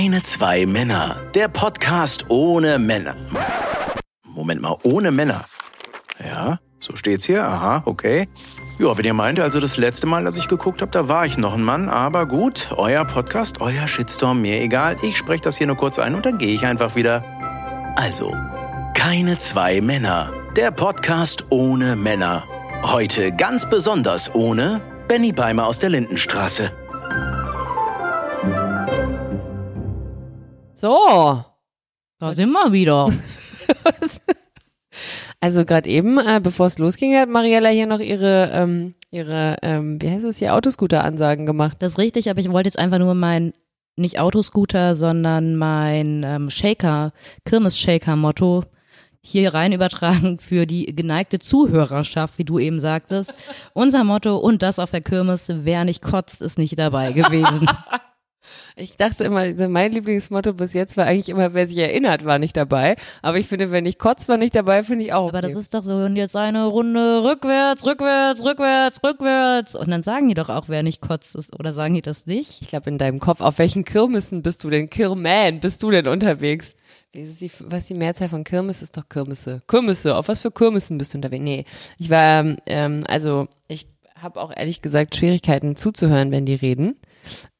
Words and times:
Keine 0.00 0.22
zwei 0.22 0.64
Männer. 0.64 1.20
Der 1.34 1.48
Podcast 1.48 2.30
ohne 2.30 2.78
Männer. 2.78 3.14
Moment 4.24 4.62
mal, 4.62 4.78
ohne 4.82 5.10
Männer. 5.10 5.44
Ja, 6.26 6.58
so 6.78 6.96
steht's 6.96 7.26
hier. 7.26 7.44
Aha, 7.44 7.82
okay. 7.84 8.26
Ja, 8.78 8.96
wenn 8.96 9.04
ihr 9.04 9.12
meint, 9.12 9.40
also 9.40 9.60
das 9.60 9.76
letzte 9.76 10.06
Mal, 10.06 10.24
als 10.24 10.38
ich 10.38 10.48
geguckt 10.48 10.80
habe, 10.80 10.90
da 10.90 11.08
war 11.08 11.26
ich 11.26 11.36
noch 11.36 11.52
ein 11.52 11.62
Mann. 11.62 11.90
Aber 11.90 12.24
gut, 12.24 12.70
euer 12.78 13.04
Podcast, 13.04 13.60
euer 13.60 13.86
Shitstorm, 13.86 14.40
mir 14.40 14.62
egal. 14.62 14.96
Ich 15.02 15.18
spreche 15.18 15.42
das 15.42 15.58
hier 15.58 15.66
nur 15.66 15.76
kurz 15.76 15.98
ein 15.98 16.14
und 16.14 16.24
dann 16.24 16.38
gehe 16.38 16.54
ich 16.54 16.64
einfach 16.64 16.96
wieder. 16.96 17.22
Also, 17.96 18.34
keine 18.94 19.36
zwei 19.36 19.82
Männer. 19.82 20.32
Der 20.56 20.70
Podcast 20.70 21.44
ohne 21.50 21.94
Männer. 21.94 22.44
Heute 22.84 23.32
ganz 23.32 23.68
besonders 23.68 24.34
ohne 24.34 24.80
Benny 25.08 25.32
Beimer 25.32 25.66
aus 25.66 25.78
der 25.78 25.90
Lindenstraße. 25.90 26.72
So. 30.80 31.44
Da 32.18 32.32
sind 32.32 32.52
wir 32.52 32.72
wieder. 32.72 33.08
Also 35.42 35.64
gerade 35.64 35.88
eben, 35.88 36.18
äh, 36.18 36.38
bevor 36.42 36.66
es 36.66 36.76
losging, 36.76 37.16
hat 37.16 37.30
Mariella 37.30 37.70
hier 37.70 37.86
noch 37.86 38.00
ihre, 38.00 38.50
ähm, 38.52 38.94
ihre, 39.10 39.56
ähm, 39.62 39.96
wie 40.02 40.10
heißt 40.10 40.26
es 40.26 40.36
hier, 40.36 40.54
Autoscooter-Ansagen 40.54 41.46
gemacht. 41.46 41.78
Das 41.78 41.92
ist 41.92 41.98
richtig, 41.98 42.28
aber 42.28 42.40
ich 42.40 42.52
wollte 42.52 42.66
jetzt 42.66 42.78
einfach 42.78 42.98
nur 42.98 43.14
mein, 43.14 43.54
nicht 43.96 44.20
Autoscooter, 44.20 44.94
sondern 44.94 45.56
mein 45.56 46.24
ähm, 46.24 46.50
Shaker, 46.50 47.12
Kirmes-Shaker-Motto 47.46 48.64
hier 49.22 49.54
rein 49.54 49.72
übertragen 49.72 50.38
für 50.40 50.66
die 50.66 50.94
geneigte 50.94 51.38
Zuhörerschaft, 51.38 52.36
wie 52.36 52.44
du 52.44 52.58
eben 52.58 52.78
sagtest. 52.78 53.32
Unser 53.72 54.04
Motto 54.04 54.36
und 54.36 54.60
das 54.60 54.78
auf 54.78 54.90
der 54.90 55.00
Kirmes, 55.00 55.50
wer 55.50 55.86
nicht 55.86 56.02
kotzt, 56.02 56.42
ist 56.42 56.58
nicht 56.58 56.78
dabei 56.78 57.12
gewesen. 57.12 57.66
Ich 58.80 58.96
dachte 58.96 59.24
immer, 59.24 59.44
mein 59.68 59.92
Lieblingsmotto 59.92 60.54
bis 60.54 60.72
jetzt 60.72 60.96
war 60.96 61.04
eigentlich 61.04 61.28
immer, 61.28 61.52
wer 61.52 61.66
sich 61.66 61.76
erinnert, 61.76 62.24
war 62.24 62.38
nicht 62.38 62.56
dabei. 62.56 62.96
Aber 63.20 63.36
ich 63.38 63.46
finde, 63.46 63.70
wenn 63.70 63.84
ich 63.84 63.98
kotzt, 63.98 64.28
war 64.28 64.38
nicht 64.38 64.54
dabei, 64.54 64.82
finde 64.82 65.04
ich 65.04 65.12
auch. 65.12 65.28
Aber 65.28 65.42
das 65.42 65.52
okay. 65.52 65.60
ist 65.60 65.74
doch 65.74 65.84
so, 65.84 65.96
und 65.96 66.16
jetzt 66.16 66.34
eine 66.34 66.64
Runde 66.64 67.22
rückwärts, 67.22 67.84
rückwärts, 67.84 68.42
rückwärts, 68.42 69.00
rückwärts. 69.04 69.74
Und 69.74 69.90
dann 69.90 70.02
sagen 70.02 70.28
die 70.28 70.34
doch 70.34 70.48
auch, 70.48 70.68
wer 70.68 70.82
nicht 70.82 71.02
kotzt 71.02 71.34
ist. 71.34 71.58
Oder 71.58 71.74
sagen 71.74 71.94
die 71.94 72.00
das 72.00 72.24
nicht? 72.26 72.62
Ich 72.62 72.68
glaube, 72.68 72.88
in 72.88 72.96
deinem 72.96 73.20
Kopf, 73.20 73.42
auf 73.42 73.58
welchen 73.58 73.84
Kirmessen 73.84 74.42
bist 74.42 74.64
du 74.64 74.70
denn? 74.70 74.88
Kirman, 74.88 75.60
bist 75.60 75.82
du 75.82 75.90
denn 75.90 76.08
unterwegs? 76.08 76.74
Die, 77.14 77.50
was 77.64 77.80
ist 77.80 77.90
die 77.90 77.94
Mehrzahl 77.94 78.30
von 78.30 78.44
Kirmes 78.44 78.80
ist 78.80 78.96
doch 78.96 79.08
Kirmesse. 79.08 79.62
Kirmesse, 79.68 80.16
auf 80.16 80.28
was 80.28 80.40
für 80.40 80.50
Kirmessen 80.50 80.96
bist 80.96 81.12
du 81.12 81.18
unterwegs? 81.18 81.42
Nee, 81.42 81.64
ich 81.98 82.08
war, 82.08 82.56
ähm, 82.66 83.04
also 83.08 83.46
ich 83.68 83.88
habe 84.14 84.40
auch 84.40 84.56
ehrlich 84.56 84.80
gesagt 84.80 85.16
Schwierigkeiten 85.16 85.76
zuzuhören, 85.76 86.30
wenn 86.30 86.46
die 86.46 86.54
reden. 86.54 86.96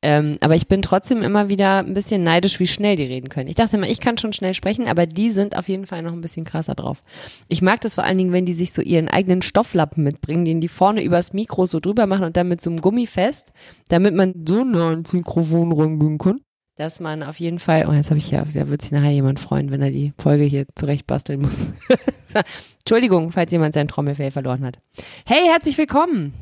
Ähm, 0.03 0.39
aber 0.41 0.55
ich 0.55 0.67
bin 0.67 0.81
trotzdem 0.81 1.23
immer 1.23 1.51
wieder 1.51 1.79
ein 1.79 1.93
bisschen 1.93 2.23
neidisch, 2.23 2.59
wie 2.59 2.67
schnell 2.67 2.97
die 2.97 3.05
reden 3.05 3.29
können. 3.29 3.49
Ich 3.49 3.57
dachte 3.57 3.77
immer, 3.77 3.89
ich 3.89 4.01
kann 4.01 4.17
schon 4.17 4.33
schnell 4.33 4.55
sprechen, 4.55 4.89
aber 4.89 5.07
die 5.07 5.31
sind 5.31 5.57
auf 5.57 5.69
jeden 5.69 5.87
Fall 5.87 6.03
noch 6.03 6.13
ein 6.13 6.23
bisschen 6.23 6.45
krasser 6.45 6.75
drauf. 6.75 7.03
Ich 7.49 7.61
mag 7.61 7.81
das 7.83 7.97
vor 7.97 8.05
allen 8.05 8.17
Dingen, 8.17 8.33
wenn 8.33 8.47
die 8.47 8.55
sich 8.55 8.73
so 8.73 8.81
ihren 8.81 9.09
eigenen 9.09 9.43
Stofflappen 9.43 10.03
mitbringen, 10.03 10.45
den 10.45 10.61
die 10.61 10.69
vorne 10.69 11.03
übers 11.03 11.33
Mikro 11.33 11.67
so 11.67 11.81
drüber 11.81 12.07
machen 12.07 12.25
und 12.25 12.37
dann 12.37 12.49
mit 12.49 12.63
so 12.63 12.71
einem 12.71 12.81
Gummi 12.81 13.07
fest, 13.07 13.53
damit 13.89 14.15
man 14.15 14.35
so 14.47 14.65
nah 14.65 14.93
ins 14.93 15.13
Mikrofon 15.13 15.73
rangehen 15.73 16.19
kann. 16.19 16.41
Dass 16.77 16.99
man 16.99 17.23
auf 17.23 17.39
jeden 17.39 17.59
Fall, 17.59 17.87
oh, 17.91 17.93
jetzt 17.93 18.09
habe 18.09 18.17
ich 18.17 18.31
ja, 18.31 18.43
da 18.43 18.69
wird 18.71 18.81
sich 18.81 18.91
nachher 18.91 19.11
jemand 19.11 19.39
freuen, 19.39 19.71
wenn 19.71 19.83
er 19.83 19.91
die 19.91 20.15
Folge 20.17 20.45
hier 20.45 20.65
zurecht 20.75 21.07
basteln 21.07 21.43
muss. 21.43 21.67
Entschuldigung, 22.79 23.33
falls 23.33 23.53
jemand 23.53 23.75
sein 23.75 23.87
Trommelfell 23.87 24.31
verloren 24.31 24.65
hat. 24.65 24.79
Hey, 25.27 25.47
herzlich 25.47 25.77
willkommen 25.77 26.33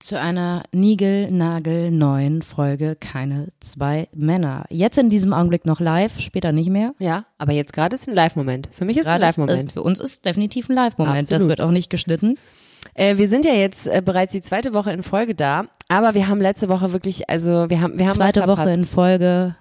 zu 0.00 0.18
einer 0.18 0.64
niegelnagelneuen 0.72 2.42
Folge 2.42 2.96
Keine 2.96 3.48
zwei 3.60 4.08
Männer. 4.14 4.64
Jetzt 4.70 4.98
in 4.98 5.10
diesem 5.10 5.32
Augenblick 5.32 5.66
noch 5.66 5.78
live, 5.78 6.18
später 6.18 6.52
nicht 6.52 6.70
mehr. 6.70 6.94
Ja, 6.98 7.26
aber 7.38 7.52
jetzt 7.52 7.72
gerade 7.72 7.94
ist 7.94 8.08
ein 8.08 8.14
Live-Moment. 8.14 8.68
Für 8.72 8.84
mich 8.84 8.96
ist 8.96 9.04
Gerade 9.04 9.16
ein 9.16 9.20
Live-Moment. 9.20 9.72
Für 9.72 9.82
uns 9.82 10.00
ist 10.00 10.24
definitiv 10.24 10.68
ein 10.68 10.74
Live-Moment. 10.74 11.30
Das 11.30 11.46
wird 11.46 11.60
auch 11.60 11.70
nicht 11.70 11.90
geschnitten. 11.90 12.36
Äh, 12.94 13.18
wir 13.18 13.28
sind 13.28 13.44
ja 13.44 13.52
jetzt 13.52 13.86
äh, 13.86 14.02
bereits 14.04 14.32
die 14.32 14.40
zweite 14.40 14.74
Woche 14.74 14.90
in 14.90 15.02
Folge 15.02 15.34
da, 15.34 15.66
aber 15.88 16.14
wir 16.14 16.28
haben 16.28 16.40
letzte 16.40 16.68
Woche 16.68 16.92
wirklich, 16.92 17.28
also 17.28 17.68
wir 17.68 17.80
haben, 17.80 17.98
wir 17.98 18.06
haben 18.06 18.14
Zweite 18.14 18.48
Woche 18.48 18.70
in 18.70 18.84
Folge 18.84 19.54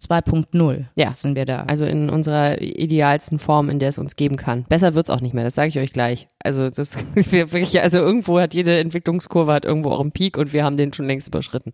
2.0. 0.00 0.84
Ja. 0.94 1.12
Sind 1.12 1.34
wir 1.34 1.44
da. 1.44 1.64
Also 1.64 1.84
in 1.84 2.08
unserer 2.08 2.60
idealsten 2.60 3.38
Form, 3.38 3.68
in 3.68 3.78
der 3.78 3.88
es 3.88 3.98
uns 3.98 4.14
geben 4.14 4.36
kann. 4.36 4.64
Besser 4.68 4.94
wird's 4.94 5.10
auch 5.10 5.20
nicht 5.20 5.34
mehr, 5.34 5.44
das 5.44 5.56
sage 5.56 5.68
ich 5.68 5.78
euch 5.78 5.92
gleich. 5.92 6.28
Also 6.38 6.70
das 6.70 7.04
wir 7.14 7.52
wirklich, 7.52 7.80
also 7.80 7.98
irgendwo 7.98 8.38
hat 8.38 8.54
jede 8.54 8.78
Entwicklungskurve 8.78 9.52
hat 9.52 9.64
irgendwo 9.64 9.90
auch 9.90 10.00
einen 10.00 10.12
Peak 10.12 10.38
und 10.38 10.52
wir 10.52 10.64
haben 10.64 10.76
den 10.76 10.92
schon 10.92 11.06
längst 11.06 11.28
überschritten. 11.28 11.72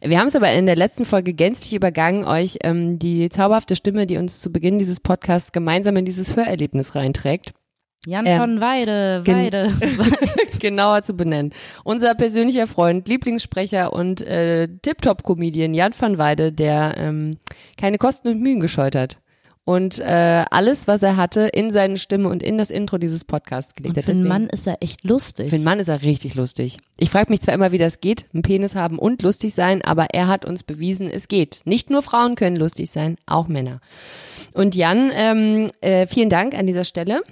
Wir 0.00 0.20
haben 0.20 0.28
es 0.28 0.36
aber 0.36 0.52
in 0.52 0.66
der 0.66 0.76
letzten 0.76 1.04
Folge 1.04 1.34
gänzlich 1.34 1.74
übergangen, 1.74 2.24
euch 2.24 2.58
ähm, 2.62 2.98
die 2.98 3.28
zauberhafte 3.28 3.74
Stimme, 3.74 4.06
die 4.06 4.16
uns 4.16 4.40
zu 4.40 4.52
Beginn 4.52 4.78
dieses 4.78 5.00
Podcasts 5.00 5.52
gemeinsam 5.52 5.96
in 5.96 6.04
dieses 6.04 6.36
Hörerlebnis 6.36 6.94
reinträgt. 6.94 7.52
Jan 8.06 8.24
Ähm, 8.26 8.40
von 8.40 8.60
Weide, 8.60 9.22
Weide. 9.26 9.72
genauer 10.60 11.02
zu 11.02 11.14
benennen. 11.14 11.52
Unser 11.84 12.14
persönlicher 12.14 12.66
Freund, 12.66 13.06
Lieblingssprecher 13.08 13.92
und 13.92 14.22
äh, 14.22 14.68
Tip-Top-Comedian 14.82 15.74
Jan 15.74 15.92
van 15.98 16.16
Weide, 16.16 16.52
der 16.52 16.94
ähm, 16.96 17.36
keine 17.78 17.98
Kosten 17.98 18.28
und 18.28 18.40
Mühen 18.40 18.60
gescheut 18.60 18.94
hat. 18.94 19.18
Und 19.68 19.98
äh, 19.98 20.44
alles, 20.52 20.86
was 20.86 21.02
er 21.02 21.16
hatte, 21.16 21.40
in 21.48 21.72
seine 21.72 21.96
Stimme 21.96 22.28
und 22.28 22.40
in 22.40 22.56
das 22.56 22.70
Intro 22.70 22.98
dieses 22.98 23.24
Podcasts 23.24 23.74
gelegt 23.74 23.96
Und 23.96 23.98
hat. 23.98 24.04
für 24.04 24.12
einen 24.12 24.28
Mann 24.28 24.46
ist 24.46 24.68
er 24.68 24.76
echt 24.80 25.02
lustig. 25.02 25.48
für 25.50 25.56
einen 25.56 25.64
Mann 25.64 25.80
ist 25.80 25.88
er 25.88 26.02
richtig 26.02 26.36
lustig. 26.36 26.78
Ich 26.98 27.10
frage 27.10 27.30
mich 27.30 27.40
zwar 27.40 27.52
immer, 27.54 27.72
wie 27.72 27.78
das 27.78 28.00
geht, 28.00 28.28
einen 28.32 28.44
Penis 28.44 28.76
haben 28.76 28.96
und 28.96 29.22
lustig 29.22 29.54
sein, 29.54 29.82
aber 29.82 30.06
er 30.14 30.28
hat 30.28 30.44
uns 30.44 30.62
bewiesen, 30.62 31.10
es 31.10 31.26
geht. 31.26 31.62
Nicht 31.64 31.90
nur 31.90 32.02
Frauen 32.02 32.36
können 32.36 32.54
lustig 32.54 32.92
sein, 32.92 33.16
auch 33.26 33.48
Männer. 33.48 33.80
Und 34.54 34.76
Jan, 34.76 35.10
ähm, 35.12 35.66
äh, 35.80 36.06
vielen 36.06 36.30
Dank 36.30 36.56
an 36.56 36.68
dieser 36.68 36.84
Stelle. 36.84 37.22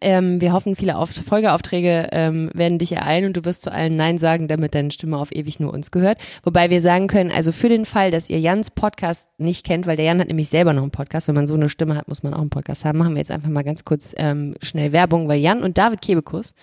Ähm, 0.00 0.40
wir 0.40 0.52
hoffen, 0.52 0.76
viele 0.76 0.96
Auf 0.96 1.10
Folgeaufträge 1.10 2.08
ähm, 2.12 2.50
werden 2.54 2.78
dich 2.78 2.92
ereilen 2.92 3.26
und 3.26 3.36
du 3.36 3.44
wirst 3.44 3.62
zu 3.62 3.72
allen 3.72 3.96
Nein 3.96 4.18
sagen, 4.18 4.48
damit 4.48 4.74
deine 4.74 4.90
Stimme 4.90 5.18
auf 5.18 5.34
ewig 5.34 5.60
nur 5.60 5.72
uns 5.72 5.90
gehört. 5.90 6.18
Wobei 6.42 6.70
wir 6.70 6.80
sagen 6.80 7.06
können, 7.06 7.30
also 7.30 7.52
für 7.52 7.68
den 7.68 7.86
Fall, 7.86 8.10
dass 8.10 8.30
ihr 8.30 8.40
Jans 8.40 8.70
Podcast 8.70 9.28
nicht 9.38 9.64
kennt, 9.64 9.86
weil 9.86 9.96
der 9.96 10.06
Jan 10.06 10.20
hat 10.20 10.28
nämlich 10.28 10.48
selber 10.48 10.72
noch 10.72 10.82
einen 10.82 10.90
Podcast, 10.90 11.28
wenn 11.28 11.34
man 11.34 11.46
so 11.46 11.54
eine 11.54 11.68
Stimme 11.68 11.96
hat, 11.96 12.08
muss 12.08 12.22
man 12.22 12.34
auch 12.34 12.40
einen 12.40 12.50
Podcast 12.50 12.84
haben, 12.84 12.98
machen 12.98 13.14
wir 13.14 13.18
jetzt 13.18 13.30
einfach 13.30 13.48
mal 13.48 13.64
ganz 13.64 13.84
kurz 13.84 14.14
ähm, 14.16 14.54
schnell 14.62 14.92
Werbung, 14.92 15.28
weil 15.28 15.40
Jan 15.40 15.62
und 15.62 15.78
David 15.78 16.02
Kebekus, 16.02 16.54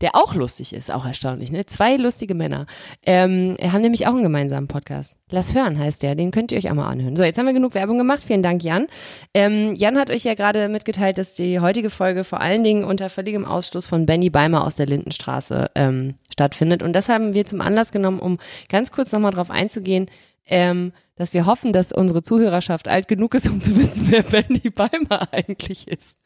der 0.00 0.14
auch 0.14 0.34
lustig 0.34 0.72
ist, 0.72 0.92
auch 0.92 1.06
erstaunlich, 1.06 1.52
ne? 1.52 1.66
Zwei 1.66 1.96
lustige 1.96 2.34
Männer, 2.34 2.66
ähm, 3.04 3.56
haben 3.62 3.82
nämlich 3.82 4.06
auch 4.06 4.12
einen 4.12 4.22
gemeinsamen 4.22 4.68
Podcast. 4.68 5.16
Lass 5.30 5.54
hören 5.54 5.78
heißt 5.78 6.02
der, 6.02 6.14
den 6.14 6.30
könnt 6.30 6.52
ihr 6.52 6.58
euch 6.58 6.70
auch 6.70 6.74
mal 6.74 6.88
anhören. 6.88 7.16
So, 7.16 7.24
jetzt 7.24 7.38
haben 7.38 7.46
wir 7.46 7.54
genug 7.54 7.74
Werbung 7.74 7.96
gemacht. 7.96 8.22
Vielen 8.22 8.42
Dank, 8.42 8.62
Jan. 8.62 8.86
Ähm, 9.32 9.74
Jan 9.74 9.98
hat 9.98 10.10
euch 10.10 10.24
ja 10.24 10.34
gerade 10.34 10.68
mitgeteilt, 10.68 11.16
dass 11.16 11.34
die 11.34 11.58
heutige 11.58 11.88
Folge 11.88 12.22
vor 12.24 12.42
allen 12.42 12.62
Dingen 12.62 12.81
unter 12.84 13.10
völligem 13.10 13.44
Ausschluss 13.44 13.86
von 13.86 14.06
Benny 14.06 14.30
Beimer 14.30 14.64
aus 14.64 14.76
der 14.76 14.86
Lindenstraße 14.86 15.70
ähm, 15.74 16.14
stattfindet. 16.32 16.82
Und 16.82 16.92
das 16.94 17.08
haben 17.08 17.34
wir 17.34 17.46
zum 17.46 17.60
Anlass 17.60 17.92
genommen, 17.92 18.20
um 18.20 18.38
ganz 18.68 18.92
kurz 18.92 19.12
nochmal 19.12 19.32
drauf 19.32 19.50
einzugehen, 19.50 20.06
ähm, 20.46 20.92
dass 21.16 21.34
wir 21.34 21.46
hoffen, 21.46 21.72
dass 21.72 21.92
unsere 21.92 22.22
Zuhörerschaft 22.22 22.88
alt 22.88 23.08
genug 23.08 23.34
ist, 23.34 23.48
um 23.48 23.60
zu 23.60 23.76
wissen, 23.76 24.08
wer 24.10 24.22
Benny 24.22 24.70
Beimer 24.70 25.28
eigentlich 25.32 25.88
ist. 25.88 26.18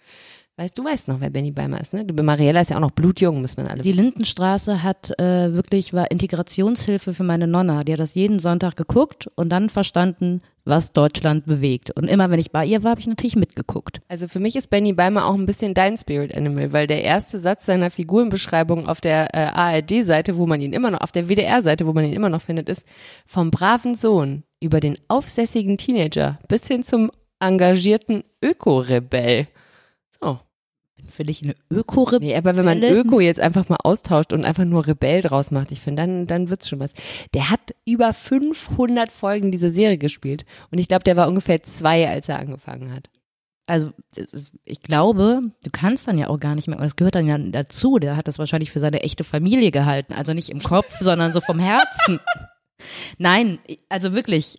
Weißt 0.59 0.79
du, 0.79 0.85
weißt 0.85 1.09
noch, 1.09 1.21
wer 1.21 1.29
Benny 1.29 1.51
Beimer 1.51 1.79
ist, 1.83 1.93
ne? 1.93 2.07
Du, 2.07 2.15
Mariella 2.23 2.63
ist 2.63 2.71
ja 2.71 2.77
auch 2.77 2.81
noch 2.81 2.93
blutjung, 2.93 3.43
muss 3.43 3.59
man 3.59 3.67
alle 3.67 3.83
Die 3.83 3.93
Lindenstraße 3.93 4.83
hat 4.83 5.13
äh, 5.21 5.55
wirklich 5.55 5.93
war 5.93 6.11
Integrationshilfe 6.11 7.13
für 7.13 7.25
meine 7.25 7.47
Nonna. 7.47 7.85
Die 7.85 7.93
hat 7.93 8.01
das 8.01 8.15
jeden 8.15 8.39
Sonntag 8.39 8.75
geguckt 8.75 9.29
und 9.35 9.51
dann 9.51 9.69
verstanden, 9.69 10.41
was 10.65 10.95
Deutschland 10.95 11.45
bewegt. 11.45 11.91
Und 11.91 12.09
immer 12.09 12.31
wenn 12.31 12.39
ich 12.39 12.53
bei 12.53 12.65
ihr 12.65 12.83
war, 12.83 12.93
habe 12.93 13.01
ich 13.01 13.07
natürlich 13.07 13.37
mitgeguckt. 13.37 14.01
Also 14.09 14.29
für 14.29 14.39
mich 14.39 14.57
ist 14.57 14.71
Benny 14.71 14.95
Beimer 14.95 15.27
auch 15.27 15.35
ein 15.35 15.45
bisschen 15.45 15.75
dein 15.75 15.99
Spirit 15.99 16.35
Animal, 16.35 16.73
weil 16.73 16.87
der 16.87 17.03
erste 17.03 17.39
Satz 17.39 17.67
seiner 17.67 17.91
Figurenbeschreibung 17.91 18.89
auf 18.89 19.03
der 19.03 19.35
äh, 19.35 19.49
ARD-Seite, 19.49 20.39
wo 20.39 20.47
man 20.47 20.63
ihn 20.63 20.73
immer 20.73 20.91
noch, 20.91 21.03
auf 21.03 21.13
der 21.13 21.29
WDR-Seite, 21.29 21.87
wo 21.87 21.93
man 21.93 22.07
ihn 22.07 22.15
immer 22.15 22.31
noch 22.31 22.41
findet, 22.41 22.71
ist 22.71 22.87
vom 23.27 23.51
braven 23.51 23.95
Sohn 23.95 24.43
über 24.61 24.81
den 24.81 24.97
aufsässigen 25.09 25.77
Teenager 25.77 26.39
bis 26.49 26.67
hin 26.67 26.83
zum 26.83 27.11
engagierten 27.41 28.25
Ökorebell. 28.43 29.49
Will 31.17 31.31
ich 31.31 31.43
eine 31.43 31.55
öko 31.71 32.11
Nee, 32.19 32.37
aber 32.37 32.57
wenn 32.57 32.65
man 32.65 32.83
Öko 32.83 33.21
jetzt 33.21 33.41
einfach 33.41 33.69
mal 33.69 33.79
austauscht 33.83 34.33
und 34.33 34.45
einfach 34.45 34.65
nur 34.65 34.87
Rebell 34.87 35.23
draus 35.23 35.51
macht, 35.51 35.71
ich 35.73 35.81
finde, 35.81 36.03
dann, 36.03 36.27
dann 36.27 36.51
wird's 36.51 36.69
schon 36.69 36.81
was. 36.81 36.93
Der 37.35 37.51
hat 37.51 37.75
über 37.85 38.13
500 38.13 39.11
Folgen 39.11 39.51
dieser 39.51 39.71
Serie 39.71 39.99
gespielt 39.99 40.45
und 40.71 40.79
ich 40.79 40.89
glaube, 40.89 41.05
der 41.05 41.17
war 41.17 41.29
ungefähr 41.29 41.63
zwei, 41.63 42.09
als 42.09 42.29
er 42.29 42.39
angefangen 42.39 42.93
hat. 42.93 43.11
Also 43.67 43.91
ich 44.65 44.83
glaube, 44.83 45.43
du 45.65 45.71
kannst 45.73 46.07
dann 46.07 46.19
ja 46.19 46.29
auch 46.29 46.39
gar 46.39 46.55
nicht 46.55 46.69
mehr, 46.69 46.79
das 46.79 46.97
gehört 46.97 47.17
dann 47.17 47.27
ja 47.27 47.37
dazu, 47.37 47.99
der 47.99 48.17
hat 48.17 48.29
das 48.29 48.39
wahrscheinlich 48.39 48.71
für 48.71 48.81
seine 48.81 49.03
echte 49.03 49.25
Familie 49.25 49.73
gehalten, 49.73 50.13
also 50.15 50.35
nicht 50.35 50.51
im 50.51 50.63
Kopf, 50.63 50.97
sondern 51.01 51.33
so 51.33 51.41
vom 51.41 51.59
Herzen. 51.59 52.21
Nein, 53.19 53.59
also 53.89 54.15
wirklich. 54.15 54.59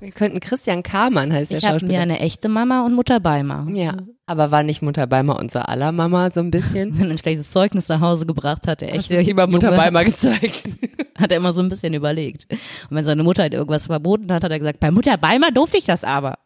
Wir 0.00 0.10
könnten 0.10 0.40
Christian 0.40 0.82
Kamann 0.82 1.32
heißt 1.32 1.50
der 1.50 1.58
Ich 1.58 1.64
habe 1.64 1.74
Schauspieler. 1.80 1.92
mir 1.92 2.02
eine 2.02 2.20
echte 2.20 2.48
Mama 2.48 2.84
und 2.86 2.94
Mutter 2.94 3.20
Beimer. 3.20 3.66
Ja. 3.70 3.96
Aber 4.28 4.50
war 4.50 4.64
nicht 4.64 4.82
Mutter 4.82 5.06
Beimer 5.06 5.38
unser 5.38 5.68
aller 5.68 5.92
Mama 5.92 6.30
so 6.32 6.40
ein 6.40 6.50
bisschen? 6.50 6.98
Wenn 6.98 7.06
er 7.06 7.12
ein 7.12 7.18
schlechtes 7.18 7.50
Zeugnis 7.50 7.88
nach 7.88 8.00
Hause 8.00 8.26
gebracht 8.26 8.66
hat, 8.66 8.82
echte 8.82 9.16
du 9.16 9.22
lieber 9.22 9.46
Mutter 9.46 9.70
Beimer 9.70 10.04
gezeigt? 10.04 10.64
hat 11.16 11.30
er 11.30 11.36
immer 11.36 11.52
so 11.52 11.62
ein 11.62 11.68
bisschen 11.68 11.94
überlegt. 11.94 12.46
Und 12.50 12.96
wenn 12.96 13.04
seine 13.04 13.22
Mutter 13.22 13.42
halt 13.42 13.54
irgendwas 13.54 13.86
verboten 13.86 14.32
hat, 14.32 14.42
hat 14.42 14.50
er 14.50 14.58
gesagt, 14.58 14.80
bei 14.80 14.90
Mutter 14.90 15.16
Beimer 15.16 15.52
durfte 15.52 15.78
ich 15.78 15.84
das 15.84 16.02
aber. 16.02 16.38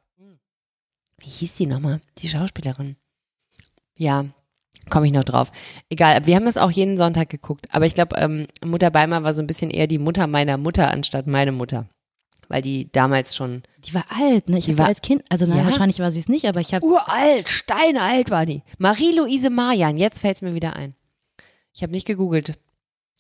Wie 1.19 1.29
hieß 1.29 1.57
die 1.57 1.67
nochmal? 1.67 2.01
Die 2.19 2.29
Schauspielerin. 2.29 2.97
Ja, 3.97 4.27
komme 4.91 5.07
ich 5.07 5.13
noch 5.13 5.25
drauf. 5.25 5.51
Egal, 5.89 6.27
wir 6.27 6.37
haben 6.37 6.47
das 6.47 6.59
auch 6.59 6.71
jeden 6.71 6.99
Sonntag 6.99 7.31
geguckt. 7.31 7.67
Aber 7.71 7.87
ich 7.87 7.95
glaube, 7.95 8.17
ähm, 8.17 8.47
Mutter 8.65 8.91
Beimer 8.91 9.25
war 9.25 9.33
so 9.33 9.43
ein 9.43 9.47
bisschen 9.47 9.71
eher 9.71 9.87
die 9.87 9.99
Mutter 9.99 10.27
meiner 10.27 10.59
Mutter 10.59 10.91
anstatt 10.91 11.27
meine 11.27 11.53
Mutter. 11.53 11.87
Weil 12.51 12.63
die 12.63 12.91
damals 12.91 13.37
schon 13.37 13.63
Die 13.79 13.95
war 13.95 14.05
alt, 14.11 14.49
ne? 14.49 14.59
Ich 14.59 14.65
Die 14.67 14.77
war- 14.77 14.87
als 14.89 15.01
Kind, 15.03 15.23
also 15.31 15.47
nein, 15.47 15.59
Ja. 15.59 15.65
wahrscheinlich 15.67 16.01
war 16.01 16.11
sie 16.11 16.19
es 16.21 16.29
nicht, 16.29 16.47
aber 16.47 16.59
ich 16.61 16.75
habe 16.75 16.85
uralt, 16.85 17.49
steinalt 17.49 18.31
war 18.31 18.45
die. 18.45 18.63
Marie-Louise 18.79 19.49
Marian, 19.51 19.97
jetzt 19.97 20.19
fällt's 20.21 20.43
mir 20.43 20.53
wieder 20.53 20.75
ein. 20.75 20.95
Ich 21.73 21.83
habe 21.83 21.93
nicht 21.93 22.07
gegoogelt. 22.07 22.55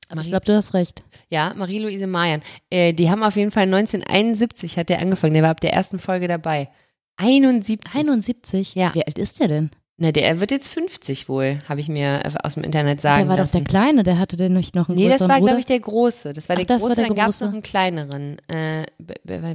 aber 0.09 0.23
ich 0.23 0.29
glaube, 0.29 0.45
du 0.45 0.57
hast 0.57 0.75
recht. 0.75 1.03
Ja, 1.29 1.55
Marie-Louise 1.57 2.09
Marian. 2.09 2.43
Äh, 2.69 2.93
die 2.93 3.09
haben 3.09 3.23
auf 3.23 3.37
jeden 3.37 3.53
Fall 3.53 3.67
1971 3.67 4.77
hat 4.77 4.89
der 4.89 4.99
angefangen. 5.01 5.35
Der 5.35 5.45
war 5.45 5.51
ab 5.51 5.61
der 5.61 5.73
ersten 5.73 6.01
Folge 6.01 6.27
dabei. 6.27 6.69
71. 7.17 7.95
71? 7.95 8.75
Ja. 8.75 8.93
Wie 8.95 9.07
alt 9.07 9.19
ist 9.19 9.39
der 9.39 9.47
denn? 9.47 9.71
Na, 10.03 10.13
der 10.13 10.41
wird 10.41 10.51
jetzt 10.51 10.69
50 10.73 11.29
wohl, 11.29 11.59
habe 11.69 11.81
ich 11.81 11.89
mir 11.89 12.25
äh, 12.25 12.33
aus 12.43 12.55
dem 12.55 12.65
Internet 12.65 13.03
sagen 13.03 13.21
der 13.21 13.29
war 13.29 13.37
doch 13.37 13.45
lassen. 13.45 13.59
der 13.59 13.67
Kleine, 13.67 14.03
der 14.03 14.19
hatte 14.19 14.39
denn 14.39 14.55
nicht 14.55 14.75
noch 14.75 14.89
einen 14.89 14.97
Nee, 14.97 15.11
das 15.11 15.21
war, 15.21 15.39
glaube 15.41 15.59
ich, 15.61 15.67
der 15.67 15.79
Große. 15.79 16.33
Das 16.33 16.49
war 16.49 16.57
Ach, 16.57 16.61
der 16.61 16.67
das 16.67 16.83
war 16.83 16.89
Große, 16.89 17.01
der 17.03 17.09
dann 17.09 17.17
gab 17.17 17.29
es 17.29 17.41
noch 17.43 17.53
einen 17.53 17.61
kleineren. 17.61 18.39
Äh, 18.49 18.87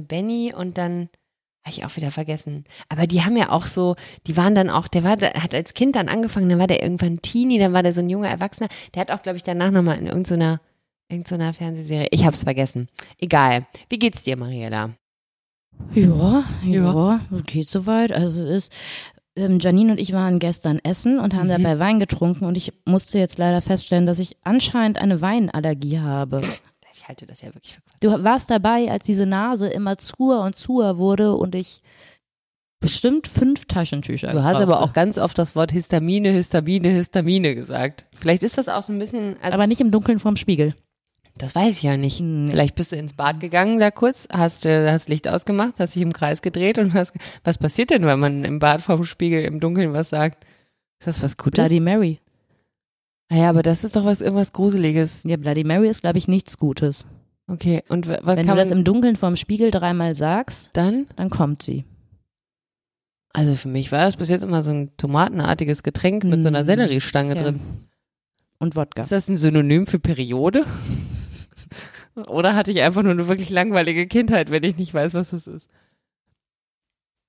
Benny 0.02 0.54
und 0.56 0.78
dann 0.78 1.08
habe 1.64 1.72
ich 1.76 1.84
auch 1.84 1.96
wieder 1.96 2.12
vergessen. 2.12 2.62
Aber 2.88 3.08
die 3.08 3.24
haben 3.24 3.36
ja 3.36 3.50
auch 3.50 3.66
so, 3.66 3.96
die 4.28 4.36
waren 4.36 4.54
dann 4.54 4.70
auch, 4.70 4.86
der 4.86 5.02
war, 5.02 5.16
der 5.16 5.32
hat 5.42 5.52
als 5.52 5.74
Kind 5.74 5.96
dann 5.96 6.08
angefangen, 6.08 6.48
dann 6.48 6.60
war 6.60 6.68
der 6.68 6.80
irgendwann 6.80 7.20
Teenie, 7.22 7.58
dann 7.58 7.72
war 7.72 7.82
der 7.82 7.92
so 7.92 8.00
ein 8.00 8.08
junger 8.08 8.28
Erwachsener. 8.28 8.68
Der 8.94 9.00
hat 9.00 9.10
auch, 9.10 9.22
glaube 9.22 9.38
ich, 9.38 9.42
danach 9.42 9.72
nochmal 9.72 9.98
in 9.98 10.06
irgendeiner, 10.06 10.60
irgendeiner 11.08 11.52
Fernsehserie. 11.54 12.06
Ich 12.12 12.24
hab's 12.24 12.44
vergessen. 12.44 12.86
Egal. 13.18 13.66
Wie 13.88 13.98
geht's 13.98 14.22
dir, 14.22 14.36
Mariella? 14.36 14.90
Ja, 15.92 16.44
Ja. 16.64 17.20
ja, 17.32 17.40
geht 17.46 17.68
soweit. 17.68 18.12
Also 18.12 18.42
es 18.44 18.68
ist, 18.68 18.72
Janine 19.36 19.92
und 19.92 20.00
ich 20.00 20.12
waren 20.12 20.38
gestern 20.38 20.78
essen 20.82 21.18
und 21.18 21.34
haben 21.34 21.46
Mhm. 21.48 21.62
dabei 21.62 21.78
Wein 21.78 22.00
getrunken 22.00 22.44
und 22.46 22.56
ich 22.56 22.72
musste 22.84 23.18
jetzt 23.18 23.38
leider 23.38 23.60
feststellen, 23.60 24.06
dass 24.06 24.18
ich 24.18 24.36
anscheinend 24.44 24.98
eine 24.98 25.20
Weinallergie 25.20 25.98
habe. 26.00 26.40
Ich 26.94 27.06
halte 27.08 27.26
das 27.26 27.40
ja 27.42 27.48
wirklich 27.54 27.74
für 27.74 27.80
Quatsch. 27.82 27.96
Du 28.00 28.24
warst 28.24 28.50
dabei, 28.50 28.90
als 28.90 29.04
diese 29.06 29.26
Nase 29.26 29.68
immer 29.68 29.98
zuer 29.98 30.40
und 30.40 30.56
zuer 30.56 30.98
wurde 30.98 31.34
und 31.34 31.54
ich 31.54 31.80
bestimmt 32.80 33.26
fünf 33.26 33.66
Taschentücher 33.66 34.32
Du 34.32 34.42
hast 34.42 34.56
aber 34.56 34.82
auch 34.82 34.92
ganz 34.92 35.18
oft 35.18 35.38
das 35.38 35.54
Wort 35.56 35.72
Histamine, 35.72 36.30
Histamine, 36.30 36.88
Histamine 36.88 37.54
gesagt. 37.54 38.08
Vielleicht 38.16 38.42
ist 38.42 38.58
das 38.58 38.68
auch 38.68 38.82
so 38.82 38.92
ein 38.92 38.98
bisschen, 38.98 39.36
also 39.40 39.54
aber 39.54 39.66
nicht 39.66 39.80
im 39.80 39.90
Dunkeln 39.90 40.18
vorm 40.18 40.36
Spiegel. 40.36 40.74
Das 41.38 41.54
weiß 41.54 41.76
ich 41.76 41.82
ja 41.82 41.96
nicht. 41.96 42.20
Hm. 42.20 42.48
Vielleicht 42.48 42.74
bist 42.74 42.92
du 42.92 42.96
ins 42.96 43.12
Bad 43.12 43.40
gegangen 43.40 43.78
da 43.78 43.90
kurz, 43.90 44.26
hast 44.32 44.64
äh, 44.64 44.90
hast 44.90 45.08
Licht 45.08 45.28
ausgemacht, 45.28 45.74
hast 45.78 45.94
dich 45.94 46.02
im 46.02 46.12
Kreis 46.12 46.40
gedreht 46.40 46.78
und 46.78 46.94
hast, 46.94 47.12
was 47.44 47.58
passiert 47.58 47.90
denn, 47.90 48.04
wenn 48.06 48.18
man 48.18 48.44
im 48.44 48.58
Bad 48.58 48.80
vorm 48.82 49.04
Spiegel 49.04 49.42
im 49.44 49.60
Dunkeln 49.60 49.92
was 49.92 50.08
sagt? 50.10 50.44
Ist 50.98 51.08
das 51.08 51.22
was 51.22 51.36
Gutes? 51.36 51.52
Bloody 51.62 51.80
Mary. 51.80 52.20
Naja, 53.28 53.50
aber 53.50 53.62
das 53.62 53.84
ist 53.84 53.96
doch 53.96 54.04
was 54.04 54.20
irgendwas 54.22 54.52
Gruseliges. 54.52 55.24
Ja, 55.24 55.36
Bloody 55.36 55.64
Mary 55.64 55.88
ist, 55.88 56.00
glaube 56.00 56.16
ich, 56.18 56.26
nichts 56.28 56.56
Gutes. 56.58 57.06
Okay, 57.48 57.82
und 57.88 58.06
was 58.08 58.24
Wenn 58.24 58.38
du 58.38 58.44
kann 58.46 58.56
das 58.56 58.70
man 58.70 58.78
im 58.78 58.84
Dunkeln 58.84 59.16
vorm 59.16 59.36
Spiegel 59.36 59.70
dreimal 59.70 60.14
sagst, 60.14 60.70
dann? 60.72 61.06
dann 61.16 61.28
kommt 61.30 61.62
sie. 61.62 61.84
Also 63.32 63.54
für 63.54 63.68
mich 63.68 63.92
war 63.92 64.04
das 64.04 64.16
bis 64.16 64.30
jetzt 64.30 64.42
immer 64.42 64.62
so 64.62 64.70
ein 64.70 64.96
tomatenartiges 64.96 65.82
Getränk 65.82 66.24
mit 66.24 66.40
so 66.42 66.48
einer 66.48 66.60
Hm, 66.60 66.64
Selleriestange 66.64 67.34
tja. 67.34 67.42
drin. 67.42 67.60
Und 68.58 68.74
Wodka. 68.74 69.02
Ist 69.02 69.12
das 69.12 69.28
ein 69.28 69.36
Synonym 69.36 69.86
für 69.86 69.98
Periode? 69.98 70.64
Oder 72.28 72.54
hatte 72.54 72.70
ich 72.70 72.80
einfach 72.82 73.02
nur 73.02 73.12
eine 73.12 73.28
wirklich 73.28 73.50
langweilige 73.50 74.06
Kindheit, 74.06 74.50
wenn 74.50 74.64
ich 74.64 74.76
nicht 74.76 74.94
weiß, 74.94 75.14
was 75.14 75.30
das 75.30 75.46
ist? 75.46 75.68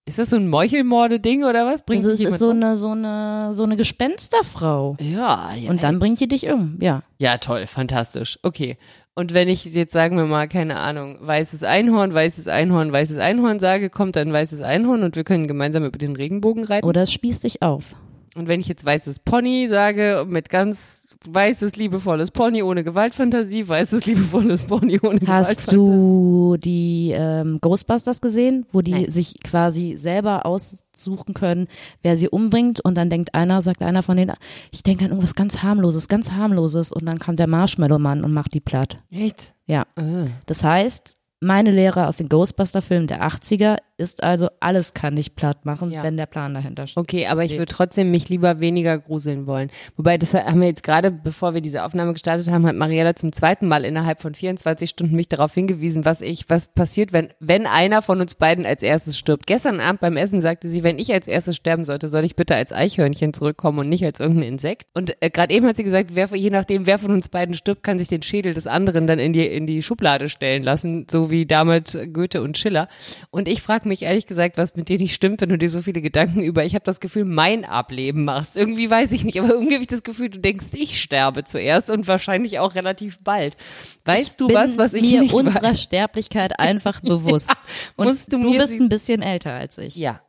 Ist 0.07 0.19
das 0.19 0.30
so 0.30 0.38
ein 0.38 0.48
Meuchelmorde-Ding 0.48 1.44
oder 1.44 1.66
was? 1.66 1.84
Bringt 1.84 2.06
Also 2.06 2.12
es 2.12 2.22
ist 2.22 2.39
so 2.39 2.51
um? 2.51 2.56
eine, 2.56 2.78
so 2.78 2.92
eine, 2.92 3.54
so 3.54 3.63
eine 3.63 3.75
Gespensterfrau. 3.75 4.95
Ja, 5.01 5.51
ja. 5.54 5.69
Und 5.69 5.84
dann 5.84 6.00
bringt 6.00 6.22
die 6.22 6.30
dich 6.30 6.48
um, 6.50 6.78
ja. 6.80 7.04
Ja, 7.19 7.38
toll, 7.39 7.68
fantastisch. 7.68 8.39
Okay. 8.42 8.78
Und 9.16 9.34
wenn 9.34 9.50
ich 9.50 9.66
jetzt, 9.66 9.92
sagen 9.92 10.16
wir 10.16 10.25
mal, 10.25 10.48
keine 10.48 10.78
Ahnung, 10.78 11.18
weißes 11.19 11.63
Einhorn, 11.63 12.13
weißes 12.13 12.48
Einhorn, 12.48 12.94
weißes 12.94 13.18
Einhorn 13.18 13.60
sage, 13.60 13.89
kommt 13.89 14.16
ein 14.16 14.31
weißes 14.31 14.62
Einhorn 14.62 15.04
und 15.04 15.18
wir 15.18 15.25
können 15.25 15.45
gemeinsam 15.45 15.84
über 15.84 15.98
den 15.98 16.16
Regenbogen 16.16 16.63
reiten. 16.63 16.88
Oder 16.88 17.01
es 17.01 17.12
spießt 17.12 17.44
dich 17.44 17.62
auf. 17.62 17.98
Und 18.36 18.48
wenn 18.48 18.62
ich 18.62 18.69
jetzt 18.69 18.86
weißes 18.86 19.19
Pony 19.19 19.68
sage, 19.68 20.25
mit 20.25 20.50
ganz 20.50 21.06
weißes, 21.25 21.75
liebevolles 21.75 22.31
Pony 22.31 22.64
ohne 22.64 22.84
Gewaltfantasie, 22.84 23.68
weißes, 23.68 24.06
liebevolles 24.06 24.64
Pony 24.64 25.00
ohne 25.02 25.19
Hast 25.28 25.66
Gewaltfantasie. 25.66 25.75
du 25.75 26.58
die 26.58 27.12
ähm, 27.16 27.60
Ghostbusters 27.62 28.22
gesehen, 28.22 28.66
wo 28.72 28.81
die 28.81 28.92
Nein. 28.92 29.10
sich 29.10 29.36
quasi 29.44 29.96
selber 29.98 30.46
aussuchen 30.46 31.34
können, 31.34 31.68
wer 32.02 32.16
sie 32.16 32.30
umbringt 32.30 32.80
und 32.81 32.96
dann 32.96 33.10
denkt 33.10 33.34
einer, 33.34 33.62
sagt 33.62 33.81
einer 33.81 34.04
von 34.04 34.18
denen, 34.18 34.34
ich 34.72 34.84
denke 34.84 35.06
an 35.06 35.12
irgendwas 35.12 35.36
ganz 35.36 35.64
harmloses, 35.64 36.08
ganz 36.08 36.31
harmloses 36.31 36.92
und 36.92 37.06
dann 37.06 37.20
kommt 37.20 37.40
der 37.40 37.48
Marshmallow-Mann 37.48 38.24
und 38.24 38.34
macht 38.34 38.54
die 38.54 38.62
platt. 38.62 39.00
Echt? 39.12 39.54
Ja. 39.66 39.86
Ah. 39.96 40.25
Das 40.46 40.63
heißt, 40.63 41.16
meine 41.40 41.72
Lehre 41.72 42.08
aus 42.08 42.18
den 42.18 42.30
Ghostbuster-Filmen 42.30 43.08
der 43.08 43.24
80er 43.28 43.78
ist 43.98 44.24
also, 44.24 44.50
alles 44.60 44.94
kann 44.94 45.16
dich 45.16 45.36
platt 45.36 45.66
machen, 45.66 45.90
Ja. 45.92 46.04
wenn 46.04 46.18
der 46.18 46.28
Plan 46.28 46.54
dahinter 46.54 46.86
steht. 46.86 46.98
Okay, 46.98 47.28
aber 47.28 47.44
ich 47.44 47.54
würde 47.54 47.72
trotzdem 47.74 48.12
mich 48.12 48.30
lieber 48.30 48.60
weniger 48.60 48.98
gruseln 49.00 49.48
wollen. 49.48 49.70
Wobei, 49.96 50.18
das 50.18 50.34
haben 50.34 50.62
wir 50.62 50.68
jetzt 50.68 50.84
gerade, 50.84 51.10
bevor 51.12 51.54
wir 51.56 51.62
diese 51.62 51.84
Aufnahme 51.84 52.14
gestartet 52.14 52.50
haben, 52.52 52.66
hat 52.68 52.76
Mariella 52.76 53.16
zum 53.16 53.32
zweiten 53.32 53.68
Mal 53.68 53.86
innerhalb 53.86 54.22
von 54.22 54.36
24 54.36 54.90
Stunden 54.90 55.16
mich 55.16 55.28
darauf 55.28 55.54
hingewiesen, 55.54 56.06
was 56.06 56.22
ich, 56.22 56.50
was 56.50 56.68
passiert, 56.68 57.12
wenn, 57.12 57.30
wenn 57.40 57.66
einer 57.66 58.02
von 58.02 58.22
uns 58.22 58.36
beiden 58.36 58.66
als 58.66 58.84
erstes 58.84 59.18
stirbt. 59.18 59.48
Gestern 59.48 59.80
Abend 59.80 60.02
beim 60.02 60.16
Essen 60.18 60.42
sagte 60.42 60.70
sie, 60.70 60.84
wenn 60.84 61.00
ich 61.00 61.12
als 61.12 61.28
erstes 61.28 61.56
sterben 61.56 61.84
sollte, 61.84 62.08
soll 62.08 62.24
ich 62.24 62.36
bitte 62.36 62.56
als 62.56 62.72
Eichhörnchen 62.72 63.34
zurückkommen 63.34 63.80
und 63.80 63.90
nicht 63.90 64.06
als 64.06 64.20
irgendein 64.20 64.50
Insekt. 64.50 64.86
Und 64.94 65.16
äh, 65.22 65.30
gerade 65.32 65.54
eben 65.54 65.66
hat 65.66 65.76
sie 65.76 65.84
gesagt, 65.84 66.12
wer, 66.14 66.28
je 66.36 66.52
nachdem, 66.52 66.86
wer 66.86 67.00
von 67.00 67.12
uns 67.12 67.30
beiden 67.30 67.56
stirbt, 67.56 67.82
kann 67.82 67.98
sich 67.98 68.10
den 68.10 68.22
Schädel 68.22 68.54
des 68.54 68.68
anderen 68.68 69.08
dann 69.08 69.18
in 69.18 69.34
die, 69.34 69.46
in 69.48 69.66
die 69.66 69.82
Schublade 69.82 70.30
stellen 70.30 70.62
lassen, 70.62 71.08
so 71.10 71.32
wie 71.32 71.46
damals 71.48 71.98
Goethe 72.14 72.42
und 72.44 72.58
Schiller. 72.60 72.88
Und 73.32 73.48
ich 73.48 73.62
frage 73.64 73.87
mich 73.88 74.04
ehrlich 74.04 74.28
gesagt, 74.28 74.57
was 74.57 74.75
mit 74.75 74.89
dir 74.89 74.98
nicht 74.98 75.13
stimmt, 75.13 75.42
wenn 75.42 75.50
du 75.50 75.57
dir 75.57 75.69
so 75.69 75.81
viele 75.81 76.01
Gedanken 76.01 76.42
über, 76.42 76.63
ich 76.66 76.75
habe 76.75 76.84
das 76.86 77.00
Gefühl, 77.00 77.25
mein 77.25 77.66
Ableben 77.66 78.25
machst. 78.25 78.56
Irgendwie 78.56 78.89
weiß 78.89 79.12
ich 79.13 79.24
nicht, 79.24 79.39
aber 79.39 79.50
irgendwie 79.50 79.74
habe 79.74 79.81
ich 79.84 79.88
das 79.88 80.04
Gefühl, 80.04 80.30
du 80.30 80.39
denkst, 80.39 80.68
ich 80.74 81.01
sterbe 81.01 81.44
zuerst 81.44 81.89
und 81.89 82.07
wahrscheinlich 82.07 82.60
auch 82.60 82.75
relativ 82.75 83.18
bald. 83.24 83.57
Weißt 84.06 84.39
du 84.39 84.48
bin 84.48 84.56
was, 84.56 84.78
was 84.78 84.94
ich 84.94 85.01
mir 85.01 85.22
nicht 85.22 85.34
unserer 85.34 85.62
weiß? 85.72 85.81
Sterblichkeit 85.81 86.60
einfach 86.60 87.00
bewusst. 87.01 87.51
Und 87.96 88.06
musst 88.08 88.32
du 88.32 88.38
du 88.41 88.58
bist 88.58 88.74
ein 88.74 88.89
bisschen 88.89 89.22
älter 89.22 89.53
als 89.53 89.77
ich. 89.77 89.96
Ja. 89.96 90.22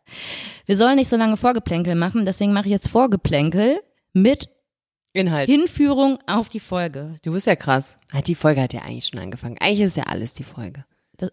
Wir 0.67 0.77
sollen 0.77 0.97
nicht 0.97 1.09
so 1.09 1.17
lange 1.17 1.37
Vorgeplänkel 1.37 1.95
machen, 1.95 2.25
deswegen 2.25 2.53
mache 2.53 2.67
ich 2.67 2.73
jetzt 2.73 2.88
Vorgeplänkel 2.88 3.81
mit 4.12 4.49
Inhalt. 5.12 5.49
Hinführung 5.49 6.19
auf 6.27 6.49
die 6.49 6.61
Folge. 6.61 7.17
Du 7.23 7.33
bist 7.33 7.47
ja 7.47 7.57
krass. 7.57 7.99
Ah, 8.12 8.21
Die 8.21 8.35
Folge 8.35 8.61
hat 8.62 8.73
ja 8.73 8.83
eigentlich 8.83 9.07
schon 9.07 9.19
angefangen. 9.21 9.57
Eigentlich 9.59 9.81
ist 9.81 9.97
ja 9.97 10.05
alles 10.05 10.33
die 10.35 10.45
Folge. 10.45 10.85
Das- 11.17 11.33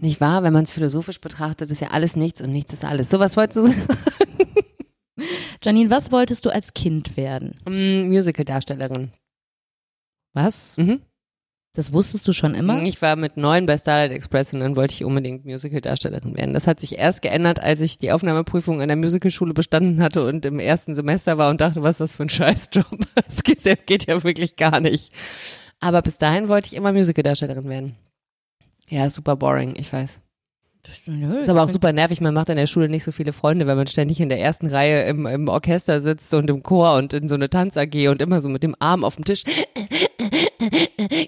nicht 0.00 0.20
wahr? 0.20 0.42
Wenn 0.42 0.52
man 0.52 0.64
es 0.64 0.70
philosophisch 0.70 1.20
betrachtet, 1.20 1.70
ist 1.70 1.80
ja 1.80 1.88
alles 1.88 2.16
nichts 2.16 2.40
und 2.40 2.50
nichts 2.50 2.72
ist 2.72 2.84
alles. 2.84 3.10
So, 3.10 3.18
was 3.18 3.36
wolltest 3.36 3.56
du 3.58 3.62
sagen? 3.62 3.82
Janine, 5.62 5.90
was 5.90 6.12
wolltest 6.12 6.44
du 6.44 6.50
als 6.50 6.74
Kind 6.74 7.16
werden? 7.16 7.56
Mm, 7.66 8.08
Musical-Darstellerin. 8.08 9.12
Was? 10.34 10.76
Mhm. 10.76 11.00
Das 11.76 11.92
wusstest 11.92 12.28
du 12.28 12.32
schon 12.32 12.54
immer? 12.54 12.80
Ich 12.82 13.02
war 13.02 13.16
mit 13.16 13.36
neun 13.36 13.66
bei 13.66 13.76
Starlight 13.76 14.12
Express 14.12 14.52
und 14.54 14.60
dann 14.60 14.76
wollte 14.76 14.94
ich 14.94 15.04
unbedingt 15.04 15.44
Musical-Darstellerin 15.44 16.36
werden. 16.36 16.54
Das 16.54 16.68
hat 16.68 16.80
sich 16.80 16.98
erst 16.98 17.22
geändert, 17.22 17.58
als 17.58 17.80
ich 17.80 17.98
die 17.98 18.12
Aufnahmeprüfung 18.12 18.80
an 18.80 18.86
der 18.86 18.96
Musicalschule 18.96 19.54
bestanden 19.54 20.00
hatte 20.00 20.24
und 20.24 20.46
im 20.46 20.60
ersten 20.60 20.94
Semester 20.94 21.36
war 21.36 21.50
und 21.50 21.60
dachte, 21.60 21.82
was 21.82 21.96
ist 21.96 22.00
das 22.00 22.14
für 22.14 22.24
ein 22.24 22.28
Scheißjob? 22.28 22.86
Das 23.14 23.42
geht 23.42 23.62
ja, 23.64 23.74
geht 23.74 24.06
ja 24.06 24.22
wirklich 24.22 24.54
gar 24.54 24.78
nicht. 24.78 25.12
Aber 25.80 26.02
bis 26.02 26.18
dahin 26.18 26.48
wollte 26.48 26.68
ich 26.68 26.74
immer 26.74 26.92
Musical-Darstellerin 26.92 27.68
werden. 27.68 27.96
Ja, 28.88 29.06
ist 29.06 29.16
super 29.16 29.36
boring, 29.36 29.74
ich 29.76 29.92
weiß. 29.92 30.20
Ist 31.40 31.48
aber 31.48 31.62
auch 31.62 31.68
super 31.70 31.92
nervig, 31.94 32.20
man 32.20 32.34
macht 32.34 32.50
an 32.50 32.56
der 32.56 32.66
Schule 32.66 32.90
nicht 32.90 33.04
so 33.04 33.12
viele 33.12 33.32
Freunde, 33.32 33.66
weil 33.66 33.74
man 33.76 33.86
ständig 33.86 34.20
in 34.20 34.28
der 34.28 34.38
ersten 34.38 34.66
Reihe 34.66 35.04
im, 35.04 35.26
im 35.26 35.48
Orchester 35.48 36.00
sitzt 36.02 36.34
und 36.34 36.50
im 36.50 36.62
Chor 36.62 36.96
und 36.96 37.14
in 37.14 37.26
so 37.28 37.34
eine 37.34 37.48
Tanz-AG 37.48 38.08
und 38.08 38.20
immer 38.20 38.42
so 38.42 38.50
mit 38.50 38.62
dem 38.62 38.76
Arm 38.80 39.02
auf 39.02 39.16
dem 39.16 39.24
Tisch. 39.24 39.44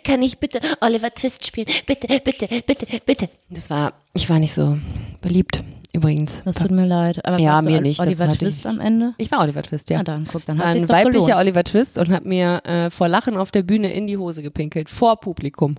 Kann 0.05 0.23
ich 0.23 0.39
bitte 0.39 0.61
Oliver 0.81 1.11
Twist 1.11 1.47
spielen? 1.47 1.67
Bitte, 1.87 2.07
bitte, 2.23 2.49
bitte, 2.67 2.87
bitte. 3.05 3.29
Das 3.49 3.71
war, 3.71 3.95
ich 4.13 4.29
war 4.29 4.39
nicht 4.39 4.53
so 4.53 4.77
beliebt, 5.23 5.63
übrigens. 5.93 6.43
Das 6.45 6.57
tut 6.57 6.71
mir 6.71 6.87
leid. 6.87 7.25
Aber 7.25 7.39
Ja, 7.39 7.63
mir 7.63 7.81
nicht, 7.81 7.99
das 7.99 8.07
Oliver 8.07 8.33
Twist 8.35 8.61
ich- 8.61 8.67
am 8.67 8.81
Ende? 8.81 9.15
Ich 9.17 9.31
war 9.31 9.41
Oliver 9.41 9.63
Twist, 9.63 9.89
ja. 9.91 9.99
Ja, 9.99 10.05
dann 10.05 10.27
guck, 10.31 10.45
dann 10.45 10.59
war 10.59 10.67
hat 10.69 10.77
ein 10.77 10.89
weiblicher 10.89 11.27
gelohnt. 11.27 11.41
Oliver 11.41 11.65
Twist 11.65 11.97
und 11.99 12.11
hat 12.11 12.25
mir 12.27 12.63
äh, 12.65 12.91
vor 12.91 13.09
Lachen 13.09 13.37
auf 13.37 13.51
der 13.51 13.63
Bühne 13.63 13.93
in 13.93 14.07
die 14.07 14.19
Hose 14.19 14.43
gepinkelt, 14.43 14.91
vor 14.91 15.19
Publikum. 15.19 15.77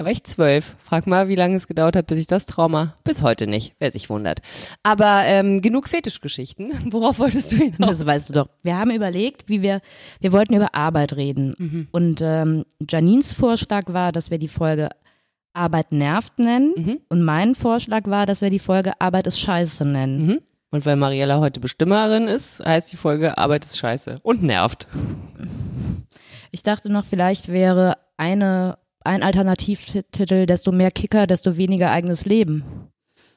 Da 0.00 0.06
war 0.06 0.12
ich 0.12 0.24
zwölf. 0.24 0.76
Frag 0.78 1.06
mal, 1.06 1.28
wie 1.28 1.34
lange 1.34 1.56
es 1.56 1.66
gedauert 1.66 1.94
hat, 1.94 2.06
bis 2.06 2.18
ich 2.18 2.26
das 2.26 2.46
Trauma. 2.46 2.94
Bis 3.04 3.20
heute 3.20 3.46
nicht, 3.46 3.74
wer 3.80 3.90
sich 3.90 4.08
wundert. 4.08 4.40
Aber 4.82 5.24
ähm, 5.26 5.60
genug 5.60 5.90
Fetischgeschichten. 5.90 6.72
Worauf 6.90 7.18
wolltest 7.18 7.52
du 7.52 7.56
hinaus? 7.56 7.98
Das 7.98 8.06
weißt 8.06 8.30
du 8.30 8.32
doch. 8.32 8.48
Wir 8.62 8.78
haben 8.78 8.92
überlegt, 8.92 9.50
wie 9.50 9.60
wir, 9.60 9.82
wir 10.20 10.32
wollten 10.32 10.54
über 10.54 10.74
Arbeit 10.74 11.16
reden. 11.16 11.54
Mhm. 11.58 11.88
Und 11.90 12.22
ähm, 12.22 12.64
Janines 12.88 13.34
Vorschlag 13.34 13.92
war, 13.92 14.10
dass 14.10 14.30
wir 14.30 14.38
die 14.38 14.48
Folge 14.48 14.88
Arbeit 15.52 15.92
nervt 15.92 16.38
nennen. 16.38 16.72
Mhm. 16.74 17.00
Und 17.10 17.22
mein 17.22 17.54
Vorschlag 17.54 18.06
war, 18.06 18.24
dass 18.24 18.40
wir 18.40 18.48
die 18.48 18.58
Folge 18.58 18.98
Arbeit 19.02 19.26
ist 19.26 19.38
scheiße 19.38 19.84
nennen. 19.84 20.26
Mhm. 20.26 20.38
Und 20.70 20.86
weil 20.86 20.96
Mariella 20.96 21.40
heute 21.40 21.60
Bestimmerin 21.60 22.26
ist, 22.26 22.64
heißt 22.64 22.90
die 22.90 22.96
Folge 22.96 23.36
Arbeit 23.36 23.66
ist 23.66 23.76
scheiße 23.76 24.20
und 24.22 24.42
nervt. 24.42 24.88
Ich 26.52 26.62
dachte 26.62 26.90
noch, 26.90 27.04
vielleicht 27.04 27.48
wäre 27.48 27.98
eine, 28.16 28.76
ein 29.04 29.22
Alternativtitel, 29.22 30.46
desto 30.46 30.72
mehr 30.72 30.90
Kicker, 30.90 31.26
desto 31.26 31.56
weniger 31.56 31.90
eigenes 31.90 32.24
Leben. 32.24 32.64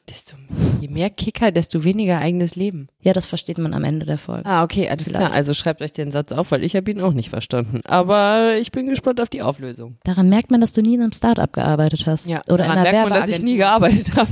Desto 0.10 0.36
je 0.82 0.90
mehr 0.90 1.10
Kicker, 1.10 1.52
desto 1.52 1.86
weniger 1.86 2.20
eigenes 2.20 2.56
Leben. 2.56 2.90
Ja, 3.02 3.14
das 3.14 3.26
versteht 3.26 3.58
man 3.58 3.74
am 3.74 3.86
Ende 3.86 4.06
der 4.06 4.18
Folge. 4.18 4.46
Ah, 4.46 4.64
okay, 4.64 4.90
alles 4.90 5.06
klar. 5.06 5.32
Also 5.32 5.54
schreibt 5.54 5.82
euch 5.82 5.94
den 5.94 6.12
Satz 6.12 6.34
auf, 6.34 6.52
weil 6.52 6.64
ich 6.64 6.76
habe 6.76 6.92
ihn 6.92 7.00
auch 7.00 7.14
nicht 7.14 7.30
verstanden. 7.30 7.80
Aber 7.86 8.58
ich 8.58 8.72
bin 8.74 8.88
gespannt 8.88 9.22
auf 9.22 9.30
die 9.30 9.42
Auflösung. 9.42 9.96
Daran 10.04 10.28
merkt 10.28 10.52
man, 10.52 10.60
dass 10.60 10.74
du 10.74 10.82
nie 10.82 10.96
in 10.96 11.02
einem 11.02 11.14
Startup 11.14 11.52
gearbeitet 11.52 12.06
hast. 12.06 12.28
Oder 12.28 12.36
in 12.36 12.58
daran 12.58 12.70
einer 12.72 12.92
merkt 12.92 13.10
man, 13.10 13.22
dass 13.22 13.30
ich 13.30 13.42
nie 13.42 13.56
gearbeitet 13.56 14.14
habe. 14.18 14.30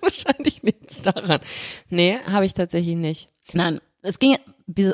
Wahrscheinlich 0.00 0.64
nichts 0.64 1.02
daran. 1.02 1.38
Nee, 1.90 2.18
habe 2.28 2.44
ich 2.46 2.54
tatsächlich 2.54 2.96
nicht. 2.96 3.28
Nein, 3.52 3.80
es 4.02 4.18
ging, 4.18 4.36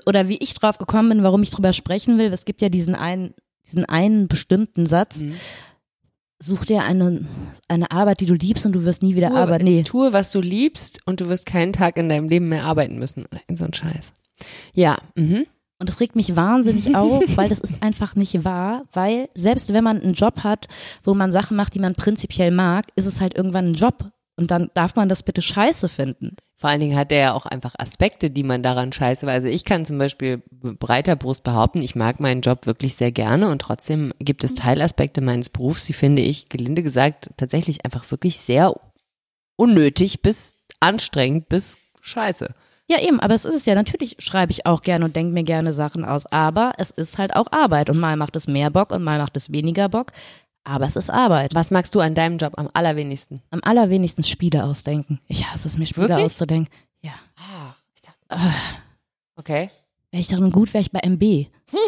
oder 0.07 0.29
wie 0.29 0.39
ich 0.39 0.55
drauf 0.55 0.79
gekommen 0.79 1.09
bin, 1.11 1.23
warum 1.23 1.43
ich 1.43 1.51
drüber 1.51 1.73
sprechen 1.73 2.19
will, 2.19 2.33
es 2.33 2.45
gibt 2.45 2.63
ja 2.63 2.69
diesen 2.69 2.95
einen, 2.95 3.35
diesen 3.67 3.85
einen 3.85 4.29
bestimmten 4.29 4.87
Satz. 4.87 5.23
Mhm. 5.23 5.35
Such 6.41 6.67
dir 6.67 6.83
eine, 6.83 7.27
eine 7.69 7.91
Arbeit, 7.91 8.21
die 8.21 8.27
du 8.27 8.35
liebst 8.35 8.67
und 8.67 8.73
du 8.73 8.85
wirst 8.85 9.03
nie 9.03 9.17
wieder 9.17 9.31
Tue, 9.31 9.39
arbeiten. 9.39 9.65
Nee, 9.65 9.83
tue, 9.83 10.13
was 10.13 10.33
du 10.33 10.41
liebst 10.41 11.01
und 11.07 11.21
du 11.21 11.29
wirst 11.29 11.47
keinen 11.47 11.73
Tag 11.73 11.97
in 11.97 12.09
deinem 12.09 12.29
Leben 12.29 12.49
mehr 12.49 12.65
arbeiten 12.65 12.99
müssen. 12.99 13.27
So 13.55 13.65
ein 13.65 13.73
Scheiß. 13.73 14.13
Ja, 14.75 14.99
mhm. 15.15 15.47
Und 15.79 15.89
das 15.89 16.01
regt 16.01 16.17
mich 16.17 16.37
wahnsinnig 16.37 16.95
auf, 16.97 17.25
weil 17.37 17.49
das 17.49 17.61
ist 17.61 17.83
einfach 17.83 18.15
nicht 18.17 18.45
wahr, 18.45 18.85
weil 18.93 19.29
selbst 19.35 19.73
wenn 19.73 19.85
man 19.85 20.01
einen 20.01 20.15
Job 20.15 20.41
hat, 20.45 20.69
wo 21.03 21.15
man 21.15 21.33
Sachen 21.33 21.57
macht, 21.57 21.75
die 21.75 21.81
man 21.81 21.95
prinzipiell 21.95 22.51
mag, 22.51 22.87
ist 22.97 23.07
es 23.07 23.21
halt 23.21 23.37
irgendwann 23.37 23.71
ein 23.71 23.75
Job. 23.75 24.11
Und 24.37 24.51
dann 24.51 24.71
darf 24.75 24.97
man 24.97 25.09
das 25.09 25.23
bitte 25.23 25.43
scheiße 25.43 25.89
finden. 25.89 26.37
Vor 26.65 26.71
allen 26.71 26.81
Dingen 26.81 26.97
hat 26.97 27.13
er 27.13 27.19
ja 27.19 27.33
auch 27.35 27.45
einfach 27.45 27.75
Aspekte, 27.77 28.31
die 28.31 28.43
man 28.43 28.63
daran 28.63 28.91
scheiße. 28.91 29.29
Also 29.29 29.49
ich 29.49 29.67
kann 29.67 29.85
zum 29.85 29.99
Beispiel 29.99 30.43
breiter 30.51 31.15
Brust 31.15 31.45
behaupten, 31.45 31.83
ich 31.83 31.95
mag 31.95 32.21
meinen 32.21 32.41
Job 32.41 32.65
wirklich 32.65 32.95
sehr 32.95 33.13
gerne 33.13 33.51
und 33.51 33.59
trotzdem 33.59 34.15
gibt 34.19 34.45
es 34.45 34.55
Teilaspekte 34.55 35.21
meines 35.21 35.51
Berufs, 35.51 35.85
die 35.85 35.93
finde 35.93 36.23
ich, 36.23 36.49
gelinde 36.49 36.83
gesagt, 36.83 37.29
tatsächlich 37.37 37.85
einfach 37.85 38.11
wirklich 38.11 38.39
sehr 38.39 38.73
unnötig 39.57 40.23
bis 40.23 40.57
anstrengend 40.81 41.51
bis 41.51 41.77
scheiße. 42.01 42.55
Ja, 42.87 42.99
eben, 43.01 43.21
aber 43.21 43.35
es 43.35 43.45
ist 43.45 43.55
es 43.55 43.67
ja. 43.67 43.75
Natürlich 43.75 44.17
schreibe 44.19 44.53
ich 44.53 44.65
auch 44.65 44.81
gerne 44.81 45.05
und 45.05 45.17
denke 45.17 45.35
mir 45.35 45.45
gerne 45.45 45.75
Sachen 45.75 46.05
aus, 46.05 46.25
aber 46.27 46.73
es 46.79 46.91
ist 46.91 47.17
halt 47.19 47.37
auch 47.37 47.51
Arbeit. 47.51 47.91
Und 47.91 47.99
mal 47.99 48.17
macht 48.17 48.37
es 48.37 48.47
mehr 48.47 48.71
Bock 48.71 48.91
und 48.91 49.03
mal 49.03 49.19
macht 49.19 49.37
es 49.37 49.53
weniger 49.53 49.91
Bock. 49.91 50.13
Aber 50.65 50.87
es 50.87 50.97
ist 50.97 51.11
Arbeit. 51.11 51.55
Was 51.55 51.71
magst 51.71 51.95
du 51.95 52.01
an 52.01 52.15
deinem 52.15 52.39
Job 52.39 52.55
am 52.57 52.71
allerwenigsten? 52.73 53.43
Am 53.51 53.61
allerwenigsten 53.63 54.25
Spiele 54.25 54.65
ausdenken. 54.65 55.21
Ich 55.29 55.47
hasse 55.47 55.69
es, 55.69 55.77
mir 55.77 55.87
Spiele 55.87 56.09
Wirklich? 56.09 56.25
auszudenken. 56.25 56.73
Ja. 57.03 57.13
Ah, 57.37 57.75
ich 57.95 58.01
dachte. 58.01 58.55
Okay. 59.37 59.69
Wäre 60.11 60.21
ich 60.21 60.29
darin 60.29 60.51
gut, 60.51 60.73
wäre 60.73 60.81
ich 60.81 60.91
bei 60.91 61.01
MB. 61.01 61.49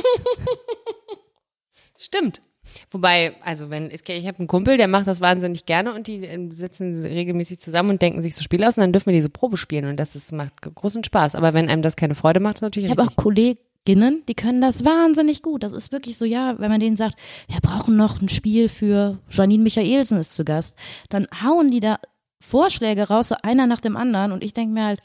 Stimmt. 1.98 2.42
Wobei, 2.90 3.34
also 3.42 3.70
wenn, 3.70 3.90
ich, 3.90 4.06
ich 4.06 4.26
habe 4.26 4.38
einen 4.38 4.48
Kumpel, 4.48 4.76
der 4.76 4.88
macht 4.88 5.06
das 5.06 5.20
wahnsinnig 5.20 5.64
gerne 5.64 5.94
und 5.94 6.06
die 6.06 6.24
ähm, 6.24 6.52
sitzen 6.52 6.94
regelmäßig 7.02 7.58
zusammen 7.58 7.90
und 7.90 8.02
denken 8.02 8.20
sich 8.22 8.34
so 8.34 8.42
Spiele 8.42 8.68
aus 8.68 8.76
und 8.76 8.82
dann 8.82 8.92
dürfen 8.92 9.06
wir 9.06 9.14
die 9.14 9.22
so 9.22 9.30
Probe 9.30 9.56
spielen 9.56 9.86
und 9.86 9.96
das 9.96 10.14
ist, 10.14 10.32
macht 10.32 10.60
großen 10.60 11.02
Spaß. 11.02 11.34
Aber 11.34 11.54
wenn 11.54 11.70
einem 11.70 11.82
das 11.82 11.96
keine 11.96 12.14
Freude 12.14 12.40
macht, 12.40 12.56
ist 12.56 12.60
natürlich 12.62 12.90
Ich 12.90 12.90
habe 12.90 13.02
auch 13.02 13.06
richtig. 13.24 13.58
Kolleginnen, 13.86 14.22
die 14.28 14.34
können 14.34 14.60
das 14.60 14.84
wahnsinnig 14.84 15.42
gut. 15.42 15.62
Das 15.62 15.72
ist 15.72 15.92
wirklich 15.92 16.16
so, 16.18 16.24
ja, 16.24 16.58
wenn 16.58 16.70
man 16.70 16.80
denen 16.80 16.96
sagt, 16.96 17.14
wir 17.48 17.60
brauchen 17.60 17.96
noch 17.96 18.20
ein 18.20 18.28
Spiel 18.28 18.68
für 18.68 19.18
Janine 19.30 19.62
Michaelsen 19.62 20.18
ist 20.18 20.34
zu 20.34 20.44
Gast, 20.44 20.76
dann 21.08 21.28
hauen 21.44 21.70
die 21.70 21.80
da 21.80 21.98
Vorschläge 22.40 23.08
raus, 23.08 23.28
so 23.28 23.36
einer 23.42 23.66
nach 23.66 23.80
dem 23.80 23.96
anderen 23.96 24.32
und 24.32 24.42
ich 24.42 24.52
denke 24.52 24.74
mir 24.74 24.84
halt, 24.86 25.00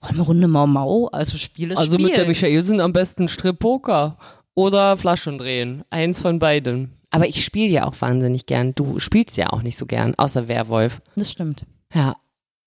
komm, 0.00 0.16
eine 0.16 0.22
Runde 0.22 0.48
Mau 0.48 0.66
Mau, 0.66 1.06
also 1.08 1.38
Spiel 1.38 1.70
ist 1.70 1.78
Also 1.78 1.94
Spiel. 1.94 2.06
mit 2.06 2.16
der 2.16 2.26
Michaelsen 2.26 2.80
am 2.80 2.92
besten 2.92 3.28
Strip-Poker 3.28 4.16
oder 4.54 4.96
Flaschen 4.96 5.38
drehen. 5.38 5.84
Eins 5.90 6.20
von 6.20 6.38
beiden. 6.38 6.92
Aber 7.10 7.28
ich 7.28 7.44
spiele 7.44 7.70
ja 7.72 7.86
auch 7.86 7.94
wahnsinnig 8.00 8.46
gern. 8.46 8.74
Du 8.74 8.98
spielst 8.98 9.36
ja 9.36 9.50
auch 9.50 9.62
nicht 9.62 9.78
so 9.78 9.86
gern, 9.86 10.14
außer 10.16 10.48
Werwolf. 10.48 11.00
Das 11.14 11.30
stimmt. 11.30 11.64
Ja. 11.94 12.14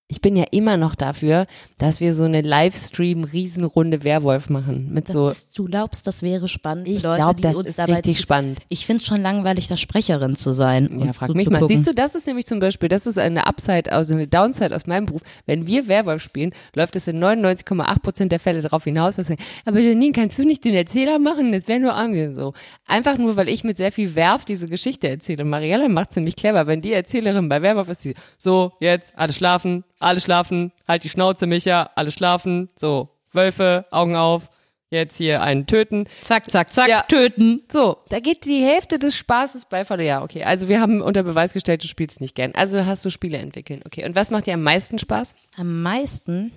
Ich 0.10 0.22
bin 0.22 0.38
ja 0.38 0.46
immer 0.52 0.78
noch 0.78 0.96
dafür, 0.96 1.48
dass 1.78 2.00
wir 2.00 2.14
so 2.14 2.24
eine 2.24 2.42
Livestream-Riesenrunde 2.42 4.06
Werwolf 4.06 4.50
machen. 4.50 4.88
Mit 4.94 5.10
Das 5.10 5.14
so. 5.14 5.28
ist, 5.28 5.60
du 5.60 5.66
glaubst, 5.66 6.08
das 6.08 6.22
wäre 6.22 6.48
spannend 6.48 6.88
Ich 6.88 7.02
glaube, 7.02 7.42
das 7.42 7.58
ist 7.58 7.78
richtig 7.78 8.22
spannend. 8.22 8.60
Ich 8.70 8.86
finde 8.86 9.02
es 9.02 9.06
schon 9.06 9.22
langweilig, 9.22 9.68
da 9.68 9.76
Sprecherin 9.76 10.38
zu 10.38 10.54
sein. 10.54 11.02
Ja, 11.04 11.12
frag 11.12 11.34
mich 11.36 11.50
mal. 11.50 11.68
Siehst 11.68 11.86
du, 11.88 11.94
das 11.94 12.16
ist 12.16 12.26
nämlich 12.26 12.46
zum 12.46 12.60
Beispiel, 12.60 12.88
das 12.88 13.06
ist 13.06 13.20
eine 13.20 13.48
Upside, 13.48 13.92
also 13.92 14.14
eine 14.14 14.28
Downside 14.28 14.74
aus 14.74 14.88
meinem 14.88 15.08
Beruf. 15.08 15.24
Wenn 15.46 15.68
wir 15.68 15.90
Werwolf 15.90 16.24
spielen, 16.24 16.54
läuft 16.74 16.96
es 16.96 17.10
in 17.10 17.22
99,8 17.22 18.00
Prozent 18.00 18.32
der 18.32 18.40
Fälle 18.40 18.62
darauf 18.62 18.86
hinaus, 18.86 19.18
dass 19.18 19.28
wir, 19.28 19.36
aber 19.66 19.82
Janine, 19.82 20.14
kannst 20.14 20.40
du 20.40 20.46
nicht 20.46 20.64
den 20.64 20.74
Erzähler 20.74 21.20
machen? 21.20 21.52
Das 21.52 21.68
wäre 21.68 21.82
nur 21.82 21.94
Arme 21.96 22.34
so. 22.34 22.54
Einfach 22.86 23.18
nur, 23.18 23.36
weil 23.36 23.50
ich 23.50 23.66
mit 23.66 23.76
sehr 23.76 23.92
viel 23.92 24.16
Werf 24.16 24.46
diese 24.46 24.68
Geschichte 24.68 25.10
erzähle. 25.10 25.44
Mariella 25.44 25.90
macht's 25.90 26.16
nämlich 26.16 26.38
clever. 26.38 26.66
Wenn 26.66 26.80
die 26.80 26.94
Erzählerin 26.94 27.50
bei 27.50 27.62
Werwolf 27.62 27.90
ist, 27.90 28.06
die 28.06 28.14
so, 28.38 28.72
jetzt, 28.80 29.12
alle 29.18 29.34
schlafen, 29.34 29.84
alle 30.00 30.20
schlafen, 30.22 30.72
halt 30.88 31.04
die 31.04 31.10
Schnauze, 31.10 31.48
Micha, 31.48 31.90
alle 31.96 32.12
schlafen, 32.12 32.70
so, 32.76 33.10
Wölfe, 33.34 33.86
Augen 33.92 34.16
auf, 34.16 34.50
jetzt 34.90 35.18
hier 35.18 35.42
einen 35.42 35.66
töten. 35.68 36.08
zack, 36.22 36.50
zack, 36.50 36.72
zack, 36.72 36.88
Ja. 36.90 37.02
töten. 37.04 37.62
So, 37.72 37.98
da 38.10 38.20
geht 38.20 38.46
die 38.46 38.64
Hälfte 38.64 39.00
des 39.00 39.16
Spaßes 39.18 39.66
bei 39.66 39.84
verloren. 39.84 40.08
Ja, 40.08 40.24
okay. 40.24 40.44
Also 40.44 40.70
wir 40.70 40.80
haben 40.80 41.02
unter 41.02 41.24
Beweis 41.24 41.52
gestellt, 41.54 41.84
du 41.84 41.88
spielst 41.88 42.22
nicht 42.22 42.36
gern. 42.36 42.54
Also 42.56 42.86
hast 42.86 43.04
du 43.06 43.10
Spiele 43.10 43.38
entwickeln. 43.38 43.82
Okay. 43.86 44.06
Und 44.06 44.16
was 44.16 44.30
macht 44.32 44.48
dir 44.48 44.54
am 44.54 44.64
meisten 44.64 44.98
Spaß? 44.98 45.34
Am 45.58 45.82
meisten, 45.82 46.52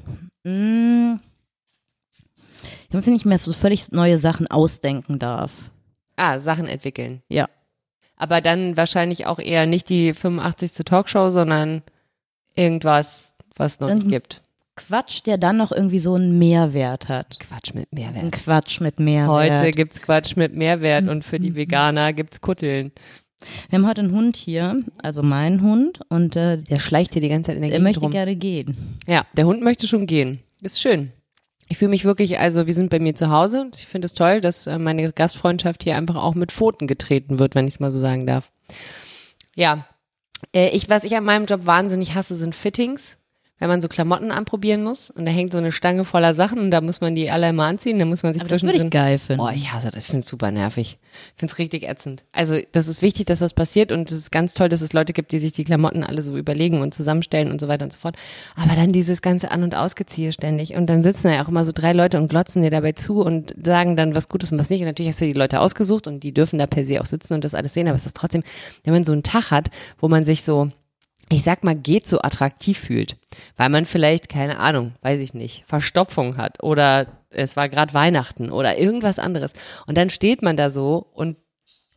mh, 0.45 1.19
dann 2.91 3.03
finde 3.03 3.17
ich 3.17 3.25
mir 3.25 3.39
so 3.39 3.53
völlig 3.53 3.91
neue 3.93 4.17
Sachen 4.19 4.49
ausdenken 4.51 5.19
darf. 5.19 5.53
Ah, 6.17 6.39
Sachen 6.41 6.67
entwickeln. 6.69 7.23
Ja. 7.29 7.49
Aber 8.17 8.41
dann 8.41 8.77
wahrscheinlich 8.77 9.27
auch 9.27 9.39
eher 9.39 9.65
nicht 9.67 9.89
die 9.89 10.13
85. 10.13 10.85
Talkshow, 10.85 11.31
sondern 11.31 11.83
irgendwas, 12.55 13.30
was 13.61 13.81
noch 13.81 13.93
nicht 13.93 14.09
gibt. 14.09 14.43
Quatsch, 14.77 15.23
der 15.27 15.37
dann 15.37 15.59
noch 15.59 15.73
irgendwie 15.73 15.99
so 15.99 16.15
einen 16.15 16.39
Mehrwert 16.39 17.09
hat. 17.09 17.39
Quatsch 17.39 17.75
mit 17.75 17.93
Ein 17.93 17.99
Mehrwert. 18.15 18.33
Quatsch 18.33 18.81
mit 18.81 18.99
Mehrwert. 18.99 19.61
Heute 19.61 19.71
gibt's 19.73 20.01
Quatsch 20.01 20.37
mit 20.37 20.55
Mehrwert 20.55 21.09
und 21.09 21.23
für 21.25 21.39
die 21.39 21.55
Veganer 21.55 22.13
gibt's 22.13 22.41
Kutteln. 22.41 22.93
Wir 23.69 23.79
haben 23.79 23.87
heute 23.87 24.03
einen 24.03 24.13
Hund 24.13 24.37
hier, 24.37 24.83
also 25.03 25.23
meinen 25.23 25.63
Hund, 25.63 26.01
und 26.09 26.37
äh, 26.37 26.59
Der 26.59 26.79
schleicht 26.79 27.13
hier 27.15 27.23
die 27.23 27.29
ganze 27.29 27.49
Zeit 27.49 27.57
in 27.57 27.63
der 27.63 27.71
er 27.71 27.73
Gegend 27.79 27.85
möchte 27.85 28.01
rum. 28.01 28.11
gerne 28.11 28.37
gehen. 28.37 28.99
Ja, 29.07 29.25
der 29.37 29.47
Hund 29.47 29.63
möchte 29.63 29.87
schon 29.87 30.07
gehen. 30.07 30.41
Ist 30.63 30.81
schön. 30.81 31.13
Ich 31.69 31.79
fühle 31.79 31.91
mich 31.91 32.05
wirklich, 32.05 32.39
also 32.39 32.67
wir 32.67 32.75
sind 32.75 32.91
bei 32.91 32.99
mir 32.99 33.15
zu 33.15 33.31
Hause. 33.31 33.71
Ich 33.75 33.87
finde 33.87 34.07
es 34.07 34.15
toll, 34.15 34.41
dass 34.41 34.67
äh, 34.67 34.79
meine 34.79 35.13
Gastfreundschaft 35.13 35.85
hier 35.85 35.97
einfach 35.97 36.17
auch 36.17 36.35
mit 36.35 36.53
Pfoten 36.53 36.87
getreten 36.87 37.39
wird, 37.39 37.55
wenn 37.55 37.67
ich 37.67 37.75
es 37.75 37.81
mal 37.81 37.91
so 37.93 38.01
sagen 38.01 38.27
darf. 38.27 38.51
Ja, 39.55 39.87
äh, 40.55 40.69
ich, 40.71 40.89
was 40.91 41.05
ich 41.05 41.17
an 41.17 41.25
meinem 41.25 41.47
Job 41.47 41.67
wahnsinnig 41.67 42.15
hasse, 42.15 42.37
sind 42.37 42.55
Fittings. 42.55 43.17
Wenn 43.61 43.69
man 43.69 43.83
so 43.83 43.89
Klamotten 43.89 44.33
anprobieren 44.33 44.83
muss 44.83 45.11
und 45.11 45.27
da 45.27 45.33
hängt 45.33 45.53
so 45.53 45.59
eine 45.59 45.71
Stange 45.71 46.07
voller 46.07 46.35
Sachen 46.35 46.59
und 46.59 46.71
da 46.71 46.81
muss 46.81 47.01
man 47.01 47.15
die 47.15 47.31
alle 47.31 47.51
immer 47.51 47.67
anziehen, 47.67 47.99
dann 47.99 48.09
muss 48.09 48.23
man 48.23 48.33
sich 48.33 48.43
Aber 48.43 48.49
das 48.51 48.63
würde 48.63 48.79
ich 48.79 48.91
geil 48.91 49.19
finden. 49.19 49.43
Oh, 49.43 49.51
ich 49.55 49.71
hasse 49.73 49.91
das, 49.91 50.05
ich 50.05 50.11
finde 50.11 50.23
es 50.23 50.29
super 50.29 50.51
nervig. 50.51 50.99
Ich 51.35 51.41
finde 51.41 51.53
es 51.53 51.59
richtig 51.59 51.83
ätzend. 51.85 52.25
Also 52.33 52.57
das 52.73 52.89
ist 52.89 53.03
wichtig, 53.03 53.27
dass 53.27 53.39
das 53.39 53.53
passiert 53.53 53.93
und 53.93 54.11
es 54.11 54.17
ist 54.17 54.33
ganz 54.33 54.55
toll, 54.55 54.71
dass 54.71 54.81
es 54.81 54.93
Leute 54.95 55.13
gibt, 55.13 55.33
die 55.33 55.39
sich 55.39 55.53
die 55.53 55.65
Klamotten 55.65 56.03
alle 56.03 56.23
so 56.23 56.37
überlegen 56.37 56.81
und 56.81 56.95
zusammenstellen 56.95 57.51
und 57.51 57.61
so 57.61 57.69
weiter 57.69 57.85
und 57.85 57.93
so 57.93 57.99
fort. 57.99 58.17
Aber 58.57 58.75
dann 58.75 58.93
dieses 58.93 59.21
ganze 59.21 59.51
An- 59.51 59.63
und 59.63 59.75
Ausgeziehe 59.75 60.33
ständig 60.33 60.75
und 60.75 60.87
dann 60.87 61.03
sitzen 61.03 61.25
da 61.25 61.35
ja 61.35 61.45
auch 61.45 61.49
immer 61.49 61.65
so 61.65 61.73
drei 61.75 61.93
Leute 61.93 62.17
und 62.17 62.29
glotzen 62.29 62.63
dir 62.63 62.71
dabei 62.71 62.93
zu 62.93 63.21
und 63.21 63.55
sagen 63.63 63.95
dann 63.95 64.15
was 64.15 64.29
Gutes 64.29 64.53
und 64.53 64.59
was 64.59 64.71
nicht. 64.71 64.81
Und 64.81 64.87
natürlich 64.87 65.11
hast 65.11 65.21
du 65.21 65.27
die 65.27 65.35
Leute 65.35 65.61
ausgesucht 65.61 66.07
und 66.07 66.23
die 66.23 66.33
dürfen 66.33 66.59
da 66.59 66.67
per 66.67 66.85
se 66.85 66.99
auch 66.99 67.07
sitzen 67.07 67.35
und 67.35 67.45
das 67.45 67.55
alles 67.55 67.75
sehen, 67.75 67.89
aber 67.89 67.97
es 67.97 68.07
ist 68.07 68.17
trotzdem, 68.17 68.43
wenn 68.85 68.95
man 68.95 69.05
so 69.05 69.13
einen 69.13 69.23
Tag 69.23 69.51
hat, 69.51 69.69
wo 69.99 70.09
man 70.09 70.25
sich 70.25 70.45
so 70.45 70.71
ich 71.33 71.45
sag 71.45 71.63
mal, 71.63 71.77
geht 71.77 72.09
so 72.09 72.21
attraktiv 72.21 72.79
fühlt, 72.79 73.17
weil 73.57 73.69
man 73.69 73.87
vielleicht, 73.87 74.29
keine 74.29 74.59
Ahnung, 74.59 74.95
weiß 75.03 75.21
ich 75.21 75.33
nicht, 75.33 75.65
Verstopfung 75.67 76.37
hat 76.37 76.63
oder 76.63 77.07
es 77.31 77.57
war 77.57 77.69
gerade 77.69 77.95
Weihnachten 77.95 78.51
oder 78.51 78.79
irgendwas 78.79 79.21
anderes. 79.21 79.53
Und 79.87 79.97
dann 79.97 80.11
steht 80.11 80.43
man 80.43 80.57
da 80.57 80.71
so 80.71 81.07
und 81.15 81.37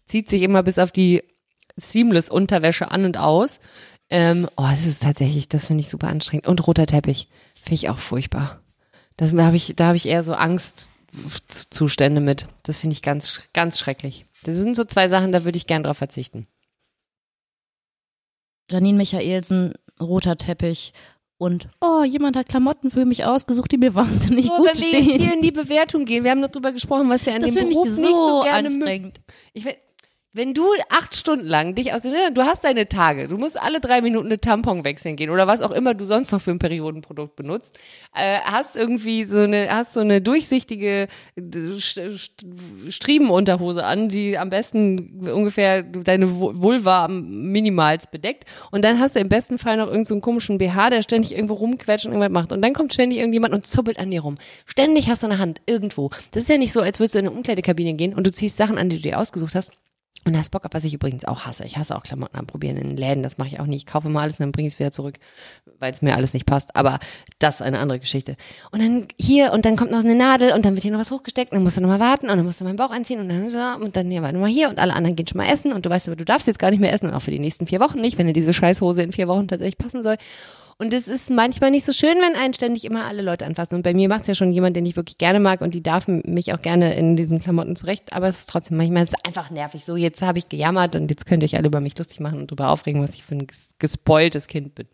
zieht 0.06 0.30
sich 0.30 0.44
immer 0.44 0.62
bis 0.62 0.78
auf 0.78 0.92
die 0.92 1.24
Seamless-Unterwäsche 1.76 2.92
an 2.92 3.06
und 3.06 3.18
aus. 3.18 3.60
Ähm, 4.12 4.48
oh, 4.56 4.68
das 4.70 4.86
ist 4.86 5.02
tatsächlich, 5.02 5.50
das 5.50 5.66
finde 5.66 5.82
ich 5.82 5.90
super 5.90 6.10
anstrengend. 6.10 6.48
Und 6.48 6.68
roter 6.68 6.86
Teppich, 6.86 7.28
finde 7.56 7.76
ich 7.76 7.90
auch 7.90 7.98
furchtbar. 7.98 8.62
Das 9.18 9.32
da 9.36 9.46
habe 9.46 9.56
ich, 9.56 9.74
da 9.76 9.88
habe 9.88 9.98
ich 9.98 10.06
eher 10.06 10.24
so 10.24 10.36
Angstzustände 10.36 12.22
mit. 12.22 12.46
Das 12.62 12.78
finde 12.78 12.94
ich 12.94 13.02
ganz, 13.02 13.42
ganz 13.54 13.80
schrecklich. 13.80 14.28
Das 14.44 14.56
sind 14.58 14.76
so 14.76 14.84
zwei 14.84 15.08
Sachen, 15.08 15.32
da 15.32 15.44
würde 15.44 15.58
ich 15.58 15.66
gern 15.66 15.82
drauf 15.82 15.98
verzichten. 15.98 16.48
Janine 18.72 18.98
Michaelsen, 18.98 19.74
roter 20.02 20.36
Teppich 20.38 20.94
und 21.38 21.68
oh, 21.82 22.04
jemand 22.04 22.38
hat 22.38 22.48
Klamotten 22.50 22.90
für 22.90 23.06
mich 23.06 23.26
ausgesucht, 23.26 23.72
die 23.72 23.78
mir 23.78 23.94
wahnsinnig 23.96 24.46
So, 24.48 24.56
gut 24.58 24.68
wenn 24.68 24.80
wir 24.82 24.90
jetzt 24.92 25.04
stehen. 25.06 25.20
hier 25.20 25.34
in 25.36 25.42
die 25.42 25.52
Bewertung 25.52 26.06
gehen, 26.06 26.24
wir 26.24 26.32
haben 26.32 26.40
noch 26.42 26.52
drüber 26.52 26.72
gesprochen, 26.72 27.10
was 27.10 27.26
wir 27.26 27.36
an 27.36 27.42
Das 27.42 27.52
dem 27.54 27.60
finde 27.60 27.72
ich 27.72 27.76
Beruf 27.78 27.90
so 27.96 28.02
nicht 28.02 28.10
so 28.12 28.42
gerne 28.44 28.70
mögen. 28.70 28.82
anstrengend. 28.84 29.22
Ich 29.54 29.66
will, 29.66 29.74
wenn 30.36 30.56
du 30.56 30.64
acht 30.90 31.16
Stunden 31.16 31.46
lang 31.46 31.76
dich 31.76 31.94
aus 31.94 32.02
den, 32.02 32.14
du 32.34 32.42
hast 32.42 32.64
deine 32.64 32.90
Tage, 32.90 33.28
du 33.28 33.38
musst 33.38 33.60
alle 33.62 33.80
drei 33.80 34.02
Minuten 34.02 34.26
eine 34.26 34.40
Tampon 34.42 34.84
wechseln 34.84 35.16
gehen 35.16 35.30
oder 35.30 35.46
was 35.46 35.62
auch 35.62 35.70
immer 35.72 35.94
du 35.94 36.06
sonst 36.06 36.32
noch 36.32 36.42
für 36.42 36.50
ein 36.50 36.58
Periodenprodukt 36.60 37.36
benutzt, 37.36 37.78
äh, 38.16 38.40
hast 38.44 38.76
irgendwie 38.76 39.26
so 39.26 39.38
eine, 39.40 39.70
hast 39.70 39.94
so 39.94 40.00
eine 40.00 40.22
durchsichtige 40.22 41.08
St- 41.38 42.16
St- 42.18 42.92
Striebenunterhose 42.92 43.84
an, 43.84 44.10
die 44.10 44.38
am 44.38 44.50
besten 44.50 45.30
ungefähr 45.32 45.84
deine 45.84 46.26
Vu- 46.28 46.54
Vulva 46.56 47.08
minimals 47.08 48.08
bedeckt 48.08 48.46
und 48.72 48.84
dann 48.84 49.00
hast 49.00 49.16
du 49.16 49.20
im 49.20 49.30
besten 49.30 49.60
Fall 49.60 49.78
noch 49.78 49.86
irgendeinen 49.86 50.06
so 50.06 50.20
komischen 50.20 50.58
BH, 50.58 50.90
der 50.90 51.04
ständig 51.04 51.36
irgendwo 51.36 51.54
rumquetscht 51.54 52.08
und 52.08 52.14
irgendwas 52.14 52.32
macht 52.32 52.52
und 52.52 52.62
dann 52.64 52.74
kommt 52.74 52.92
ständig 52.92 53.20
irgendjemand 53.20 53.54
und 53.54 53.68
zuppelt 53.68 54.00
an 54.00 54.10
dir 54.10 54.22
rum. 54.22 54.36
Ständig 54.66 55.10
hast 55.10 55.22
du 55.22 55.28
eine 55.28 55.38
Hand 55.38 55.62
irgendwo. 55.68 56.10
Das 56.32 56.42
ist 56.44 56.50
ja 56.50 56.58
nicht 56.58 56.74
so, 56.74 56.82
als 56.82 57.00
würdest 57.00 57.14
du 57.16 57.20
in 57.20 57.28
eine 57.28 57.36
Umkleidekabine 57.36 57.94
gehen 57.94 58.16
und 58.16 58.26
du 58.26 58.32
ziehst 58.32 58.58
Sachen 58.58 58.80
an, 58.80 58.90
die 58.90 58.96
du 58.98 59.04
dir 59.04 59.20
ausgesucht 59.20 59.54
hast 59.54 59.74
und 60.26 60.38
hast 60.38 60.52
Bock 60.52 60.66
auf, 60.66 60.72
was 60.74 60.84
ich 60.86 60.94
übrigens 60.94 61.26
auch 61.26 61.46
hasse. 61.46 61.66
Ich 61.66 61.78
hasse 61.78 61.96
auch 61.96 62.04
Klamotten 62.04 62.38
anprobieren 62.38 62.78
in 62.78 62.96
Läden, 62.96 63.24
das 63.24 63.38
mache 63.38 63.50
ich 63.50 63.60
auch 63.60 63.66
nicht. 63.66 63.84
Ich 63.84 63.86
kaufe 63.86 64.10
mal 64.10 64.22
alles 64.22 64.40
und 64.40 64.46
dann 64.46 64.52
bringe 64.52 64.68
ich 64.68 64.76
es 64.76 64.80
wieder 64.80 64.92
zurück, 64.92 65.16
weil 65.80 65.92
es 65.92 66.02
mir 66.02 66.16
alles 66.16 66.34
nicht 66.34 66.46
passt. 66.46 66.76
Aber 66.76 67.00
das 67.40 67.56
ist 67.56 67.62
eine 67.62 67.80
andere 67.80 68.00
Geschichte. 68.00 68.36
Und 68.72 68.82
dann 68.82 69.08
hier 69.20 69.52
und 69.54 69.66
dann 69.66 69.76
kommt 69.76 69.92
noch 69.92 70.00
eine 70.00 70.16
Nadel 70.16 70.54
und 70.54 70.66
dann 70.66 70.76
wird 70.76 70.84
hier 70.84 70.92
noch 70.92 71.00
was 71.00 71.12
hochgesteckt 71.12 71.52
und 71.52 71.58
dann 71.58 71.64
musst 71.64 71.78
du 71.78 71.82
nochmal 71.82 72.00
warten 72.00 72.30
und 72.30 72.38
dann 72.38 72.46
musst 72.46 72.62
du 72.62 72.66
meinen 72.66 72.78
Bauch 72.78 72.92
anziehen 72.92 73.20
und 73.20 73.30
dann 73.30 73.50
so 73.50 73.60
und 73.84 73.96
dann 73.96 74.10
hier 74.10 74.22
warte 74.22 74.38
mal 74.38 74.50
hier 74.50 74.70
und 74.70 74.80
alle 74.80 74.94
anderen 74.94 75.16
gehen 75.16 75.28
schon 75.28 75.38
mal 75.38 75.52
essen 75.52 75.74
und 75.74 75.86
du 75.86 75.90
weißt 75.90 76.08
aber, 76.08 76.16
du 76.16 76.26
darfst 76.26 76.48
jetzt 76.48 76.60
gar 76.60 76.72
nicht 76.72 76.80
mehr 76.80 76.94
essen 76.94 77.08
und 77.08 77.14
auch 77.14 77.22
für 77.22 77.32
die 77.32 77.40
nächsten 77.40 77.68
vier 77.68 77.80
Wochen 77.80 78.00
nicht, 78.00 78.18
wenn 78.18 78.28
dir 78.28 78.34
diese 78.34 78.54
Scheißhose 78.54 79.04
in 79.04 79.12
vier 79.12 79.28
Wochen 79.28 79.48
tatsächlich 79.48 79.78
passen 79.78 80.04
soll. 80.04 80.18
Und 80.78 80.92
es 80.92 81.08
ist 81.08 81.30
manchmal 81.30 81.72
nicht 81.72 81.86
so 81.86 81.94
schön, 81.94 82.18
wenn 82.20 82.36
einen 82.36 82.54
ständig 82.54 82.84
immer 82.84 83.06
alle 83.06 83.22
Leute 83.22 83.46
anfassen. 83.46 83.76
Und 83.76 83.84
bei 83.84 83.94
mir 83.94 84.10
macht 84.10 84.22
es 84.22 84.28
ja 84.28 84.36
schon 84.36 84.52
jemand, 84.52 84.76
den 84.76 84.86
ich 84.86 84.96
wirklich 84.96 85.18
gerne 85.18 85.40
mag 85.40 85.62
und 85.62 85.74
die 85.74 85.84
darf 85.84 86.08
mich 86.08 86.54
auch 86.54 86.60
gerne 86.62 86.96
in 86.96 87.16
diesen 87.16 87.40
Klamotten 87.40 87.76
zurecht. 87.76 88.12
Aber 88.14 88.28
es 88.28 88.40
ist 88.40 88.50
trotzdem 88.50 88.78
manchmal 88.78 89.04
ist 89.04 89.26
einfach 89.26 89.50
nervig. 89.52 89.86
So, 89.86 89.96
jetzt 89.96 90.22
habe 90.22 90.40
ich 90.40 90.50
gejammert 90.50 90.96
und 90.96 91.10
jetzt 91.10 91.26
könnt 91.26 91.44
ihr 91.44 91.46
euch 91.46 91.56
alle 91.58 91.68
über 91.68 91.80
mich 91.80 91.98
lustig 91.98 92.20
machen 92.20 92.40
und 92.40 92.52
darüber 92.52 92.70
aufregen, 92.70 93.02
was 93.04 93.14
ich 93.14 93.24
für 93.24 93.36
ein 93.36 93.46
ges- 93.48 93.72
gespoiltes 93.80 94.48
Kind 94.48 94.76
bin. 94.76 94.88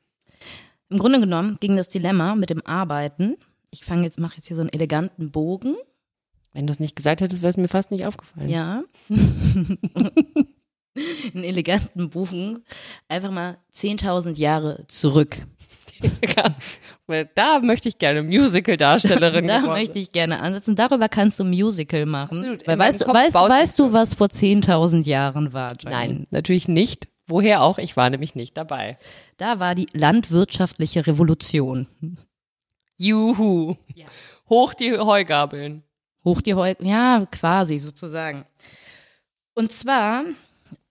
Im 0.90 0.98
Grunde 1.00 1.20
genommen 1.20 1.58
ging 1.60 1.76
das 1.76 1.88
Dilemma 1.88 2.36
mit 2.36 2.50
dem 2.50 2.66
Arbeiten. 2.66 3.38
Ich 3.72 3.86
fange 3.86 4.04
jetzt, 4.04 4.20
mache 4.20 4.36
jetzt 4.38 4.48
hier 4.48 4.56
so 4.56 4.62
einen 4.62 4.74
eleganten 4.74 5.32
Bogen. 5.32 5.76
Wenn 6.52 6.66
du 6.68 6.72
es 6.72 6.80
nicht 6.80 6.96
gesagt 6.96 7.22
hättest, 7.22 7.42
wäre 7.44 7.52
es 7.52 7.58
mir 7.58 7.68
fast 7.68 7.92
nicht 7.92 8.06
aufgefallen. 8.06 8.50
Ja. 8.50 8.84
einen 11.34 11.44
eleganten 11.44 12.10
Bogen. 12.10 12.64
Einfach 13.08 13.32
mal 13.32 13.58
10.000 13.74 14.38
Jahre 14.38 14.86
zurück. 14.88 15.38
Da 17.36 17.60
möchte 17.60 17.90
ich 17.90 17.98
gerne 17.98 18.22
Musical-Darstellerin 18.22 19.48
Da 19.48 19.60
geworden 19.60 19.80
möchte 19.80 19.98
ich 19.98 20.12
gerne 20.12 20.40
ansetzen. 20.40 20.76
Darüber 20.76 21.10
kannst 21.10 21.40
du 21.40 21.44
Musical 21.44 22.06
machen. 22.06 22.38
Absolut. 22.38 22.68
Weil 22.68 22.78
weißt, 22.78 23.06
Kopf 23.06 23.16
weißt, 23.16 23.36
weißt 23.36 23.80
du, 23.80 23.94
was 23.94 24.14
vor 24.14 24.28
10.000 24.28 25.06
Jahren 25.06 25.54
war, 25.54 25.74
Janine? 25.80 25.90
Nein, 25.90 26.28
natürlich 26.30 26.68
nicht. 26.68 27.08
Woher 27.28 27.62
auch? 27.62 27.78
Ich 27.78 27.96
war 27.98 28.10
nämlich 28.10 28.36
nicht 28.36 28.58
dabei. 28.58 28.98
Da 29.38 29.60
war 29.60 29.76
die 29.76 29.88
landwirtschaftliche 29.94 31.06
Revolution. 31.08 31.88
Juhu. 32.98 33.76
Hoch 34.50 34.74
die 34.74 34.98
Heugabeln. 34.98 35.84
Hoch 36.26 36.42
die 36.42 36.54
Heu, 36.54 36.74
ja, 36.82 37.26
quasi 37.32 37.78
sozusagen. 37.78 38.46
Und 39.54 39.72
zwar 39.72 40.24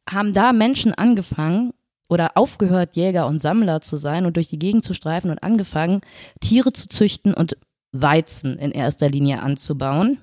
haben 0.08 0.32
da 0.32 0.52
Menschen 0.52 0.94
angefangen 0.94 1.72
oder 2.08 2.32
aufgehört, 2.36 2.96
Jäger 2.96 3.26
und 3.26 3.40
Sammler 3.40 3.80
zu 3.80 3.96
sein 3.96 4.26
und 4.26 4.36
durch 4.36 4.48
die 4.48 4.58
Gegend 4.58 4.84
zu 4.84 4.94
streifen 4.94 5.30
und 5.30 5.42
angefangen, 5.42 6.00
Tiere 6.40 6.72
zu 6.72 6.88
züchten 6.88 7.34
und 7.34 7.56
Weizen 7.92 8.58
in 8.58 8.72
erster 8.72 9.08
Linie 9.08 9.42
anzubauen. 9.42 10.18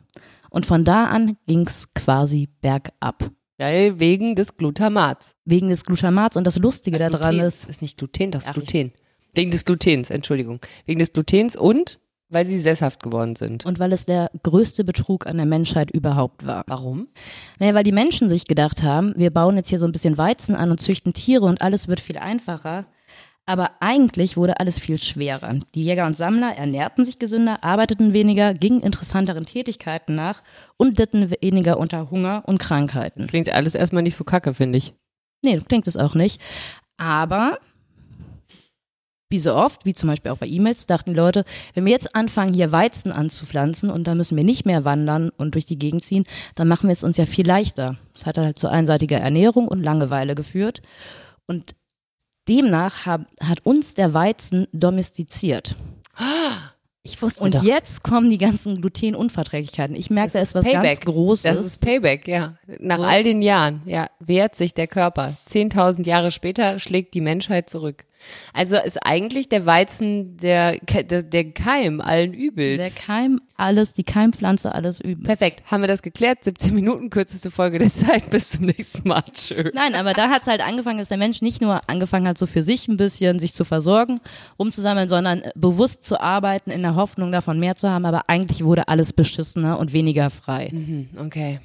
Und 0.49 0.65
von 0.65 0.85
da 0.85 1.05
an 1.05 1.37
ging's 1.47 1.93
quasi 1.93 2.49
bergab. 2.61 3.31
Weil 3.57 3.99
wegen 3.99 4.35
des 4.35 4.57
Glutamats. 4.57 5.35
Wegen 5.45 5.69
des 5.69 5.83
Glutamats. 5.85 6.37
Und 6.37 6.45
das 6.45 6.57
Lustige 6.57 6.97
daran 6.97 7.19
Gluten 7.19 7.39
ist, 7.39 7.69
ist 7.69 7.81
nicht 7.81 7.97
Gluten, 7.97 8.31
das 8.31 8.45
ist 8.45 8.53
Gluten. 8.53 8.91
Wegen 9.33 9.51
des 9.51 9.65
Glutens, 9.65 10.09
Entschuldigung. 10.09 10.59
Wegen 10.85 10.99
des 10.99 11.13
Glutens 11.13 11.55
und 11.55 12.00
weil 12.29 12.46
sie 12.46 12.57
sesshaft 12.57 13.03
geworden 13.03 13.35
sind. 13.35 13.66
und 13.66 13.79
weil 13.79 13.94
es 13.94 14.05
der 14.05 14.31
größte 14.44 14.83
Betrug 14.83 15.27
an 15.27 15.38
der 15.38 15.46
Menschheit 15.46 15.92
überhaupt 15.92 16.46
war. 16.46 16.64
Warum? 16.68 17.07
Naja, 17.59 17.74
weil 17.74 17.83
die 17.83 17.92
Menschen 17.92 18.29
sich 18.29 18.46
gedacht 18.48 18.83
haben, 18.83 19.14
wir 19.16 19.31
bauen 19.31 19.55
jetzt 19.57 19.70
hier 19.70 19.79
so 19.79 19.85
ein 19.85 19.92
bisschen 19.92 20.18
Weizen 20.18 20.55
an 20.55 20.72
und 20.72 20.81
züchten 20.81 21.14
Tiere 21.14 21.46
und 21.46 21.61
alles 21.61 21.88
wird 21.88 22.00
viel 22.00 22.18
einfacher. 22.18 22.85
Aber 23.48 23.74
eigentlich 23.79 24.38
wurde 24.38 24.59
alles 24.59 24.79
viel 24.79 24.98
schwerer. 24.98 25.59
Die 25.75 25.83
Jäger 25.83 26.07
und 26.07 26.18
Sammler 26.18 26.55
ernährten 26.55 27.05
sich 27.05 27.20
gesünder, 27.20 27.64
arbeiteten 27.64 28.11
weniger, 28.11 28.55
gingen 28.55 28.81
interessanteren 28.81 29.46
Tätigkeiten 29.46 30.16
nach 30.16 30.42
und 30.77 30.98
litten 30.98 31.29
weniger 31.29 31.77
unter 31.77 32.09
Hunger 32.09 32.42
und 32.48 32.57
Krankheiten. 32.57 33.27
Klingt 33.27 33.50
alles 33.50 33.75
erstmal 33.75 34.01
nicht 34.01 34.16
so 34.16 34.24
kacke, 34.24 34.55
finde 34.55 34.79
ich. 34.79 34.94
Nee, 35.44 35.59
klingt 35.59 35.85
es 35.85 35.96
auch 35.96 36.16
nicht. 36.16 36.42
Aber 36.98 37.59
wie 39.35 39.39
so 39.39 39.53
oft, 39.53 39.83
wie 39.85 39.93
zum 39.93 40.07
Beispiel 40.07 40.31
auch 40.31 40.37
bei 40.37 40.48
E-Mails, 40.48 40.85
dachten 40.85 41.11
die 41.11 41.19
Leute, 41.19 41.43
wenn 41.74 41.83
wir 41.83 41.91
jetzt 41.91 42.15
anfangen, 42.15 42.53
hier 42.53 42.71
Weizen 42.71 43.11
anzupflanzen 43.11 43.89
und 43.89 44.07
dann 44.07 44.15
müssen 44.15 44.37
wir 44.37 44.45
nicht 44.45 44.65
mehr 44.65 44.85
wandern 44.85 45.29
und 45.35 45.55
durch 45.55 45.65
die 45.65 45.77
Gegend 45.77 46.05
ziehen, 46.05 46.24
dann 46.55 46.69
machen 46.69 46.87
wir 46.87 46.93
es 46.93 47.03
uns 47.03 47.17
ja 47.17 47.25
viel 47.25 47.45
leichter. 47.45 47.98
Das 48.13 48.25
hat 48.25 48.37
halt 48.37 48.57
zu 48.57 48.69
einseitiger 48.69 49.17
Ernährung 49.17 49.67
und 49.67 49.83
Langeweile 49.83 50.35
geführt. 50.35 50.81
Und 51.48 51.75
demnach 52.48 53.05
hab, 53.05 53.25
hat 53.41 53.65
uns 53.65 53.93
der 53.93 54.13
Weizen 54.13 54.67
domestiziert. 54.71 55.75
Ich 57.07 57.21
wusste 57.21 57.43
Und 57.43 57.53
doch. 57.53 57.61
jetzt 57.63 58.01
kommen 58.01 58.31
die 58.31 58.39
ganzen 58.39 58.81
Glutenunverträglichkeiten. 58.81 59.95
Ich 59.95 60.09
merke, 60.09 60.31
da 60.33 60.39
ist 60.39 60.55
was 60.55 60.65
ganz 60.65 60.75
Payback. 60.77 61.05
Großes. 61.05 61.43
Das 61.55 61.63
ist 61.63 61.79
Payback, 61.79 62.27
ja. 62.27 62.55
Nach 62.79 62.98
So. 62.98 63.03
all 63.03 63.21
den 63.21 63.43
Jahren, 63.43 63.83
ja, 63.85 64.07
wehrt 64.19 64.55
sich 64.55 64.74
der 64.74 64.87
Körper. 64.87 65.35
Zehntausend 65.45 66.07
Jahre 66.07 66.31
später 66.31 66.79
schlägt 66.79 67.13
die 67.13 67.21
Menschheit 67.21 67.69
zurück. 67.69 68.05
Also 68.53 68.77
ist 68.77 68.98
eigentlich 69.05 69.50
der 69.50 69.66
Weizen 69.66 70.38
der, 70.38 70.77
der, 70.79 71.24
der 71.24 71.51
Keim 71.51 72.01
allen 72.01 72.33
Übels. 72.33 72.77
der 72.77 72.90
Keim, 72.92 73.42
alles, 73.55 73.94
die 73.94 74.03
Keimpflanze, 74.03 74.74
alles 74.74 75.00
üben. 75.00 75.24
Perfekt, 75.24 75.64
haben 75.70 75.81
wir 75.81 75.88
das 75.88 76.01
geklärt? 76.01 76.44
17 76.44 76.74
Minuten, 76.74 77.09
kürzeste 77.09 77.51
Folge 77.51 77.79
der 77.79 77.94
Zeit. 77.94 78.29
Bis 78.29 78.51
zum 78.51 78.66
nächsten 78.66 79.07
Mal. 79.07 79.24
Tschö. 79.33 79.72
Nein, 79.74 79.96
aber 79.96 80.14
da 80.14 80.29
hat's 80.29 80.48
halt 80.48 80.66
angefangen, 80.66 81.00
dass 81.00 81.09
der 81.09 81.18
Mensch 81.18 81.42
nicht 81.42 81.61
nur 81.61 81.81
angefangen 81.88 82.27
hat, 82.27 82.38
so 82.38 82.48
für 82.48 82.64
sich 82.64 82.88
ein 82.88 82.98
bisschen 82.98 83.40
sich 83.40 83.53
zu 83.53 83.66
versorgen, 83.66 84.20
rumzusammeln, 84.59 85.09
sondern 85.09 85.44
bewusst 85.55 86.03
zu 86.03 86.20
arbeiten 86.20 86.72
in 86.72 86.81
der 86.81 86.96
Hoffnung, 86.96 87.31
davon 87.31 87.59
mehr 87.59 87.75
zu 87.75 87.90
haben. 87.90 88.05
Aber 88.05 88.29
eigentlich 88.29 88.64
wurde 88.64 88.88
alles 88.88 89.14
beschissener 89.14 89.79
und 89.79 89.94
weniger 89.94 90.29
frei. 90.29 90.70
Mhm, 90.72 91.09
okay. 91.18 91.59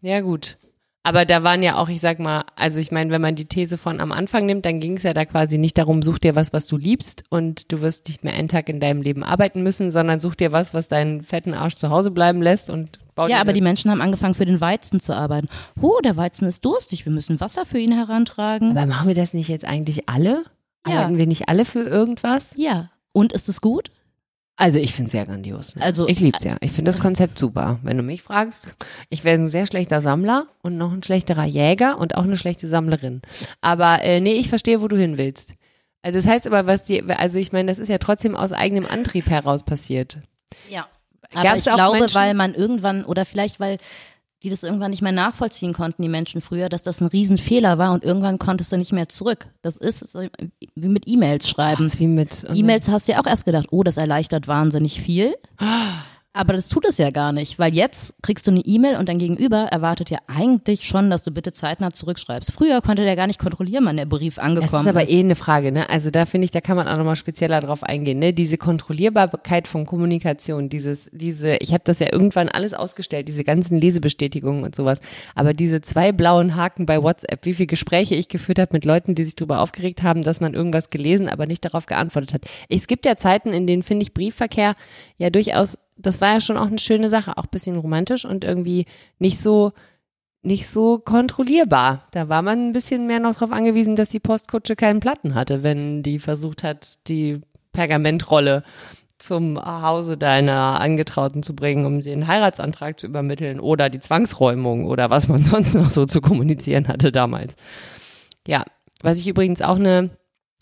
Ja, 0.00 0.20
gut. 0.20 0.58
Aber 1.06 1.24
da 1.24 1.44
waren 1.44 1.62
ja 1.62 1.76
auch, 1.76 1.88
ich 1.88 2.00
sag 2.00 2.18
mal, 2.18 2.42
also 2.56 2.80
ich 2.80 2.90
meine, 2.90 3.12
wenn 3.12 3.20
man 3.20 3.36
die 3.36 3.44
These 3.44 3.78
von 3.78 4.00
am 4.00 4.10
Anfang 4.10 4.44
nimmt, 4.44 4.66
dann 4.66 4.80
ging 4.80 4.96
es 4.96 5.04
ja 5.04 5.14
da 5.14 5.24
quasi 5.24 5.56
nicht 5.56 5.78
darum, 5.78 6.02
such 6.02 6.18
dir 6.18 6.34
was, 6.34 6.52
was 6.52 6.66
du 6.66 6.76
liebst 6.76 7.22
und 7.30 7.70
du 7.70 7.80
wirst 7.80 8.08
nicht 8.08 8.24
mehr 8.24 8.34
einen 8.34 8.48
Tag 8.48 8.68
in 8.68 8.80
deinem 8.80 9.02
Leben 9.02 9.22
arbeiten 9.22 9.62
müssen, 9.62 9.92
sondern 9.92 10.18
such 10.18 10.34
dir 10.34 10.50
was, 10.50 10.74
was 10.74 10.88
deinen 10.88 11.22
fetten 11.22 11.54
Arsch 11.54 11.76
zu 11.76 11.90
Hause 11.90 12.10
bleiben 12.10 12.42
lässt 12.42 12.70
und 12.70 12.98
bau 13.14 13.28
Ja, 13.28 13.40
aber 13.40 13.52
die 13.52 13.60
Menschen 13.60 13.88
haben 13.88 14.00
angefangen, 14.00 14.34
für 14.34 14.46
den 14.46 14.60
Weizen 14.60 14.98
zu 14.98 15.14
arbeiten. 15.14 15.46
Oh, 15.80 16.00
der 16.02 16.16
Weizen 16.16 16.48
ist 16.48 16.64
durstig, 16.64 17.04
wir 17.04 17.12
müssen 17.12 17.38
Wasser 17.38 17.64
für 17.64 17.78
ihn 17.78 17.92
herantragen. 17.92 18.76
Aber 18.76 18.86
machen 18.86 19.06
wir 19.06 19.14
das 19.14 19.32
nicht 19.32 19.46
jetzt 19.46 19.64
eigentlich 19.64 20.08
alle? 20.08 20.42
Ja. 20.88 20.98
Arbeiten 20.98 21.18
wir 21.18 21.26
nicht 21.28 21.48
alle 21.48 21.64
für 21.64 21.82
irgendwas? 21.82 22.50
ja. 22.56 22.90
Und 23.12 23.32
ist 23.32 23.48
es 23.48 23.62
gut? 23.62 23.92
Also 24.58 24.78
ich 24.78 24.92
finde 24.94 25.08
es 25.08 25.12
sehr 25.12 25.26
grandios. 25.26 25.74
Also- 25.78 26.08
ich 26.08 26.20
lieb's 26.20 26.44
ja. 26.44 26.56
Ich 26.60 26.72
finde 26.72 26.90
das 26.90 27.00
Konzept 27.00 27.38
super. 27.38 27.78
Wenn 27.82 27.96
du 27.98 28.02
mich 28.02 28.22
fragst, 28.22 28.74
ich 29.10 29.22
wäre 29.24 29.38
ein 29.38 29.46
sehr 29.48 29.66
schlechter 29.66 30.00
Sammler 30.00 30.46
und 30.62 30.78
noch 30.78 30.92
ein 30.92 31.02
schlechterer 31.02 31.44
Jäger 31.44 31.98
und 31.98 32.16
auch 32.16 32.24
eine 32.24 32.36
schlechte 32.36 32.66
Sammlerin. 32.66 33.20
Aber 33.60 34.02
äh, 34.02 34.20
nee, 34.20 34.34
ich 34.34 34.48
verstehe, 34.48 34.80
wo 34.80 34.88
du 34.88 34.96
hin 34.96 35.18
willst. 35.18 35.54
Also 36.02 36.18
das 36.18 36.26
heißt 36.26 36.46
aber, 36.46 36.66
was 36.66 36.84
die, 36.84 37.02
also 37.02 37.38
ich 37.38 37.52
meine, 37.52 37.70
das 37.70 37.78
ist 37.78 37.88
ja 37.88 37.98
trotzdem 37.98 38.34
aus 38.36 38.52
eigenem 38.52 38.86
Antrieb 38.86 39.28
heraus 39.28 39.62
passiert. 39.64 40.20
Ja. 40.70 40.86
Aber 41.34 41.42
Gab's 41.42 41.66
ich 41.66 41.72
glaube, 41.74 41.98
Menschen- 41.98 42.14
weil 42.14 42.34
man 42.34 42.54
irgendwann, 42.54 43.04
oder 43.04 43.24
vielleicht, 43.26 43.58
weil 43.60 43.78
die 44.42 44.50
das 44.50 44.62
irgendwann 44.62 44.90
nicht 44.90 45.02
mehr 45.02 45.12
nachvollziehen 45.12 45.72
konnten, 45.72 46.02
die 46.02 46.08
Menschen 46.08 46.42
früher, 46.42 46.68
dass 46.68 46.82
das 46.82 47.00
ein 47.00 47.08
Riesenfehler 47.08 47.78
war 47.78 47.92
und 47.92 48.04
irgendwann 48.04 48.38
konntest 48.38 48.70
du 48.72 48.76
nicht 48.76 48.92
mehr 48.92 49.08
zurück. 49.08 49.48
Das 49.62 49.76
ist 49.76 50.00
so 50.00 50.20
wie 50.74 50.88
mit 50.88 51.04
E-Mails 51.06 51.48
schreiben. 51.48 51.86
Ist 51.86 51.98
wie 51.98 52.06
mit 52.06 52.46
E-Mails 52.52 52.88
hast 52.88 53.08
du 53.08 53.12
ja 53.12 53.20
auch 53.20 53.26
erst 53.26 53.44
gedacht, 53.46 53.68
oh, 53.70 53.82
das 53.82 53.96
erleichtert 53.96 54.46
wahnsinnig 54.46 55.00
viel. 55.00 55.34
Aber 56.36 56.52
das 56.52 56.68
tut 56.68 56.84
es 56.84 56.98
ja 56.98 57.10
gar 57.10 57.32
nicht, 57.32 57.58
weil 57.58 57.74
jetzt 57.74 58.14
kriegst 58.22 58.46
du 58.46 58.50
eine 58.50 58.60
E-Mail 58.60 58.96
und 58.96 59.08
dein 59.08 59.16
Gegenüber 59.16 59.68
erwartet 59.70 60.10
ja 60.10 60.18
eigentlich 60.26 60.84
schon, 60.84 61.08
dass 61.08 61.22
du 61.22 61.30
bitte 61.30 61.52
zeitnah 61.52 61.92
zurückschreibst. 61.92 62.52
Früher 62.52 62.82
konnte 62.82 63.04
der 63.04 63.16
gar 63.16 63.26
nicht 63.26 63.38
kontrollieren, 63.38 63.86
wann 63.86 63.96
der 63.96 64.04
Brief 64.04 64.38
angekommen 64.38 64.84
Das 64.84 64.94
ist 64.94 65.00
aber 65.00 65.08
eh 65.08 65.20
eine 65.20 65.34
Frage, 65.34 65.72
ne? 65.72 65.88
Also 65.88 66.10
da 66.10 66.26
finde 66.26 66.44
ich, 66.44 66.50
da 66.50 66.60
kann 66.60 66.76
man 66.76 66.88
auch 66.88 66.98
nochmal 66.98 67.16
spezieller 67.16 67.62
drauf 67.62 67.82
eingehen, 67.82 68.18
ne? 68.18 68.34
Diese 68.34 68.58
Kontrollierbarkeit 68.58 69.66
von 69.66 69.86
Kommunikation, 69.86 70.68
dieses, 70.68 71.08
diese, 71.10 71.56
ich 71.56 71.72
habe 71.72 71.84
das 71.84 72.00
ja 72.00 72.12
irgendwann 72.12 72.50
alles 72.50 72.74
ausgestellt, 72.74 73.28
diese 73.28 73.42
ganzen 73.42 73.78
Lesebestätigungen 73.78 74.62
und 74.62 74.74
sowas. 74.76 75.00
Aber 75.34 75.54
diese 75.54 75.80
zwei 75.80 76.12
blauen 76.12 76.54
Haken 76.54 76.84
bei 76.84 77.02
WhatsApp, 77.02 77.46
wie 77.46 77.54
viele 77.54 77.68
Gespräche 77.68 78.14
ich 78.14 78.28
geführt 78.28 78.58
habe 78.58 78.74
mit 78.74 78.84
Leuten, 78.84 79.14
die 79.14 79.24
sich 79.24 79.36
darüber 79.36 79.60
aufgeregt 79.60 80.02
haben, 80.02 80.20
dass 80.20 80.40
man 80.40 80.52
irgendwas 80.52 80.90
gelesen, 80.90 81.30
aber 81.30 81.46
nicht 81.46 81.64
darauf 81.64 81.86
geantwortet 81.86 82.34
hat. 82.34 82.42
Es 82.68 82.86
gibt 82.88 83.06
ja 83.06 83.16
Zeiten, 83.16 83.54
in 83.54 83.66
denen 83.66 83.82
finde 83.82 84.02
ich 84.02 84.12
Briefverkehr 84.12 84.74
ja 85.16 85.30
durchaus 85.30 85.78
das 85.96 86.20
war 86.20 86.34
ja 86.34 86.40
schon 86.40 86.56
auch 86.58 86.66
eine 86.66 86.78
schöne 86.78 87.08
Sache, 87.08 87.36
auch 87.38 87.44
ein 87.44 87.50
bisschen 87.50 87.76
romantisch 87.76 88.24
und 88.24 88.44
irgendwie 88.44 88.86
nicht 89.18 89.40
so 89.42 89.72
nicht 90.42 90.68
so 90.68 90.98
kontrollierbar. 90.98 92.06
Da 92.12 92.28
war 92.28 92.40
man 92.40 92.68
ein 92.68 92.72
bisschen 92.72 93.08
mehr 93.08 93.18
noch 93.18 93.34
darauf 93.34 93.50
angewiesen, 93.50 93.96
dass 93.96 94.10
die 94.10 94.20
Postkutsche 94.20 94.76
keinen 94.76 95.00
Platten 95.00 95.34
hatte, 95.34 95.64
wenn 95.64 96.04
die 96.04 96.20
versucht 96.20 96.62
hat, 96.62 97.00
die 97.08 97.40
Pergamentrolle 97.72 98.62
zum 99.18 99.58
Hause 99.58 100.16
deiner 100.16 100.80
Angetrauten 100.80 101.42
zu 101.42 101.54
bringen, 101.56 101.84
um 101.84 102.02
den 102.02 102.26
Heiratsantrag 102.26 103.00
zu 103.00 103.06
übermitteln 103.06 103.60
oder 103.60 103.90
die 103.90 103.98
Zwangsräumung 103.98 104.84
oder 104.86 105.10
was 105.10 105.28
man 105.28 105.42
sonst 105.42 105.74
noch 105.74 105.90
so 105.90 106.06
zu 106.06 106.20
kommunizieren 106.20 106.86
hatte 106.86 107.12
damals. 107.12 107.56
Ja, 108.46 108.64
was 109.02 109.18
ich 109.18 109.26
übrigens 109.26 109.62
auch 109.62 109.76
eine, 109.76 110.10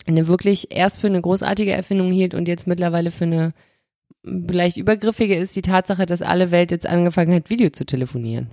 eine 0.07 0.27
wirklich 0.27 0.75
erst 0.75 0.99
für 0.99 1.07
eine 1.07 1.21
großartige 1.21 1.73
Erfindung 1.73 2.11
hielt 2.11 2.33
und 2.33 2.47
jetzt 2.47 2.65
mittlerweile 2.65 3.11
für 3.11 3.25
eine 3.25 3.53
vielleicht 4.25 4.77
übergriffige 4.77 5.35
ist 5.35 5.55
die 5.55 5.61
Tatsache, 5.61 6.05
dass 6.05 6.21
alle 6.21 6.51
Welt 6.51 6.71
jetzt 6.71 6.87
angefangen 6.87 7.33
hat, 7.33 7.49
Video 7.49 7.69
zu 7.69 7.85
telefonieren. 7.85 8.49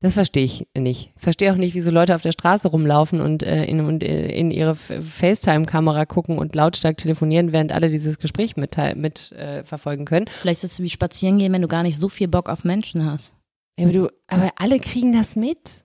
Das 0.00 0.14
verstehe 0.14 0.44
ich 0.44 0.68
nicht. 0.76 1.12
Verstehe 1.16 1.52
auch 1.52 1.56
nicht, 1.56 1.74
wieso 1.74 1.90
Leute 1.90 2.14
auf 2.14 2.22
der 2.22 2.30
Straße 2.30 2.68
rumlaufen 2.68 3.20
und, 3.20 3.42
äh, 3.42 3.64
in, 3.64 3.80
und 3.80 4.04
äh, 4.04 4.30
in 4.30 4.52
ihre 4.52 4.76
FaceTime-Kamera 4.76 6.06
gucken 6.06 6.38
und 6.38 6.54
lautstark 6.54 6.96
telefonieren, 6.98 7.52
während 7.52 7.72
alle 7.72 7.90
dieses 7.90 8.18
Gespräch 8.20 8.56
mit, 8.56 8.76
mit 8.94 9.32
äh, 9.32 9.64
verfolgen 9.64 10.04
können. 10.04 10.26
Vielleicht 10.40 10.62
ist 10.62 10.74
es 10.74 10.82
wie 10.82 10.90
spazieren 10.90 11.38
gehen, 11.38 11.52
wenn 11.52 11.62
du 11.62 11.68
gar 11.68 11.82
nicht 11.82 11.98
so 11.98 12.08
viel 12.08 12.28
Bock 12.28 12.48
auf 12.48 12.62
Menschen 12.62 13.04
hast. 13.04 13.34
Ja, 13.76 13.86
aber 13.86 13.92
du, 13.92 14.08
aber 14.28 14.52
alle 14.56 14.78
kriegen 14.78 15.12
das 15.12 15.34
mit. 15.34 15.84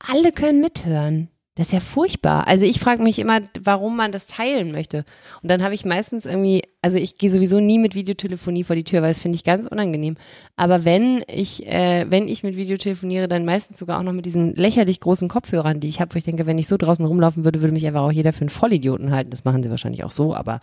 Alle 0.00 0.32
können 0.32 0.60
mithören. 0.60 1.28
Das 1.58 1.66
ist 1.66 1.72
ja 1.72 1.80
furchtbar. 1.80 2.46
Also 2.46 2.64
ich 2.64 2.78
frage 2.78 3.02
mich 3.02 3.18
immer, 3.18 3.40
warum 3.60 3.96
man 3.96 4.12
das 4.12 4.28
teilen 4.28 4.70
möchte. 4.70 5.04
Und 5.42 5.50
dann 5.50 5.64
habe 5.64 5.74
ich 5.74 5.84
meistens 5.84 6.24
irgendwie, 6.24 6.62
also 6.82 6.98
ich 6.98 7.18
gehe 7.18 7.32
sowieso 7.32 7.58
nie 7.58 7.80
mit 7.80 7.96
Videotelefonie 7.96 8.62
vor 8.62 8.76
die 8.76 8.84
Tür, 8.84 9.02
weil 9.02 9.10
das 9.10 9.20
finde 9.20 9.34
ich 9.34 9.42
ganz 9.42 9.66
unangenehm. 9.66 10.16
Aber 10.54 10.84
wenn 10.84 11.24
ich, 11.26 11.66
äh, 11.66 12.06
wenn 12.08 12.28
ich 12.28 12.44
mit 12.44 12.54
Video 12.54 12.76
telefoniere, 12.76 13.26
dann 13.26 13.44
meistens 13.44 13.76
sogar 13.76 13.98
auch 13.98 14.04
noch 14.04 14.12
mit 14.12 14.24
diesen 14.24 14.54
lächerlich 14.54 15.00
großen 15.00 15.28
Kopfhörern, 15.28 15.80
die 15.80 15.88
ich 15.88 16.00
habe, 16.00 16.14
wo 16.14 16.18
ich 16.18 16.24
denke, 16.24 16.46
wenn 16.46 16.58
ich 16.58 16.68
so 16.68 16.76
draußen 16.76 17.04
rumlaufen 17.04 17.42
würde, 17.42 17.60
würde 17.60 17.74
mich 17.74 17.88
einfach 17.88 18.02
auch 18.02 18.12
jeder 18.12 18.32
für 18.32 18.42
einen 18.42 18.50
Vollidioten 18.50 19.10
halten. 19.10 19.30
Das 19.30 19.44
machen 19.44 19.64
sie 19.64 19.70
wahrscheinlich 19.70 20.04
auch 20.04 20.12
so, 20.12 20.36
aber, 20.36 20.60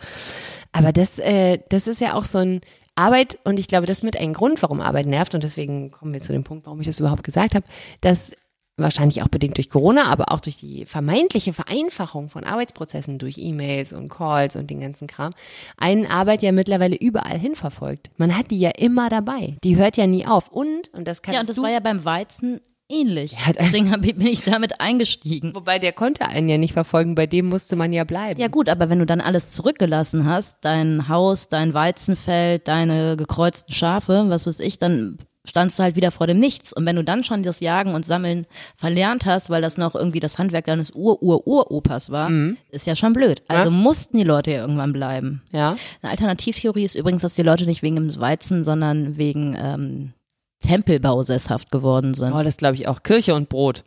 aber 0.72 0.94
das, 0.94 1.18
äh, 1.18 1.58
das 1.68 1.88
ist 1.88 2.00
ja 2.00 2.14
auch 2.14 2.24
so 2.24 2.38
ein, 2.38 2.62
Arbeit, 2.98 3.38
und 3.44 3.58
ich 3.58 3.68
glaube, 3.68 3.86
das 3.86 3.98
ist 3.98 4.04
mit 4.04 4.18
ein 4.18 4.32
Grund, 4.32 4.62
warum 4.62 4.80
Arbeit 4.80 5.04
nervt, 5.04 5.34
und 5.34 5.44
deswegen 5.44 5.90
kommen 5.90 6.14
wir 6.14 6.20
zu 6.20 6.32
dem 6.32 6.44
Punkt, 6.44 6.64
warum 6.64 6.80
ich 6.80 6.86
das 6.86 6.98
überhaupt 6.98 7.24
gesagt 7.24 7.54
habe, 7.54 7.66
dass 8.00 8.32
wahrscheinlich 8.76 9.22
auch 9.22 9.28
bedingt 9.28 9.56
durch 9.56 9.70
Corona, 9.70 10.04
aber 10.04 10.32
auch 10.32 10.40
durch 10.40 10.56
die 10.56 10.84
vermeintliche 10.84 11.52
Vereinfachung 11.52 12.28
von 12.28 12.44
Arbeitsprozessen 12.44 13.18
durch 13.18 13.38
E-Mails 13.38 13.92
und 13.92 14.08
Calls 14.08 14.56
und 14.56 14.68
den 14.70 14.80
ganzen 14.80 15.06
Kram, 15.06 15.32
einen 15.76 16.06
Arbeit 16.06 16.42
ja 16.42 16.52
mittlerweile 16.52 16.96
überall 16.96 17.38
hin 17.38 17.54
verfolgt. 17.54 18.10
Man 18.16 18.36
hat 18.36 18.50
die 18.50 18.58
ja 18.58 18.70
immer 18.76 19.08
dabei. 19.08 19.56
Die 19.64 19.76
hört 19.76 19.96
ja 19.96 20.06
nie 20.06 20.26
auf. 20.26 20.48
Und, 20.48 20.92
und 20.92 21.08
das 21.08 21.22
kann 21.22 21.34
Ja, 21.34 21.40
und 21.40 21.48
das 21.48 21.58
war 21.58 21.70
ja 21.70 21.80
beim 21.80 22.04
Weizen 22.04 22.60
ähnlich. 22.88 23.32
Ja, 23.32 23.52
Deswegen 23.58 23.90
bin 24.00 24.26
ich 24.26 24.44
damit 24.44 24.80
eingestiegen. 24.80 25.54
Wobei 25.54 25.78
der 25.78 25.92
konnte 25.92 26.26
einen 26.26 26.48
ja 26.48 26.58
nicht 26.58 26.72
verfolgen, 26.72 27.14
bei 27.14 27.26
dem 27.26 27.48
musste 27.48 27.76
man 27.76 27.92
ja 27.92 28.04
bleiben. 28.04 28.40
Ja 28.40 28.48
gut, 28.48 28.68
aber 28.68 28.90
wenn 28.90 28.98
du 28.98 29.06
dann 29.06 29.20
alles 29.20 29.50
zurückgelassen 29.50 30.26
hast, 30.26 30.58
dein 30.64 31.08
Haus, 31.08 31.48
dein 31.48 31.74
Weizenfeld, 31.74 32.68
deine 32.68 33.16
gekreuzten 33.16 33.74
Schafe, 33.74 34.26
was 34.28 34.46
weiß 34.46 34.60
ich, 34.60 34.78
dann 34.78 35.18
standst 35.46 35.78
du 35.78 35.82
halt 35.82 35.96
wieder 35.96 36.10
vor 36.10 36.26
dem 36.26 36.38
Nichts. 36.38 36.72
Und 36.72 36.84
wenn 36.86 36.96
du 36.96 37.04
dann 37.04 37.24
schon 37.24 37.42
das 37.42 37.60
Jagen 37.60 37.94
und 37.94 38.04
Sammeln 38.04 38.46
verlernt 38.76 39.24
hast, 39.24 39.48
weil 39.50 39.62
das 39.62 39.78
noch 39.78 39.94
irgendwie 39.94 40.20
das 40.20 40.38
Handwerk 40.38 40.66
deines 40.66 40.92
Ur-Ur-Uropas 40.94 42.10
war, 42.10 42.30
ist 42.70 42.86
ja 42.86 42.96
schon 42.96 43.12
blöd. 43.12 43.42
Also 43.48 43.70
mussten 43.70 44.18
die 44.18 44.24
Leute 44.24 44.50
ja 44.50 44.60
irgendwann 44.60 44.92
bleiben. 44.92 45.42
Ja. 45.52 45.76
Eine 46.02 46.10
Alternativtheorie 46.12 46.84
ist 46.84 46.94
übrigens, 46.94 47.22
dass 47.22 47.34
die 47.34 47.42
Leute 47.42 47.64
nicht 47.64 47.82
wegen 47.82 47.96
dem 47.96 48.20
Weizen, 48.20 48.64
sondern 48.64 49.16
wegen 49.16 49.56
ähm, 49.58 50.12
Tempelbau 50.60 51.22
sesshaft 51.22 51.70
geworden 51.70 52.14
sind. 52.14 52.32
Oh, 52.32 52.42
das 52.42 52.56
glaube 52.56 52.74
ich 52.76 52.88
auch. 52.88 53.02
Kirche 53.02 53.34
und 53.34 53.48
Brot. 53.48 53.84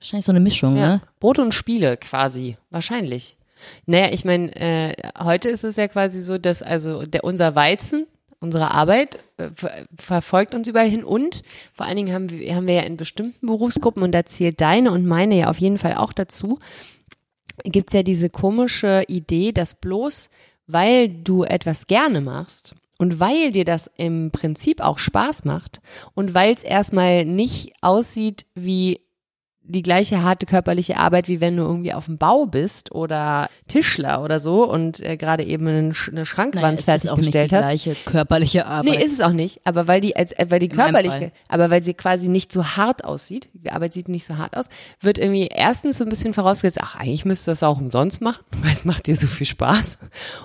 Wahrscheinlich 0.00 0.26
so 0.26 0.32
eine 0.32 0.40
Mischung, 0.40 0.76
Ja. 0.76 0.88
ne? 0.94 1.00
Brot 1.20 1.38
und 1.38 1.54
Spiele 1.54 1.96
quasi. 1.96 2.56
Wahrscheinlich. 2.70 3.36
Naja, 3.86 4.08
ich 4.12 4.24
meine, 4.24 4.54
äh, 4.56 4.94
heute 5.22 5.48
ist 5.50 5.64
es 5.64 5.76
ja 5.76 5.86
quasi 5.88 6.22
so, 6.22 6.38
dass 6.38 6.62
also 6.62 7.04
der, 7.04 7.24
unser 7.24 7.54
Weizen, 7.54 8.06
unsere 8.40 8.70
Arbeit 8.70 9.22
äh, 9.36 9.50
ver 9.54 9.86
verfolgt 9.96 10.54
uns 10.54 10.68
überall 10.68 10.88
hin 10.88 11.04
und 11.04 11.42
vor 11.72 11.86
allen 11.86 11.96
Dingen 11.96 12.12
haben 12.12 12.30
wir, 12.30 12.54
haben 12.54 12.66
wir 12.66 12.74
ja 12.74 12.82
in 12.82 12.96
bestimmten 12.96 13.46
Berufsgruppen 13.46 14.02
und 14.02 14.12
da 14.12 14.24
zählt 14.24 14.60
deine 14.60 14.90
und 14.90 15.06
meine 15.06 15.36
ja 15.38 15.48
auf 15.48 15.58
jeden 15.58 15.78
Fall 15.78 15.94
auch 15.94 16.12
dazu, 16.12 16.58
gibt's 17.64 17.92
ja 17.92 18.02
diese 18.02 18.30
komische 18.30 19.02
Idee, 19.08 19.52
dass 19.52 19.74
bloß 19.74 20.30
weil 20.72 21.08
du 21.08 21.44
etwas 21.44 21.86
gerne 21.86 22.20
machst 22.20 22.74
und 22.98 23.18
weil 23.20 23.50
dir 23.52 23.64
das 23.64 23.90
im 23.96 24.30
Prinzip 24.30 24.80
auch 24.80 24.98
Spaß 24.98 25.44
macht 25.44 25.80
und 26.14 26.34
weil 26.34 26.54
es 26.54 26.62
erstmal 26.62 27.24
nicht 27.24 27.72
aussieht 27.80 28.46
wie 28.54 29.00
die 29.70 29.82
gleiche 29.82 30.22
harte 30.22 30.46
körperliche 30.46 30.96
Arbeit, 30.98 31.28
wie 31.28 31.40
wenn 31.40 31.56
du 31.56 31.62
irgendwie 31.62 31.92
auf 31.92 32.06
dem 32.06 32.18
Bau 32.18 32.46
bist 32.46 32.92
oder 32.92 33.48
Tischler 33.68 34.22
oder 34.22 34.38
so 34.40 34.68
und 34.70 35.00
äh, 35.00 35.16
gerade 35.16 35.44
eben 35.44 35.66
eine, 35.66 35.92
Sch- 35.92 36.10
eine 36.10 36.26
Schrankwand 36.26 36.78
es 36.80 36.88
ist 36.88 37.10
auch 37.10 37.16
nicht 37.16 37.28
die 37.28 37.32
fertiggestellt 37.32 37.52
hast. 37.52 37.84
gleiche 37.84 37.94
körperliche 38.04 38.66
Arbeit. 38.66 38.92
Nee, 38.98 39.04
ist 39.04 39.12
es 39.12 39.20
auch 39.20 39.32
nicht. 39.32 39.60
Aber 39.64 39.86
weil 39.88 40.00
die, 40.00 40.16
als, 40.16 40.32
äh, 40.32 40.46
weil 40.48 40.58
die 40.58 40.66
In 40.66 40.76
meinem 40.76 40.94
körperlich, 40.94 41.12
Fall. 41.12 41.32
aber 41.48 41.70
weil 41.70 41.82
sie 41.82 41.94
quasi 41.94 42.28
nicht 42.28 42.52
so 42.52 42.64
hart 42.76 43.04
aussieht, 43.04 43.48
die 43.54 43.70
Arbeit 43.70 43.94
sieht 43.94 44.08
nicht 44.08 44.26
so 44.26 44.36
hart 44.36 44.56
aus, 44.56 44.66
wird 45.00 45.18
irgendwie 45.18 45.46
erstens 45.46 45.98
so 45.98 46.04
ein 46.04 46.10
bisschen 46.10 46.34
vorausgesetzt, 46.34 46.78
ach, 46.82 46.96
eigentlich 46.96 47.24
müsstest 47.24 47.48
du 47.48 47.52
das 47.52 47.62
auch 47.62 47.78
umsonst 47.78 48.20
machen, 48.20 48.44
weil 48.62 48.72
es 48.72 48.84
macht 48.84 49.06
dir 49.06 49.14
so 49.16 49.26
viel 49.26 49.46
Spaß. 49.46 49.98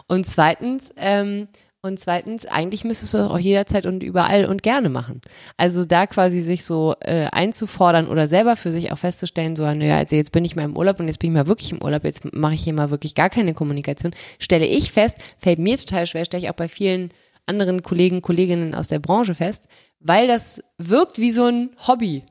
Und 0.07 0.25
zweitens, 0.25 0.91
ähm, 0.97 1.47
und 1.85 1.99
zweitens, 1.99 2.47
eigentlich 2.47 2.83
müsstest 2.83 3.13
du 3.13 3.19
das 3.19 3.29
auch 3.29 3.37
jederzeit 3.37 3.85
und 3.85 4.01
überall 4.01 4.45
und 4.45 4.63
gerne 4.63 4.89
machen. 4.89 5.21
Also 5.55 5.85
da 5.85 6.07
quasi 6.07 6.41
sich 6.41 6.65
so 6.65 6.95
äh, 7.01 7.27
einzufordern 7.31 8.07
oder 8.07 8.27
selber 8.27 8.55
für 8.55 8.71
sich 8.71 8.91
auch 8.91 8.97
festzustellen, 8.97 9.55
so, 9.55 9.63
naja, 9.63 9.97
also 9.97 10.15
jetzt 10.15 10.31
bin 10.31 10.43
ich 10.43 10.55
mal 10.55 10.63
im 10.63 10.75
Urlaub 10.75 10.99
und 10.99 11.07
jetzt 11.07 11.19
bin 11.19 11.29
ich 11.29 11.37
mal 11.37 11.47
wirklich 11.47 11.71
im 11.71 11.83
Urlaub, 11.83 12.03
jetzt 12.03 12.33
mache 12.33 12.55
ich 12.55 12.63
hier 12.63 12.73
mal 12.73 12.89
wirklich 12.89 13.13
gar 13.13 13.29
keine 13.29 13.53
Kommunikation, 13.53 14.15
stelle 14.39 14.65
ich 14.65 14.91
fest, 14.91 15.17
fällt 15.37 15.59
mir 15.59 15.77
total 15.77 16.07
schwer, 16.07 16.25
stelle 16.25 16.43
ich 16.43 16.49
auch 16.49 16.55
bei 16.55 16.67
vielen 16.67 17.11
anderen 17.45 17.83
Kollegen, 17.83 18.23
Kolleginnen 18.23 18.73
aus 18.73 18.87
der 18.87 18.99
Branche 18.99 19.35
fest, 19.35 19.67
weil 19.99 20.27
das 20.27 20.63
wirkt 20.79 21.19
wie 21.19 21.31
so 21.31 21.45
ein 21.45 21.69
Hobby 21.87 22.23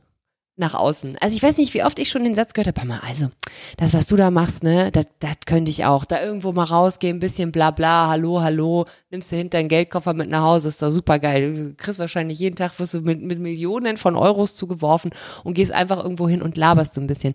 nach 0.56 0.74
außen. 0.74 1.18
Also 1.20 1.36
ich 1.36 1.42
weiß 1.42 1.58
nicht, 1.58 1.74
wie 1.74 1.82
oft 1.82 1.98
ich 1.98 2.10
schon 2.10 2.22
den 2.22 2.36
Satz 2.36 2.52
gehört 2.52 2.68
habe, 2.68 2.86
Papa, 2.86 3.04
also 3.06 3.28
das, 3.76 3.92
was 3.92 4.06
du 4.06 4.16
da 4.16 4.30
machst, 4.30 4.62
ne, 4.62 4.92
das, 4.92 5.06
das 5.18 5.34
könnte 5.46 5.70
ich 5.70 5.84
auch. 5.84 6.04
Da 6.04 6.22
irgendwo 6.22 6.52
mal 6.52 6.64
rausgehen, 6.64 7.16
ein 7.16 7.20
bisschen 7.20 7.50
bla 7.50 7.72
bla, 7.72 8.08
hallo, 8.08 8.40
hallo, 8.40 8.84
nimmst 9.10 9.32
du 9.32 9.36
hinter 9.36 9.58
einen 9.58 9.68
Geldkoffer 9.68 10.14
mit 10.14 10.30
nach 10.30 10.42
Hause, 10.42 10.68
ist 10.68 10.80
doch 10.80 10.90
super 10.90 11.18
geil. 11.18 11.54
Du 11.54 11.74
kriegst 11.74 11.98
wahrscheinlich 11.98 12.38
jeden 12.38 12.54
Tag, 12.54 12.78
wirst 12.78 12.94
du 12.94 13.00
mit, 13.00 13.20
mit 13.20 13.40
Millionen 13.40 13.96
von 13.96 14.14
Euros 14.14 14.54
zugeworfen 14.54 15.10
und 15.42 15.54
gehst 15.54 15.72
einfach 15.72 16.02
irgendwo 16.02 16.28
hin 16.28 16.40
und 16.40 16.56
laberst 16.56 16.94
so 16.94 17.00
ein 17.00 17.08
bisschen. 17.08 17.32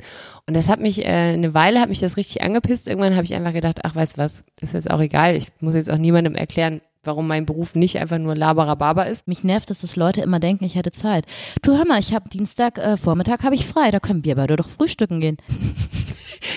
Und 0.47 0.55
das 0.55 0.69
hat 0.69 0.79
mich, 0.79 1.03
äh, 1.03 1.09
eine 1.09 1.53
Weile 1.53 1.81
hat 1.81 1.89
mich 1.89 1.99
das 1.99 2.15
richtig 2.15 2.41
angepisst. 2.41 2.87
Irgendwann 2.87 3.15
habe 3.15 3.25
ich 3.25 3.35
einfach 3.35 3.53
gedacht, 3.53 3.81
ach, 3.83 3.95
weißt 3.95 4.17
was, 4.17 4.45
ist 4.61 4.73
jetzt 4.73 4.89
auch 4.89 5.01
egal. 5.01 5.35
Ich 5.35 5.47
muss 5.59 5.75
jetzt 5.75 5.91
auch 5.91 5.97
niemandem 5.97 6.35
erklären, 6.35 6.79
warum 7.03 7.27
mein 7.27 7.45
Beruf 7.45 7.75
nicht 7.75 7.97
einfach 7.97 8.17
nur 8.17 8.35
Laberababa 8.35 9.03
ist. 9.03 9.27
Mich 9.27 9.43
nervt 9.43 9.71
es, 9.71 9.81
dass 9.81 9.95
Leute 9.95 10.21
immer 10.21 10.39
denken, 10.39 10.65
ich 10.65 10.75
hätte 10.75 10.91
Zeit. 10.91 11.25
Du 11.61 11.77
hör 11.77 11.85
mal, 11.85 11.99
ich 11.99 12.13
habe 12.13 12.29
Dienstag 12.29 12.77
äh, 12.77 12.97
Vormittag 12.97 13.43
habe 13.43 13.55
ich 13.55 13.65
frei, 13.65 13.91
da 13.91 13.99
können 13.99 14.25
wir 14.25 14.35
beide 14.35 14.55
doch 14.55 14.69
frühstücken 14.69 15.19
gehen. 15.19 15.37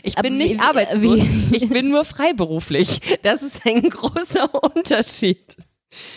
Ich 0.05 0.15
bin 0.17 0.39
nicht 0.39 0.61
arbeitslos. 0.61 1.21
Ich 1.53 1.69
bin 1.69 1.89
nur 1.89 2.05
freiberuflich. 2.05 3.01
Das 3.23 3.43
ist 3.43 3.67
ein 3.67 3.83
großer 3.91 4.49
Unterschied. 4.75 5.57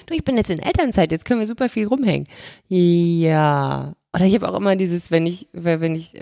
Du, 0.05 0.13
ich 0.13 0.23
bin 0.23 0.37
jetzt 0.37 0.49
in 0.49 0.59
Elternzeit, 0.59 1.11
jetzt 1.11 1.25
können 1.25 1.39
wir 1.39 1.47
super 1.47 1.67
viel 1.67 1.87
rumhängen. 1.87 2.27
Ja. 2.69 3.93
Oder 4.13 4.25
ich 4.25 4.35
habe 4.35 4.47
auch 4.49 4.57
immer 4.57 4.75
dieses, 4.75 5.11
wenn 5.11 5.27
ich, 5.27 5.49
wenn 5.51 5.95
ich 5.95 6.13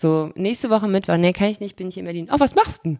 so 0.00 0.30
nächste 0.36 0.70
Woche 0.70 0.88
Mittwoch, 0.88 1.16
nee, 1.16 1.32
kann 1.32 1.48
ich 1.48 1.60
nicht, 1.60 1.76
bin 1.76 1.88
ich 1.88 1.98
in 1.98 2.04
Berlin. 2.04 2.28
Ach, 2.30 2.40
was 2.40 2.54
machst 2.54 2.84
du 2.84 2.90
denn? 2.90 2.98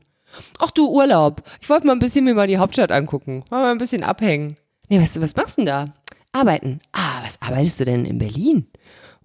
Ach 0.58 0.70
du 0.70 0.88
Urlaub. 0.88 1.42
Ich 1.60 1.68
wollte 1.68 1.86
mal 1.86 1.92
ein 1.92 1.98
bisschen 1.98 2.24
mir 2.24 2.34
mal 2.34 2.46
die 2.46 2.58
Hauptstadt 2.58 2.92
angucken. 2.92 3.44
Mal 3.50 3.70
ein 3.70 3.78
bisschen 3.78 4.04
abhängen. 4.04 4.56
Nee, 4.88 5.00
was, 5.00 5.20
was 5.20 5.36
machst 5.36 5.58
du 5.58 5.62
denn 5.62 5.66
da? 5.66 5.88
Arbeiten. 6.32 6.80
Ah, 6.92 7.22
was 7.24 7.40
arbeitest 7.42 7.80
du 7.80 7.84
denn 7.84 8.04
in 8.04 8.18
Berlin? 8.18 8.66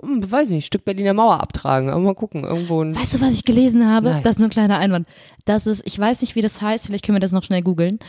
Hm, 0.02 0.30
weiß 0.30 0.50
nicht, 0.50 0.65
Stück 0.65 0.86
Berliner 0.86 1.13
Mauer 1.13 1.39
abtragen. 1.41 1.89
Aber 1.89 2.00
mal 2.00 2.15
gucken, 2.15 2.44
irgendwo 2.44 2.82
ein 2.82 2.96
Weißt 2.96 3.15
du, 3.15 3.22
was 3.22 3.34
ich 3.34 3.46
gelesen 3.46 3.88
habe? 3.88 4.10
Nein. 4.10 4.24
Das 4.24 4.34
ist 4.36 4.39
nur 4.39 4.48
ein 4.48 4.52
kleiner 4.52 4.80
Einwand. 4.80 5.08
Das 5.46 5.68
ist, 5.68 5.84
ich 5.86 5.98
weiß 5.98 6.22
nicht, 6.22 6.36
wie 6.36 6.41
das 6.41 6.62
heißt, 6.62 6.86
vielleicht 6.86 7.06
können 7.06 7.15
wir 7.15 7.22
das 7.22 7.32
noch 7.32 7.44
schnell 7.44 7.62
googeln. 7.62 8.00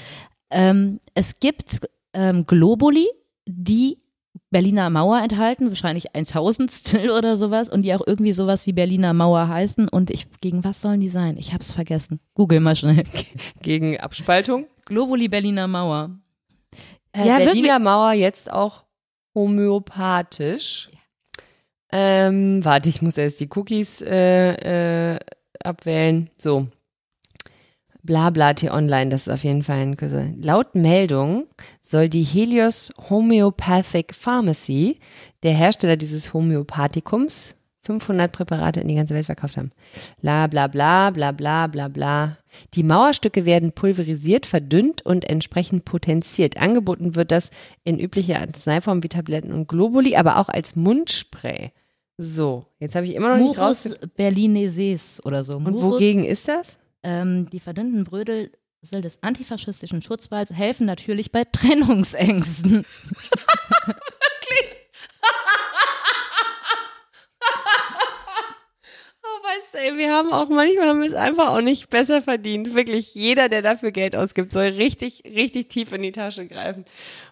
Ähm, 0.50 1.00
es 1.14 1.38
gibt 1.40 1.80
ähm, 2.14 2.46
Globuli, 2.46 3.06
die 3.46 3.98
Berliner 4.50 4.90
Mauer 4.90 5.20
enthalten, 5.22 5.68
wahrscheinlich 5.68 6.14
ein 6.14 6.24
Tausendstel 6.24 7.10
oder 7.10 7.36
sowas 7.36 7.68
und 7.68 7.82
die 7.82 7.94
auch 7.94 8.06
irgendwie 8.06 8.32
sowas 8.32 8.66
wie 8.66 8.72
Berliner 8.72 9.12
Mauer 9.12 9.48
heißen 9.48 9.88
und 9.88 10.10
ich, 10.10 10.26
gegen 10.40 10.62
was 10.64 10.80
sollen 10.80 11.00
die 11.00 11.08
sein? 11.08 11.36
Ich 11.36 11.52
hab's 11.52 11.72
vergessen. 11.72 12.20
Google 12.34 12.60
mal 12.60 12.76
schnell. 12.76 13.02
Gegen 13.62 13.98
Abspaltung. 13.98 14.66
Globuli 14.84 15.28
Berliner 15.28 15.66
Mauer. 15.66 16.10
Äh, 17.12 17.26
Ja, 17.26 17.38
Berliner 17.38 17.78
Mauer 17.80 18.12
jetzt 18.12 18.52
auch 18.52 18.84
homöopathisch. 19.34 20.88
Ähm, 21.90 22.64
warte, 22.64 22.88
ich 22.88 23.02
muss 23.02 23.16
erst 23.18 23.40
die 23.40 23.48
Cookies 23.54 24.02
äh, 24.02 25.14
äh, 25.14 25.18
abwählen. 25.62 26.30
So. 26.38 26.68
Blabla 28.06 28.54
T-Online, 28.54 29.10
das 29.10 29.26
ist 29.26 29.32
auf 29.32 29.44
jeden 29.44 29.62
Fall 29.62 29.80
ein 29.80 29.96
Küsse. 29.96 30.32
Laut 30.40 30.74
Meldung 30.74 31.46
soll 31.82 32.08
die 32.08 32.22
Helios 32.22 32.92
Homeopathic 33.10 34.14
Pharmacy, 34.14 35.00
der 35.42 35.52
Hersteller 35.52 35.96
dieses 35.96 36.32
Homöopathikums, 36.32 37.56
500 37.82 38.32
Präparate 38.32 38.80
in 38.80 38.88
die 38.88 38.94
ganze 38.94 39.14
Welt 39.14 39.26
verkauft 39.26 39.56
haben. 39.56 39.70
Bla 40.20 40.46
bla 40.46 40.66
bla 40.66 41.10
bla 41.10 41.32
bla 41.32 41.66
bla 41.66 41.88
bla. 41.88 42.38
Die 42.74 42.82
Mauerstücke 42.82 43.44
werden 43.44 43.72
pulverisiert, 43.72 44.46
verdünnt 44.46 45.04
und 45.04 45.28
entsprechend 45.28 45.84
potenziert. 45.84 46.56
Angeboten 46.56 47.14
wird 47.14 47.30
das 47.30 47.50
in 47.84 48.00
üblicher 48.00 48.40
Arzneiform 48.40 49.02
wie 49.02 49.08
Tabletten 49.08 49.52
und 49.52 49.68
Globuli, 49.68 50.16
aber 50.16 50.38
auch 50.38 50.48
als 50.48 50.74
Mundspray. 50.74 51.72
So, 52.18 52.64
jetzt 52.78 52.94
habe 52.94 53.06
ich 53.06 53.14
immer 53.14 53.36
noch 53.36 53.46
nicht 53.46 53.58
raus. 53.58 53.84
Murus 53.84 53.98
Berlineses 54.16 55.24
oder 55.24 55.44
so. 55.44 55.56
Und 55.56 55.70
Murus, 55.70 55.94
wogegen 55.94 56.24
ist 56.24 56.48
das? 56.48 56.78
Ähm, 57.06 57.48
die 57.50 57.60
verdünnten 57.60 58.02
Brödel 58.02 58.50
des 58.82 59.22
antifaschistischen 59.22 60.02
Schutzwalls 60.02 60.50
helfen 60.50 60.86
natürlich 60.86 61.30
bei 61.30 61.44
Trennungsängsten. 61.44 62.84
Oh, 65.22 65.95
weißt 69.46 69.74
du, 69.74 69.78
ey, 69.78 69.96
wir 69.96 70.12
haben 70.12 70.32
auch 70.32 70.48
manchmal 70.48 70.88
haben 70.88 71.00
wir 71.00 71.08
es 71.08 71.14
einfach 71.14 71.48
auch 71.54 71.60
nicht 71.60 71.88
besser 71.90 72.20
verdient. 72.22 72.74
Wirklich, 72.74 73.14
jeder, 73.14 73.48
der 73.48 73.62
dafür 73.62 73.90
Geld 73.92 74.16
ausgibt, 74.16 74.52
soll 74.52 74.64
richtig, 74.64 75.22
richtig 75.24 75.68
tief 75.68 75.92
in 75.92 76.02
die 76.02 76.12
Tasche 76.12 76.46
greifen. 76.46 76.84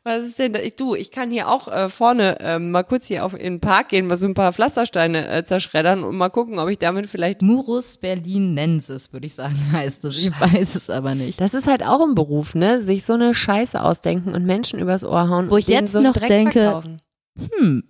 Was 0.04 0.24
ist 0.26 0.38
denn 0.38 0.52
da? 0.52 0.60
Ich, 0.60 0.76
du, 0.76 0.94
ich 0.94 1.10
kann 1.10 1.30
hier 1.30 1.48
auch 1.48 1.68
äh, 1.68 1.88
vorne 1.88 2.36
ähm, 2.40 2.70
mal 2.70 2.84
kurz 2.84 3.06
hier 3.06 3.24
auf 3.24 3.34
in 3.34 3.54
den 3.54 3.60
Park 3.60 3.88
gehen, 3.88 4.06
mal 4.06 4.16
so 4.16 4.26
ein 4.26 4.34
paar 4.34 4.52
Pflastersteine 4.52 5.28
äh, 5.28 5.44
zerschreddern 5.44 6.04
und 6.04 6.16
mal 6.16 6.28
gucken, 6.30 6.58
ob 6.58 6.68
ich 6.68 6.78
damit 6.78 7.06
vielleicht. 7.06 7.42
Murus 7.42 7.96
Berlinensis, 7.96 9.12
würde 9.12 9.26
ich 9.26 9.34
sagen, 9.34 9.56
heißt 9.72 10.04
es. 10.04 10.18
Ich 10.18 10.30
weiß 10.40 10.74
es 10.74 10.90
aber 10.90 11.14
nicht. 11.14 11.40
Das 11.40 11.54
ist 11.54 11.66
halt 11.66 11.82
auch 11.84 12.00
ein 12.00 12.14
Beruf, 12.14 12.54
ne? 12.54 12.80
Sich 12.80 13.04
so 13.04 13.14
eine 13.14 13.34
Scheiße 13.34 13.82
ausdenken 13.82 14.34
und 14.34 14.44
Menschen 14.46 14.78
übers 14.78 15.04
Ohr 15.04 15.28
hauen. 15.28 15.50
Wo 15.50 15.56
ich 15.56 15.68
jetzt 15.68 15.92
so 15.92 16.00
noch 16.00 16.14
Dreck 16.14 16.28
denke- 16.28 16.60
verkaufen. 16.60 17.02
Hm. 17.58 17.84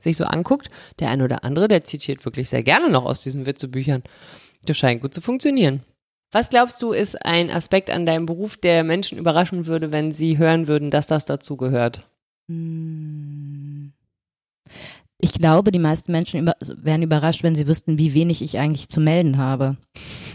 sich 0.00 0.16
so 0.16 0.24
anguckt, 0.24 0.68
der 0.98 1.10
eine 1.10 1.24
oder 1.24 1.44
andere, 1.44 1.68
der 1.68 1.84
zitiert 1.84 2.24
wirklich 2.24 2.48
sehr 2.48 2.62
gerne 2.62 2.88
noch 2.90 3.04
aus 3.04 3.22
diesen 3.22 3.46
Witzebüchern. 3.46 4.02
Das 4.64 4.76
scheint 4.76 5.00
gut 5.02 5.12
zu 5.14 5.20
funktionieren. 5.20 5.82
Was 6.32 6.48
glaubst 6.48 6.80
du, 6.82 6.92
ist 6.92 7.26
ein 7.26 7.50
Aspekt 7.50 7.90
an 7.90 8.06
deinem 8.06 8.24
Beruf, 8.26 8.56
der 8.56 8.82
Menschen 8.84 9.18
überraschen 9.18 9.66
würde, 9.66 9.92
wenn 9.92 10.10
sie 10.10 10.38
hören 10.38 10.66
würden, 10.66 10.90
dass 10.90 11.06
das 11.06 11.26
dazu 11.26 11.56
gehört? 11.58 12.08
Hm. 12.48 13.41
Ich 15.24 15.32
glaube, 15.32 15.70
die 15.70 15.78
meisten 15.78 16.10
Menschen 16.10 16.40
über 16.40 16.54
wären 16.82 17.02
überrascht, 17.02 17.44
wenn 17.44 17.54
sie 17.54 17.68
wüssten, 17.68 17.96
wie 17.96 18.12
wenig 18.12 18.42
ich 18.42 18.58
eigentlich 18.58 18.88
zu 18.88 19.00
melden 19.00 19.38
habe. 19.38 19.76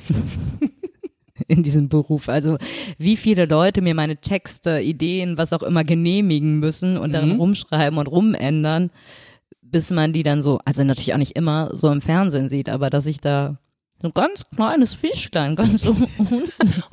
In 1.48 1.62
diesem 1.62 1.88
Beruf. 1.90 2.30
Also, 2.30 2.58
wie 2.98 3.16
viele 3.18 3.46
Leute 3.46 3.82
mir 3.82 3.94
meine 3.94 4.18
Texte, 4.18 4.80
Ideen, 4.82 5.38
was 5.38 5.54
auch 5.54 5.62
immer 5.62 5.84
genehmigen 5.84 6.60
müssen 6.60 6.98
und 6.98 7.12
darin 7.14 7.34
Mhm. 7.34 7.40
rumschreiben 7.40 8.00
und 8.00 8.08
rumändern, 8.08 8.90
bis 9.62 9.92
man 9.92 10.14
die 10.14 10.24
dann 10.24 10.42
so, 10.42 10.60
also 10.66 10.84
natürlich 10.84 11.14
auch 11.14 11.18
nicht 11.20 11.36
immer 11.36 11.70
so 11.74 11.92
im 11.92 12.02
Fernsehen 12.02 12.50
sieht, 12.50 12.70
aber 12.70 12.90
dass 12.90 13.06
ich 13.06 13.20
da 13.20 13.60
so 14.02 14.08
ein 14.08 14.14
ganz 14.14 14.46
kleines 14.56 14.94
Fischlein, 14.94 15.56
ganz 15.56 15.82
so 15.82 15.94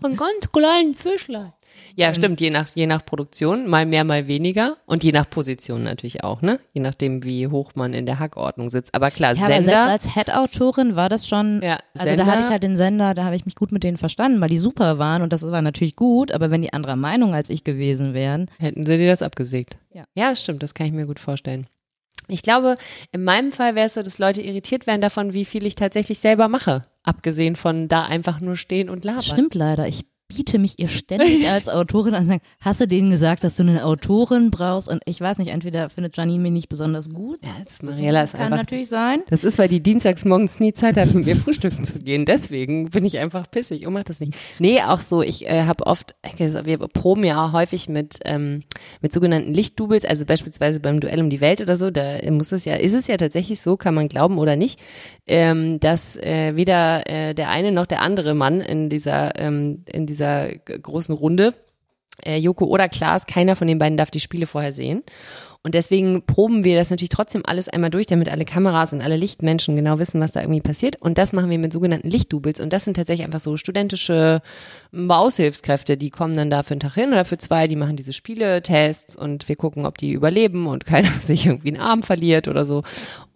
Ein 0.03 0.17
ganz 0.17 0.51
kleinen 0.53 0.95
Fischlein. 0.95 1.53
Ja, 1.97 2.15
stimmt, 2.15 2.41
je 2.41 2.51
nach, 2.51 2.69
je 2.75 2.87
nach 2.87 3.05
Produktion, 3.05 3.69
mal 3.69 3.87
mehr, 3.87 4.05
mal 4.05 4.27
weniger. 4.27 4.77
Und 4.87 5.05
je 5.05 5.13
nach 5.13 5.29
Position 5.31 5.85
natürlich 5.85 6.25
auch, 6.25 6.43
ne? 6.43 6.59
Je 6.73 6.81
nachdem, 6.81 7.23
wie 7.25 7.47
hoch 7.47 7.73
man 7.77 7.95
in 7.95 8.05
der 8.07 8.19
Hackordnung 8.19 8.69
sitzt. 8.71 8.95
Aber 8.95 9.11
klar, 9.11 9.35
Ja, 9.37 9.45
aber 9.45 9.55
Sender. 9.63 9.87
selbst 9.87 9.91
als 10.07 10.15
Head-Autorin 10.15 10.97
war 10.97 11.09
das 11.09 11.29
schon, 11.29 11.61
Ja, 11.63 11.79
also 11.95 12.07
Sender- 12.09 12.25
da 12.25 12.31
hatte 12.31 12.41
ich 12.43 12.49
halt 12.51 12.63
den 12.63 12.77
Sender, 12.77 13.15
da 13.15 13.25
habe 13.25 13.37
ich 13.37 13.45
mich 13.45 13.55
gut 13.55 13.71
mit 13.73 13.83
denen 13.85 13.97
verstanden, 13.97 14.41
weil 14.41 14.49
die 14.49 14.59
super 14.59 14.99
waren 14.99 15.23
und 15.23 15.33
das 15.33 15.49
war 15.51 15.63
natürlich 15.63 15.95
gut, 15.97 16.33
aber 16.33 16.51
wenn 16.51 16.63
die 16.63 16.73
anderer 16.73 16.97
Meinung 16.97 17.35
als 17.35 17.49
ich 17.51 17.63
gewesen 17.65 18.15
wären, 18.15 18.51
Hätten 18.59 18.87
sie 18.87 18.97
dir 18.99 19.09
das 19.09 19.23
abgesägt. 19.23 19.77
Ja. 19.93 20.05
Ja, 20.15 20.35
stimmt, 20.35 20.63
das 20.63 20.75
kann 20.75 20.87
ich 20.87 20.93
mir 20.93 21.07
gut 21.07 21.21
vorstellen. 21.21 21.67
Ich 22.27 22.43
glaube, 22.43 22.77
in 23.13 23.23
meinem 23.23 23.53
Fall 23.53 23.75
wäre 23.75 23.87
es 23.87 23.95
so, 23.95 24.03
dass 24.03 24.19
Leute 24.19 24.41
irritiert 24.41 24.87
werden 24.87 25.03
davon, 25.03 25.35
wie 25.35 25.45
viel 25.45 25.67
ich 25.67 25.75
tatsächlich 25.75 26.19
selber 26.19 26.49
mache. 26.49 26.83
Abgesehen 27.03 27.55
von 27.55 27.87
da 27.87 28.05
einfach 28.05 28.41
nur 28.41 28.57
stehen 28.57 28.89
und 28.89 29.05
labern. 29.05 29.19
das 29.19 29.27
stimmt 29.27 29.55
leider, 29.55 29.87
ich 29.87 30.07
biete 30.29 30.59
mich 30.59 30.79
ihr 30.79 30.89
ständig 30.89 31.49
als 31.51 31.69
Autorin 31.69 32.15
an 32.15 32.23
und 32.23 32.29
sage, 32.29 32.41
hast 32.61 32.81
du 32.81 32.89
denen 32.89 33.11
gesagt, 33.11 33.45
dass 33.45 33.57
du 33.57 33.63
eine 33.63 33.85
Autorin 33.85 34.51
brauchst 34.51 34.89
und 34.89 35.03
ich 35.05 35.21
weiß 35.21 35.39
nicht, 35.39 35.49
entweder 35.49 35.91
findet 35.91 36.17
Janine 36.17 36.43
mich 36.43 36.53
nicht 36.53 36.69
besonders 36.69 37.11
gut, 37.11 37.41
Ja, 37.45 37.51
das 37.63 37.83
Mariella 37.83 38.23
ist 38.23 38.33
kann 38.33 38.47
einfach. 38.47 38.57
natürlich 38.59 38.89
sein, 38.89 39.23
Das 39.29 39.45
ist, 39.45 39.59
weil 39.59 39.69
die 39.69 39.83
dienstags 39.83 40.25
morgens 40.25 40.61
nie 40.61 40.73
Zeit 40.73 40.97
hat, 40.97 41.13
mit 41.13 41.27
mir 41.27 41.37
frühstücken 41.37 41.85
zu 41.85 41.99
gehen. 41.99 42.25
Deswegen 42.25 42.91
bin 42.91 43.05
ich 43.05 43.19
einfach 43.19 43.51
pissig 43.51 43.87
und 43.87 43.93
mach 43.93 44.05
das 44.05 44.21
nicht. 44.21 44.35
Nee, 44.59 44.81
auch 44.81 44.99
so, 44.99 45.21
ich 45.21 45.47
äh, 45.47 45.65
habe 45.65 45.87
oft, 45.87 46.17
wir 46.65 46.79
proben 46.79 47.25
ja 47.25 47.47
auch 47.47 47.53
häufig 47.53 47.89
mit, 47.91 48.19
ähm, 48.25 48.63
mit 49.03 49.13
sogenannten 49.13 49.53
Lichtdoubles, 49.53 50.05
also 50.07 50.25
beispielsweise 50.25 50.81
beim 50.81 51.01
Duell 51.01 51.21
um 51.21 51.29
die 51.29 51.41
Welt 51.43 51.61
oder 51.61 51.77
so, 51.77 51.91
da 51.91 52.19
muss 52.31 52.51
es 52.53 52.65
ja, 52.65 52.77
ist 52.77 52.95
es 52.95 53.09
ja 53.09 53.19
tatsächlich 53.19 53.61
so, 53.61 53.77
kann 53.77 53.95
man 53.95 54.09
glauben 54.09 54.39
oder 54.39 54.57
nicht, 54.57 54.81
ähm, 55.27 55.79
dass 55.81 56.17
äh, 56.17 56.57
weder 56.57 57.09
äh, 57.09 57.35
der 57.35 57.51
eine 57.51 57.73
noch 57.73 57.87
der 57.87 58.01
andere 58.01 58.35
Mann 58.35 58.61
in 58.63 58.89
dieser, 58.89 59.39
ähm, 59.39 59.85
in 59.93 60.07
dieser 60.07 60.14
g- 60.65 60.79
großen 60.79 61.15
Runde 61.15 61.55
äh, 62.25 62.37
Joko 62.39 62.67
oder 62.67 62.89
Klaas, 62.89 63.27
keiner 63.27 63.57
von 63.57 63.67
den 63.67 63.79
beiden 63.79 63.99
darf 63.99 64.11
die 64.11 64.21
Spiele 64.21 64.47
vorher 64.47 64.73
sehen. 64.73 65.03
Und 65.67 65.75
deswegen 65.75 66.23
proben 66.27 66.63
wir 66.63 66.77
das 66.77 66.91
natürlich 66.91 67.09
trotzdem 67.09 67.41
alles 67.47 67.71
einmal 67.71 67.89
durch, 67.89 68.07
damit 68.07 68.29
alle 68.29 68.45
Kameras 68.45 68.93
und 68.93 69.03
alle 69.03 69.17
Lichtmenschen 69.17 69.75
genau 69.77 69.99
wissen, 69.99 70.21
was 70.21 70.33
da 70.33 70.43
irgendwie 70.43 70.61
passiert. 70.61 70.97
Und 71.01 71.17
das 71.17 71.33
machen 71.33 71.49
wir 71.49 71.59
mit 71.59 71.73
sogenannten 71.73 72.11
Lichtdoubles. 72.11 72.61
Und 72.61 72.75
das 72.75 72.85
sind 72.85 72.99
tatsächlich 72.99 73.25
einfach 73.25 73.41
so 73.41 73.57
studentische 73.57 74.43
Aushilfskräfte, 75.09 75.97
die 75.97 76.11
kommen 76.11 76.37
dann 76.37 76.51
da 76.51 76.63
für 76.63 76.73
einen 76.73 76.81
Tag 76.81 76.95
hin 76.95 77.09
oder 77.09 77.25
für 77.25 77.39
zwei, 77.39 77.67
die 77.67 77.77
machen 77.77 77.97
diese 77.97 78.13
Spieletests 78.13 79.17
und 79.17 79.49
wir 79.49 79.57
gucken, 79.57 79.87
ob 79.87 79.99
die 79.99 80.13
überleben 80.13 80.67
und 80.67 80.85
keiner 80.87 81.09
sich 81.21 81.47
irgendwie 81.47 81.69
einen 81.69 81.81
Arm 81.81 82.03
verliert 82.03 82.47
oder 82.47 82.65
so. 82.65 82.83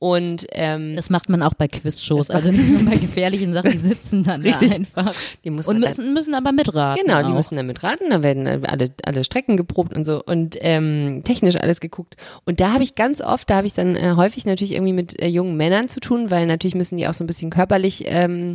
Und 0.01 0.47
ähm, 0.53 0.95
Das 0.95 1.11
macht 1.11 1.29
man 1.29 1.43
auch 1.43 1.55
bei 1.55 1.67
Quizshows, 1.67 2.31
also 2.31 2.53
nicht 2.53 2.69
nur 2.69 2.85
bei 2.89 2.97
gefährlichen 2.97 3.53
Sachen, 3.53 3.73
die 3.73 3.79
sitzen 3.79 4.23
dann 4.23 4.41
Richtig. 4.43 4.69
da 4.71 4.77
einfach. 4.77 5.15
die 5.45 5.51
muss 5.51 5.67
Und 5.67 5.81
dann- 5.81 5.91
müssen, 5.91 6.13
müssen 6.15 6.35
aber 6.35 6.53
mitraten. 6.53 7.03
Genau, 7.05 7.19
die 7.21 7.25
auch. 7.33 7.35
müssen 7.35 7.57
damit 7.57 7.83
raten, 7.83 8.11
da 8.11 8.23
werden 8.23 8.47
äh, 8.47 8.61
alle, 8.65 8.93
alle 9.05 9.25
Strecken 9.25 9.57
geprobt 9.57 9.97
und 9.97 10.05
so 10.05 10.23
und 10.25 10.57
ähm, 10.61 11.23
technisch 11.25 11.57
alles 11.57 11.81
geguckt. 11.81 12.15
Und 12.45 12.61
da 12.61 12.73
habe 12.75 12.85
ich 12.85 12.95
ganz 12.95 13.21
oft, 13.21 13.51
da 13.51 13.57
habe 13.57 13.67
ich 13.67 13.75
dann 13.75 13.97
äh, 13.97 14.13
häufig 14.17 14.47
natürlich 14.47 14.73
irgendwie 14.75 14.93
mit 14.93 15.21
äh, 15.21 15.27
jungen 15.27 15.57
Männern 15.57 15.89
zu 15.89 15.99
tun, 15.99 16.31
weil 16.31 16.47
natürlich 16.47 16.77
müssen 16.77 16.97
die 16.97 17.09
auch 17.09 17.15
so 17.15 17.25
ein 17.25 17.27
bisschen 17.27 17.51
körperlich 17.51 18.05
ähm, 18.07 18.55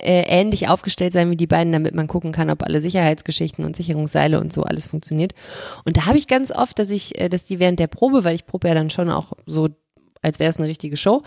äh, 0.00 0.22
ähnlich 0.28 0.68
aufgestellt 0.68 1.12
sein 1.12 1.30
wie 1.30 1.36
die 1.36 1.46
beiden, 1.48 1.72
damit 1.72 1.94
man 1.94 2.06
gucken 2.06 2.32
kann, 2.32 2.48
ob 2.50 2.62
alle 2.62 2.80
Sicherheitsgeschichten 2.80 3.64
und 3.64 3.76
Sicherungsseile 3.76 4.40
und 4.40 4.52
so 4.52 4.62
alles 4.62 4.86
funktioniert. 4.86 5.32
Und 5.84 5.96
da 5.98 6.06
habe 6.06 6.16
ich 6.18 6.28
ganz 6.28 6.50
oft, 6.50 6.78
dass 6.78 6.88
ich, 6.88 7.20
äh, 7.20 7.28
dass 7.28 7.44
die 7.44 7.58
während 7.58 7.78
der 7.80 7.88
Probe, 7.88 8.24
weil 8.24 8.34
ich 8.36 8.46
probe 8.46 8.68
ja 8.68 8.74
dann 8.74 8.90
schon 8.90 9.10
auch 9.10 9.32
so 9.44 9.68
als 10.22 10.38
wäre 10.38 10.50
es 10.50 10.58
eine 10.58 10.68
richtige 10.68 10.96
Show, 10.96 11.22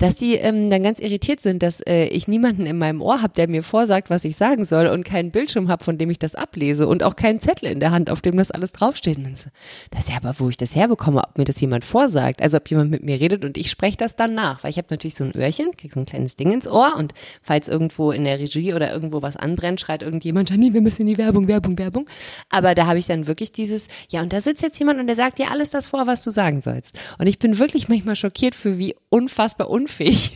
dass 0.00 0.14
die 0.14 0.34
ähm, 0.34 0.70
dann 0.70 0.82
ganz 0.82 0.98
irritiert 0.98 1.40
sind, 1.40 1.62
dass 1.62 1.80
äh, 1.82 2.06
ich 2.06 2.26
niemanden 2.26 2.64
in 2.64 2.78
meinem 2.78 3.02
Ohr 3.02 3.20
habe, 3.20 3.34
der 3.34 3.48
mir 3.48 3.62
vorsagt, 3.62 4.08
was 4.08 4.24
ich 4.24 4.34
sagen 4.34 4.64
soll 4.64 4.86
und 4.86 5.04
keinen 5.04 5.30
Bildschirm 5.30 5.68
habe, 5.68 5.84
von 5.84 5.98
dem 5.98 6.08
ich 6.08 6.18
das 6.18 6.34
ablese 6.34 6.88
und 6.88 7.02
auch 7.02 7.16
keinen 7.16 7.40
Zettel 7.40 7.70
in 7.70 7.80
der 7.80 7.90
Hand, 7.90 8.08
auf 8.08 8.22
dem 8.22 8.36
das 8.38 8.50
alles 8.50 8.72
draufsteht. 8.72 9.18
Und 9.18 9.36
so, 9.36 9.50
das 9.90 10.04
ist 10.04 10.10
ja 10.10 10.16
aber, 10.16 10.34
wo 10.38 10.48
ich 10.48 10.56
das 10.56 10.74
herbekomme, 10.74 11.22
ob 11.22 11.36
mir 11.36 11.44
das 11.44 11.60
jemand 11.60 11.84
vorsagt. 11.84 12.40
Also 12.40 12.56
ob 12.56 12.70
jemand 12.70 12.90
mit 12.90 13.04
mir 13.04 13.20
redet 13.20 13.44
und 13.44 13.58
ich 13.58 13.70
spreche 13.70 13.98
das 13.98 14.16
dann 14.16 14.34
nach, 14.34 14.64
weil 14.64 14.70
ich 14.70 14.78
habe 14.78 14.88
natürlich 14.90 15.14
so 15.14 15.24
ein 15.24 15.36
Öhrchen, 15.36 15.76
krieg 15.76 15.92
so 15.92 16.00
ein 16.00 16.06
kleines 16.06 16.34
Ding 16.34 16.50
ins 16.50 16.66
Ohr 16.66 16.94
und 16.96 17.12
falls 17.42 17.68
irgendwo 17.68 18.10
in 18.10 18.24
der 18.24 18.38
Regie 18.38 18.72
oder 18.72 18.90
irgendwo 18.90 19.20
was 19.20 19.36
anbrennt, 19.36 19.80
schreit 19.80 20.02
irgendjemand, 20.02 20.48
Janine, 20.48 20.72
wir 20.72 20.80
müssen 20.80 21.02
in 21.02 21.08
die 21.08 21.18
Werbung, 21.18 21.46
Werbung, 21.46 21.78
Werbung. 21.78 22.08
Aber 22.48 22.74
da 22.74 22.86
habe 22.86 22.98
ich 22.98 23.06
dann 23.06 23.26
wirklich 23.26 23.52
dieses, 23.52 23.88
ja 24.10 24.22
und 24.22 24.32
da 24.32 24.40
sitzt 24.40 24.62
jetzt 24.62 24.78
jemand 24.78 24.98
und 24.98 25.08
der 25.08 25.16
sagt 25.16 25.38
dir 25.38 25.50
alles 25.50 25.68
das 25.68 25.88
vor, 25.88 26.06
was 26.06 26.24
du 26.24 26.30
sagen 26.30 26.62
sollst. 26.62 26.98
Und 27.18 27.26
ich 27.26 27.38
bin 27.38 27.58
wirklich 27.58 27.90
manchmal 27.90 28.16
schockiert 28.16 28.54
für 28.54 28.78
wie 28.78 28.94
unfassbar 29.10 29.68
unfähig 29.90 30.32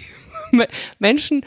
Menschen 0.98 1.42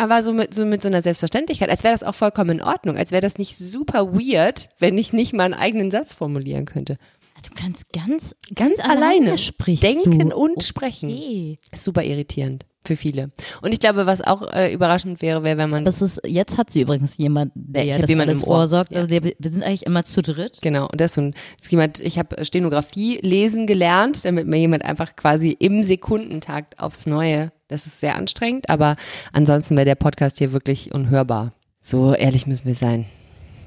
aber 0.00 0.22
so 0.22 0.32
mit, 0.32 0.54
so 0.54 0.64
mit 0.64 0.80
so 0.80 0.88
einer 0.88 1.02
Selbstverständlichkeit, 1.02 1.68
als 1.68 1.84
wäre 1.84 1.92
das 1.92 2.04
auch 2.04 2.14
vollkommen 2.14 2.58
in 2.58 2.62
Ordnung, 2.62 2.96
als 2.96 3.12
wäre 3.12 3.20
das 3.20 3.36
nicht 3.36 3.58
super 3.58 4.14
weird, 4.14 4.70
wenn 4.78 4.96
ich 4.96 5.12
nicht 5.12 5.34
mal 5.34 5.44
einen 5.44 5.52
eigenen 5.52 5.90
Satz 5.90 6.14
formulieren 6.14 6.64
könnte. 6.64 6.96
Du 7.42 7.50
kannst 7.54 7.92
ganz, 7.92 8.34
Ganz 8.54 8.80
alleine 8.80 9.38
sprichst 9.38 9.82
denken 9.82 10.30
du. 10.30 10.36
und 10.36 10.62
sprechen. 10.62 11.10
Okay. 11.10 11.58
Ist 11.72 11.84
super 11.84 12.02
irritierend 12.02 12.66
für 12.84 12.96
viele. 12.96 13.30
Und 13.60 13.72
ich 13.72 13.80
glaube, 13.80 14.06
was 14.06 14.22
auch 14.22 14.50
äh, 14.52 14.72
überraschend 14.72 15.20
wäre, 15.20 15.42
wäre, 15.44 15.58
wenn 15.58 15.68
man 15.70 15.84
Das 15.84 16.00
ist, 16.00 16.20
jetzt 16.26 16.56
hat 16.56 16.70
sie 16.70 16.80
übrigens 16.80 17.16
jemand, 17.18 17.52
der 17.54 17.84
Ich 17.84 17.90
das 17.96 18.08
alles 18.10 18.38
im 18.42 18.48
Ohr. 18.48 18.56
vorsorgt. 18.56 18.92
Ja. 18.92 19.06
Der, 19.06 19.22
wir 19.22 19.34
sind 19.42 19.62
eigentlich 19.62 19.84
immer 19.86 20.04
zu 20.04 20.22
dritt. 20.22 20.58
Genau, 20.62 20.88
und 20.88 21.00
das 21.00 21.10
ist 21.10 21.14
so 21.16 21.20
ein, 21.20 21.32
das 21.32 21.66
ist 21.66 21.72
jemand, 21.72 22.00
ich 22.00 22.18
habe 22.18 22.42
Stenografie 22.44 23.18
lesen 23.22 23.66
gelernt, 23.66 24.24
damit 24.24 24.46
mir 24.46 24.56
jemand 24.58 24.84
einfach 24.84 25.14
quasi 25.14 25.50
im 25.50 25.82
Sekundentakt 25.82 26.78
aufs 26.78 27.06
Neue, 27.06 27.52
das 27.68 27.86
ist 27.86 28.00
sehr 28.00 28.16
anstrengend, 28.16 28.70
aber 28.70 28.96
ansonsten 29.32 29.76
wäre 29.76 29.84
der 29.84 29.94
Podcast 29.94 30.38
hier 30.38 30.52
wirklich 30.52 30.92
unhörbar. 30.94 31.52
So 31.82 32.14
ehrlich 32.14 32.46
müssen 32.46 32.66
wir 32.66 32.74
sein. 32.74 33.04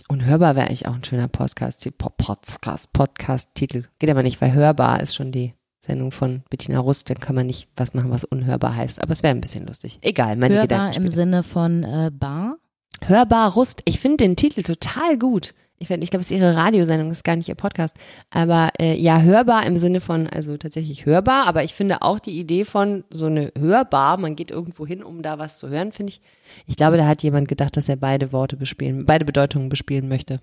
Unhörbar 0.09 0.55
wäre 0.55 0.67
eigentlich 0.67 0.87
auch 0.87 0.95
ein 0.95 1.03
schöner 1.03 1.27
Podcast, 1.27 1.89
Podcast, 1.97 2.93
Podcast-Titel. 2.93 3.83
Geht 3.99 4.09
aber 4.09 4.23
nicht, 4.23 4.41
weil 4.41 4.53
hörbar 4.53 5.01
ist 5.01 5.15
schon 5.15 5.31
die 5.31 5.53
Sendung 5.79 6.11
von 6.11 6.43
Bettina 6.49 6.79
Rust, 6.79 7.09
dann 7.09 7.19
kann 7.19 7.35
man 7.35 7.45
nicht 7.45 7.67
was 7.75 7.93
machen, 7.93 8.11
was 8.11 8.23
unhörbar 8.23 8.75
heißt. 8.75 9.01
Aber 9.01 9.11
es 9.11 9.21
wäre 9.21 9.35
ein 9.35 9.41
bisschen 9.41 9.65
lustig. 9.65 9.99
Egal, 10.01 10.37
meine 10.37 10.55
Hörbar 10.55 10.95
im. 10.95 11.09
Sinne 11.09 11.43
von 11.43 11.83
äh, 11.83 12.09
Bar. 12.11 12.57
Hörbar 13.05 13.53
Rust. 13.53 13.81
Ich 13.85 13.99
finde 13.99 14.17
den 14.17 14.35
Titel 14.37 14.63
total 14.63 15.17
gut. 15.17 15.53
Ich, 15.83 15.89
ich 15.89 16.09
glaube, 16.09 16.21
es 16.21 16.31
ist 16.31 16.37
ihre 16.37 16.55
Radiosendung, 16.55 17.09
das 17.09 17.19
ist 17.19 17.23
gar 17.23 17.35
nicht 17.35 17.49
ihr 17.49 17.55
Podcast. 17.55 17.95
Aber 18.29 18.69
äh, 18.79 18.99
ja, 18.99 19.21
hörbar 19.21 19.65
im 19.65 19.77
Sinne 19.77 20.01
von, 20.01 20.27
also 20.27 20.57
tatsächlich 20.57 21.05
hörbar, 21.05 21.45
aber 21.45 21.63
ich 21.63 21.73
finde 21.73 22.01
auch 22.01 22.19
die 22.19 22.39
Idee 22.39 22.65
von 22.65 23.03
so 23.09 23.25
eine 23.25 23.51
Hörbar, 23.57 24.17
man 24.17 24.35
geht 24.35 24.51
irgendwo 24.51 24.87
hin, 24.87 25.03
um 25.03 25.21
da 25.21 25.39
was 25.39 25.59
zu 25.59 25.69
hören, 25.69 25.91
finde 25.91 26.11
ich. 26.11 26.21
Ich 26.65 26.77
glaube, 26.77 26.97
da 26.97 27.05
hat 27.05 27.23
jemand 27.23 27.47
gedacht, 27.47 27.75
dass 27.77 27.89
er 27.89 27.97
beide 27.97 28.31
Worte 28.31 28.55
bespielen, 28.55 29.05
beide 29.05 29.25
Bedeutungen 29.25 29.69
bespielen 29.69 30.07
möchte. 30.07 30.39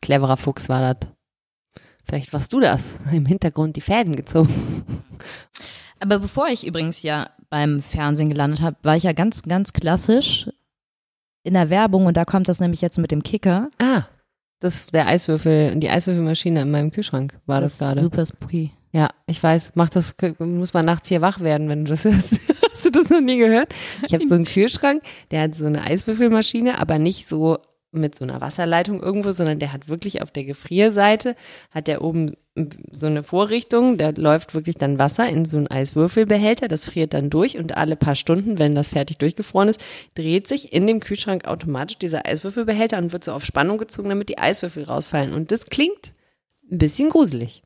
Cleverer 0.00 0.36
Fuchs 0.36 0.68
war 0.68 0.94
das. 0.94 1.10
Vielleicht 2.04 2.32
warst 2.32 2.52
du 2.52 2.60
das. 2.60 2.98
Im 3.12 3.26
Hintergrund 3.26 3.76
die 3.76 3.80
Fäden 3.80 4.14
gezogen. 4.14 4.84
Aber 6.00 6.18
bevor 6.18 6.48
ich 6.48 6.66
übrigens 6.66 7.02
ja 7.02 7.30
beim 7.48 7.82
Fernsehen 7.82 8.28
gelandet 8.28 8.60
habe, 8.62 8.76
war 8.82 8.96
ich 8.96 9.04
ja 9.04 9.12
ganz, 9.12 9.42
ganz 9.42 9.72
klassisch 9.72 10.48
in 11.42 11.54
der 11.54 11.70
Werbung 11.70 12.06
und 12.06 12.16
da 12.16 12.24
kommt 12.24 12.48
das 12.48 12.60
nämlich 12.60 12.80
jetzt 12.80 12.98
mit 12.98 13.10
dem 13.10 13.22
Kicker. 13.22 13.70
Ah, 13.80 14.02
das 14.60 14.86
der 14.86 15.06
Eiswürfel, 15.06 15.76
die 15.76 15.90
Eiswürfelmaschine 15.90 16.62
in 16.62 16.70
meinem 16.70 16.90
Kühlschrank 16.90 17.38
war 17.46 17.60
das, 17.60 17.74
ist 17.74 17.78
gerade. 17.78 18.00
Super 18.00 18.24
spooky. 18.24 18.72
Ja, 18.92 19.10
ich 19.26 19.42
weiß, 19.42 19.72
mach 19.74 19.90
das, 19.90 20.14
muss 20.38 20.72
man 20.72 20.86
nachts 20.86 21.08
hier 21.08 21.20
wach 21.20 21.40
werden, 21.40 21.68
wenn 21.68 21.84
du 21.84 21.90
das 21.90 22.04
hörst. 22.04 22.30
Hast 22.72 22.84
du 22.84 22.90
das 22.90 23.10
noch 23.10 23.20
nie 23.20 23.38
gehört? 23.38 23.74
Ich 24.06 24.14
habe 24.14 24.26
so 24.26 24.34
einen 24.34 24.44
Kühlschrank, 24.44 25.02
der 25.30 25.42
hat 25.42 25.54
so 25.54 25.66
eine 25.66 25.82
Eiswürfelmaschine, 25.82 26.78
aber 26.78 26.98
nicht 26.98 27.26
so 27.26 27.58
mit 27.92 28.14
so 28.14 28.24
einer 28.24 28.40
Wasserleitung 28.40 29.02
irgendwo, 29.02 29.32
sondern 29.32 29.58
der 29.58 29.72
hat 29.72 29.88
wirklich 29.88 30.22
auf 30.22 30.30
der 30.30 30.44
Gefrierseite, 30.44 31.34
hat 31.70 31.88
der 31.88 32.02
oben 32.02 32.32
so 32.90 33.06
eine 33.06 33.22
Vorrichtung, 33.22 33.98
da 33.98 34.10
läuft 34.10 34.54
wirklich 34.54 34.76
dann 34.76 34.98
Wasser 34.98 35.28
in 35.28 35.44
so 35.44 35.56
einen 35.56 35.66
Eiswürfelbehälter, 35.66 36.68
das 36.68 36.86
friert 36.86 37.14
dann 37.14 37.30
durch 37.30 37.58
und 37.58 37.76
alle 37.76 37.96
paar 37.96 38.14
Stunden, 38.16 38.58
wenn 38.58 38.74
das 38.74 38.90
fertig 38.90 39.18
durchgefroren 39.18 39.68
ist, 39.68 39.80
dreht 40.14 40.48
sich 40.48 40.72
in 40.72 40.86
dem 40.86 41.00
Kühlschrank 41.00 41.46
automatisch 41.46 41.98
dieser 41.98 42.26
Eiswürfelbehälter 42.26 42.98
und 42.98 43.12
wird 43.12 43.24
so 43.24 43.32
auf 43.32 43.44
Spannung 43.44 43.78
gezogen, 43.78 44.08
damit 44.08 44.28
die 44.28 44.38
Eiswürfel 44.38 44.84
rausfallen. 44.84 45.34
Und 45.34 45.52
das 45.52 45.66
klingt 45.66 46.14
ein 46.70 46.78
bisschen 46.78 47.10
gruselig. 47.10 47.62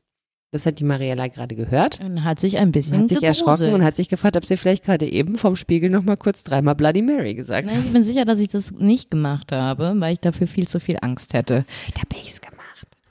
Das 0.53 0.65
hat 0.65 0.79
die 0.79 0.83
Mariella 0.83 1.27
gerade 1.27 1.55
gehört. 1.55 2.01
Und 2.01 2.25
hat 2.25 2.41
sich 2.41 2.57
ein 2.57 2.73
bisschen 2.73 3.03
Hat 3.03 3.09
sich 3.09 3.23
erschrocken 3.23 3.51
gegruselt. 3.51 3.73
und 3.73 3.83
hat 3.85 3.95
sich 3.95 4.09
gefragt, 4.09 4.35
ob 4.35 4.45
sie 4.45 4.57
vielleicht 4.57 4.83
gerade 4.83 5.07
eben 5.07 5.37
vom 5.37 5.55
Spiegel 5.55 5.89
noch 5.89 6.03
mal 6.03 6.17
kurz 6.17 6.43
dreimal 6.43 6.75
Bloody 6.75 7.01
Mary 7.01 7.35
gesagt 7.35 7.71
hat. 7.71 7.79
ich 7.79 7.93
bin 7.93 8.03
sicher, 8.03 8.25
dass 8.25 8.41
ich 8.41 8.49
das 8.49 8.71
nicht 8.71 9.09
gemacht 9.11 9.53
habe, 9.53 9.93
weil 9.97 10.11
ich 10.13 10.19
dafür 10.19 10.47
viel 10.47 10.67
zu 10.67 10.81
viel 10.81 10.97
Angst 11.01 11.33
hätte. 11.33 11.63
Da 11.95 12.01
hab 12.01 12.13
ich's 12.21 12.41
gemacht. 12.41 12.50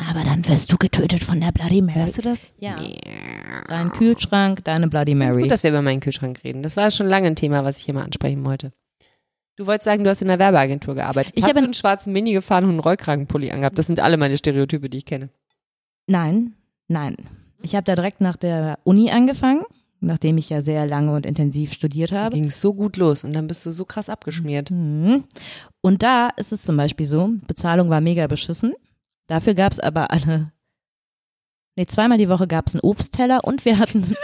Aber 0.08 0.24
dann 0.24 0.46
wirst 0.48 0.72
du 0.72 0.76
getötet 0.78 1.22
von 1.24 1.40
der 1.40 1.52
Bloody 1.52 1.82
Mary. 1.82 1.98
Hörst 1.98 2.18
du 2.18 2.22
das? 2.22 2.40
Ja. 2.58 2.76
Dein 3.68 3.90
Kühlschrank, 3.90 4.64
deine 4.64 4.88
Bloody 4.88 5.12
Ist 5.12 5.18
Mary. 5.18 5.42
gut, 5.42 5.50
dass 5.50 5.62
wir 5.62 5.70
über 5.70 5.82
meinen 5.82 6.00
Kühlschrank 6.00 6.42
reden. 6.42 6.62
Das 6.62 6.76
war 6.76 6.90
schon 6.90 7.06
lange 7.06 7.26
ein 7.26 7.36
Thema, 7.36 7.64
was 7.64 7.78
ich 7.78 7.84
hier 7.84 7.94
mal 7.94 8.04
ansprechen 8.04 8.44
wollte. 8.44 8.72
Du 9.56 9.66
wolltest 9.66 9.84
sagen, 9.84 10.04
du 10.04 10.10
hast 10.10 10.22
in 10.22 10.28
der 10.28 10.38
Werbeagentur 10.38 10.94
gearbeitet. 10.94 11.34
Ich 11.36 11.44
habe 11.44 11.58
einen 11.58 11.74
schwarzen 11.74 12.12
Mini 12.14 12.32
gefahren 12.32 12.64
und 12.64 12.70
einen 12.70 12.78
Rollkragenpulli 12.80 13.50
angehabt. 13.50 13.78
Das 13.78 13.86
sind 13.88 14.00
alle 14.00 14.16
meine 14.16 14.38
Stereotype, 14.38 14.88
die 14.88 14.98
ich 14.98 15.04
kenne. 15.04 15.28
Nein, 16.06 16.54
nein. 16.88 17.16
Ich 17.62 17.74
habe 17.74 17.84
da 17.84 17.94
direkt 17.94 18.22
nach 18.22 18.36
der 18.36 18.78
Uni 18.84 19.10
angefangen, 19.10 19.62
nachdem 20.00 20.38
ich 20.38 20.48
ja 20.48 20.62
sehr 20.62 20.86
lange 20.86 21.12
und 21.14 21.26
intensiv 21.26 21.74
studiert 21.74 22.10
Da 22.12 22.24
habe. 22.24 22.36
ging 22.36 22.46
es 22.46 22.62
so 22.62 22.72
gut 22.72 22.96
los 22.96 23.22
und 23.22 23.34
dann 23.34 23.46
bist 23.46 23.66
du 23.66 23.70
so 23.70 23.84
krass 23.84 24.08
abgeschmiert. 24.08 24.70
Mhm. 24.70 25.24
Und 25.82 26.02
da 26.02 26.30
ist 26.38 26.52
es 26.52 26.62
zum 26.62 26.78
Beispiel 26.78 27.04
so, 27.06 27.28
Bezahlung 27.46 27.90
war 27.90 28.00
mega 28.00 28.26
beschissen. 28.28 28.72
Dafür 29.30 29.54
gab 29.54 29.70
es 29.70 29.78
aber 29.78 30.10
alle, 30.10 30.50
nee, 31.76 31.86
zweimal 31.86 32.18
die 32.18 32.28
Woche 32.28 32.48
gab 32.48 32.66
es 32.66 32.74
einen 32.74 32.80
Obstteller 32.82 33.44
und 33.44 33.64
wir 33.64 33.78
hatten, 33.78 34.16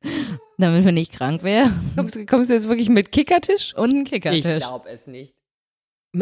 damit 0.58 0.84
wir 0.84 0.92
nicht 0.92 1.10
krank 1.12 1.42
wären, 1.42 1.72
Kommst, 1.96 2.26
kommst 2.28 2.50
du 2.50 2.54
jetzt 2.54 2.68
wirklich 2.68 2.88
mit 2.88 3.10
Kickertisch? 3.10 3.74
und 3.74 3.90
einen 3.90 4.04
Kickertisch. 4.04 4.58
glaube 4.58 4.88
es 4.88 5.08
nicht. 5.08 5.34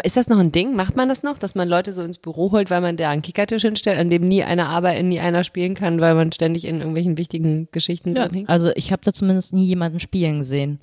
Ist 0.04 0.16
das 0.16 0.28
noch 0.28 0.38
ein 0.38 0.52
Ding? 0.52 0.74
Macht 0.74 0.96
man 0.96 1.10
das 1.10 1.22
noch, 1.22 1.36
dass 1.36 1.54
man 1.54 1.68
Leute 1.68 1.92
so 1.92 2.00
ins 2.02 2.16
Büro 2.18 2.50
holt, 2.50 2.70
weil 2.70 2.80
man 2.80 2.96
da 2.96 3.10
einen 3.10 3.20
Kickertisch 3.20 3.60
hinstellt, 3.60 3.98
an 3.98 4.08
dem 4.08 4.22
nie 4.22 4.42
einer 4.42 4.70
arbeitet, 4.70 5.04
nie 5.04 5.20
einer 5.20 5.44
spielen 5.44 5.74
kann, 5.74 6.00
weil 6.00 6.14
man 6.14 6.32
ständig 6.32 6.64
in 6.64 6.78
irgendwelchen 6.78 7.18
wichtigen 7.18 7.68
Geschichten 7.72 8.16
Ja, 8.16 8.22
drin 8.24 8.34
hängt? 8.36 8.48
also 8.48 8.70
ich 8.74 8.90
habe 8.90 9.02
da 9.04 9.12
zumindest 9.12 9.52
nie 9.52 9.66
jemanden 9.66 10.00
spielen 10.00 10.38
gesehen. 10.38 10.80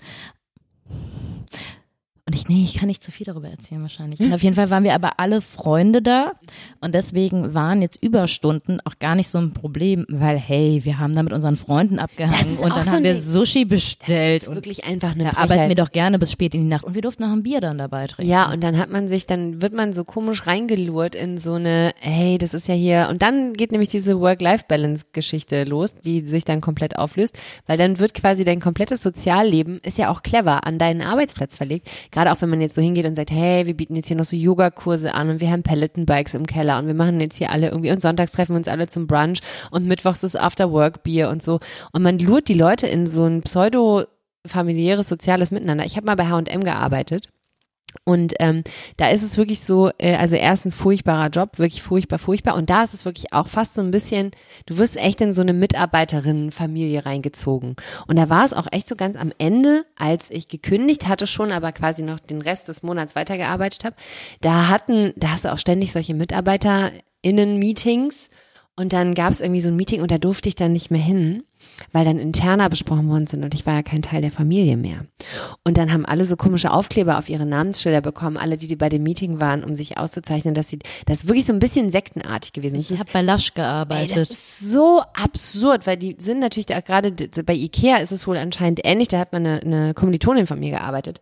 Und 2.29 2.35
ich, 2.35 2.47
nee, 2.47 2.63
ich 2.63 2.77
kann 2.77 2.87
nicht 2.87 3.01
zu 3.01 3.11
viel 3.11 3.25
darüber 3.25 3.49
erzählen 3.49 3.81
wahrscheinlich. 3.81 4.19
Und 4.19 4.31
auf 4.31 4.43
jeden 4.43 4.55
Fall 4.55 4.69
waren 4.69 4.83
wir 4.83 4.93
aber 4.93 5.19
alle 5.19 5.41
Freunde 5.41 6.03
da 6.03 6.33
und 6.79 6.93
deswegen 6.93 7.55
waren 7.55 7.81
jetzt 7.81 8.03
Überstunden 8.03 8.79
auch 8.85 8.99
gar 8.99 9.15
nicht 9.15 9.29
so 9.29 9.39
ein 9.39 9.51
Problem, 9.51 10.05
weil 10.09 10.37
hey, 10.37 10.81
wir 10.83 10.99
haben 10.99 11.15
da 11.15 11.23
mit 11.23 11.33
unseren 11.33 11.57
Freunden 11.57 11.97
abgehangen 11.97 12.59
und 12.59 12.69
dann 12.69 12.83
so 12.83 12.91
haben 12.91 13.03
wir 13.03 13.15
Sushi 13.15 13.65
bestellt 13.65 14.43
Das 14.43 14.43
ist 14.43 14.47
und 14.47 14.53
wirklich 14.53 14.85
einfach 14.85 15.13
eine 15.13 15.23
Frechheit. 15.23 15.39
arbeiten 15.39 15.69
wir 15.69 15.75
doch 15.75 15.89
gerne 15.89 16.19
bis 16.19 16.31
spät 16.31 16.53
in 16.53 16.61
die 16.61 16.67
Nacht 16.67 16.83
und 16.83 16.93
wir 16.93 17.01
durften 17.01 17.23
noch 17.23 17.31
ein 17.31 17.41
Bier 17.41 17.61
dann 17.61 17.79
dabei 17.79 18.05
trinken. 18.05 18.29
Ja, 18.29 18.51
und 18.53 18.63
dann 18.63 18.77
hat 18.77 18.91
man 18.91 19.07
sich, 19.07 19.25
dann 19.25 19.63
wird 19.63 19.73
man 19.73 19.93
so 19.93 20.03
komisch 20.03 20.45
reingelurrt 20.45 21.15
in 21.15 21.39
so 21.39 21.55
eine, 21.55 21.93
hey, 21.99 22.37
das 22.37 22.53
ist 22.53 22.67
ja 22.67 22.75
hier, 22.75 23.07
und 23.09 23.23
dann 23.23 23.53
geht 23.53 23.71
nämlich 23.71 23.89
diese 23.89 24.19
Work-Life-Balance-Geschichte 24.19 25.63
los, 25.63 25.95
die 25.95 26.27
sich 26.27 26.45
dann 26.45 26.61
komplett 26.61 26.95
auflöst, 26.95 27.39
weil 27.65 27.79
dann 27.79 27.97
wird 27.97 28.13
quasi 28.13 28.45
dein 28.45 28.59
komplettes 28.59 29.01
Sozialleben, 29.01 29.79
ist 29.79 29.97
ja 29.97 30.11
auch 30.11 30.21
clever, 30.21 30.67
an 30.67 30.77
deinen 30.77 31.01
Arbeitsplatz 31.01 31.55
verlegt. 31.55 31.89
Gerade 32.19 32.33
auch 32.33 32.41
wenn 32.41 32.49
man 32.49 32.59
jetzt 32.59 32.75
so 32.75 32.81
hingeht 32.81 33.05
und 33.05 33.15
sagt, 33.15 33.31
hey, 33.31 33.65
wir 33.65 33.73
bieten 33.73 33.95
jetzt 33.95 34.09
hier 34.09 34.17
noch 34.17 34.25
so 34.25 34.35
Yogakurse 34.35 35.13
an 35.13 35.29
und 35.29 35.39
wir 35.39 35.51
haben 35.51 35.63
Peloton-Bikes 35.63 36.33
im 36.33 36.45
Keller 36.45 36.77
und 36.77 36.87
wir 36.87 36.93
machen 36.93 37.21
jetzt 37.21 37.37
hier 37.37 37.49
alle 37.49 37.69
irgendwie 37.69 37.91
und 37.91 38.01
sonntags 38.01 38.33
treffen 38.33 38.53
wir 38.53 38.57
uns 38.57 38.67
alle 38.67 38.87
zum 38.87 39.07
Brunch 39.07 39.39
und 39.71 39.87
mittwochs 39.87 40.25
ist 40.25 40.35
After-Work-Bier 40.37 41.29
und 41.29 41.41
so. 41.41 41.61
Und 41.93 42.01
man 42.01 42.19
lurt 42.19 42.49
die 42.49 42.55
Leute 42.55 42.87
in 42.87 43.07
so 43.07 43.23
ein 43.23 43.41
pseudo 43.41 44.03
familiäres, 44.45 45.07
soziales 45.07 45.51
Miteinander. 45.51 45.85
Ich 45.85 45.95
habe 45.95 46.07
mal 46.07 46.15
bei 46.15 46.27
H&M 46.27 46.61
gearbeitet 46.61 47.29
und 48.05 48.33
ähm, 48.39 48.63
da 48.97 49.09
ist 49.09 49.23
es 49.23 49.37
wirklich 49.37 49.61
so, 49.61 49.89
äh, 49.97 50.15
also 50.15 50.35
erstens 50.35 50.75
furchtbarer 50.75 51.29
Job, 51.29 51.57
wirklich 51.59 51.81
furchtbar, 51.81 52.19
furchtbar. 52.19 52.55
Und 52.55 52.69
da 52.69 52.83
ist 52.83 52.93
es 52.93 53.05
wirklich 53.05 53.31
auch 53.33 53.47
fast 53.47 53.75
so 53.75 53.81
ein 53.81 53.91
bisschen, 53.91 54.31
du 54.65 54.77
wirst 54.77 54.97
echt 54.97 55.21
in 55.21 55.33
so 55.33 55.41
eine 55.41 55.53
Mitarbeiterinnenfamilie 55.53 57.05
reingezogen. 57.05 57.75
Und 58.07 58.17
da 58.17 58.29
war 58.29 58.45
es 58.45 58.53
auch 58.53 58.67
echt 58.71 58.87
so 58.87 58.95
ganz 58.95 59.15
am 59.15 59.31
Ende, 59.37 59.85
als 59.95 60.31
ich 60.31 60.47
gekündigt 60.47 61.07
hatte 61.07 61.27
schon, 61.27 61.51
aber 61.51 61.71
quasi 61.71 62.01
noch 62.03 62.19
den 62.19 62.41
Rest 62.41 62.67
des 62.67 62.81
Monats 62.83 63.15
weitergearbeitet 63.15 63.83
habe. 63.83 63.95
Da 64.41 64.69
hatten, 64.69 65.13
da 65.15 65.31
hast 65.31 65.45
du 65.45 65.53
auch 65.53 65.59
ständig 65.59 65.91
solche 65.91 66.13
MitarbeiterInnen-Meetings. 66.13 68.29
Und 68.75 68.93
dann 68.93 69.13
gab 69.13 69.31
es 69.31 69.41
irgendwie 69.41 69.61
so 69.61 69.69
ein 69.69 69.75
Meeting 69.75 70.01
und 70.01 70.09
da 70.09 70.17
durfte 70.17 70.47
ich 70.47 70.55
dann 70.55 70.71
nicht 70.71 70.89
mehr 70.89 71.01
hin 71.01 71.43
weil 71.91 72.05
dann 72.05 72.19
interner 72.19 72.69
besprochen 72.69 73.09
worden 73.09 73.27
sind 73.27 73.43
und 73.43 73.53
ich 73.53 73.65
war 73.65 73.75
ja 73.75 73.83
kein 73.83 74.01
Teil 74.01 74.21
der 74.21 74.31
Familie 74.31 74.77
mehr. 74.77 75.05
Und 75.63 75.77
dann 75.77 75.91
haben 75.91 76.05
alle 76.05 76.25
so 76.25 76.35
komische 76.35 76.71
Aufkleber 76.71 77.17
auf 77.17 77.29
ihre 77.29 77.45
Namensschilder 77.45 78.01
bekommen, 78.01 78.37
alle, 78.37 78.57
die, 78.57 78.67
die 78.67 78.75
bei 78.75 78.89
dem 78.89 79.03
Meeting 79.03 79.39
waren, 79.39 79.63
um 79.63 79.73
sich 79.73 79.97
auszuzeichnen, 79.97 80.53
dass 80.53 80.69
sie, 80.69 80.79
das 81.05 81.19
ist 81.19 81.27
wirklich 81.27 81.45
so 81.45 81.53
ein 81.53 81.59
bisschen 81.59 81.91
sektenartig 81.91 82.53
gewesen. 82.53 82.75
Ich 82.79 82.91
habe 82.91 83.09
bei 83.11 83.21
Lush 83.21 83.53
gearbeitet. 83.53 84.17
Ey, 84.17 84.25
das 84.25 84.29
ist 84.29 84.59
so 84.71 85.01
absurd, 85.13 85.87
weil 85.87 85.97
die 85.97 86.15
sind 86.19 86.39
natürlich 86.39 86.67
da 86.67 86.79
gerade, 86.81 87.11
bei 87.43 87.53
Ikea 87.53 87.97
ist 87.97 88.11
es 88.11 88.27
wohl 88.27 88.37
anscheinend 88.37 88.81
ähnlich, 88.83 89.07
da 89.09 89.19
hat 89.19 89.33
man 89.33 89.45
eine, 89.45 89.61
eine 89.61 89.93
Kommilitonin 89.93 90.47
von 90.47 90.59
mir 90.59 90.71
gearbeitet. 90.71 91.21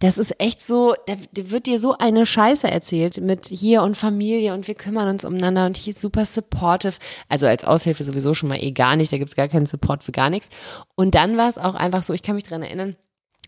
Das 0.00 0.18
ist 0.18 0.40
echt 0.40 0.62
so, 0.62 0.94
da, 1.06 1.14
da 1.32 1.50
wird 1.50 1.66
dir 1.66 1.78
so 1.78 1.96
eine 1.96 2.26
Scheiße 2.26 2.70
erzählt 2.70 3.20
mit 3.20 3.46
hier 3.46 3.82
und 3.82 3.96
Familie 3.96 4.54
und 4.54 4.68
wir 4.68 4.74
kümmern 4.74 5.08
uns 5.08 5.24
umeinander 5.24 5.66
und 5.66 5.76
hier 5.76 5.92
ist 5.92 6.00
super 6.00 6.24
supportive. 6.24 6.96
Also 7.28 7.46
als 7.46 7.64
Aushilfe 7.64 8.04
sowieso 8.04 8.34
schon 8.34 8.48
mal 8.48 8.62
eh 8.62 8.72
gar 8.72 8.96
nicht, 8.96 9.12
da 9.12 9.18
gibt's 9.18 9.36
gar 9.36 9.48
keinen 9.48 9.66
Support 9.66 9.77
für 10.04 10.12
gar 10.12 10.30
nichts. 10.30 10.48
Und 10.94 11.14
dann 11.14 11.36
war 11.36 11.48
es 11.48 11.58
auch 11.58 11.74
einfach 11.74 12.02
so, 12.02 12.12
ich 12.12 12.22
kann 12.22 12.34
mich 12.34 12.44
dran 12.44 12.62
erinnern, 12.62 12.96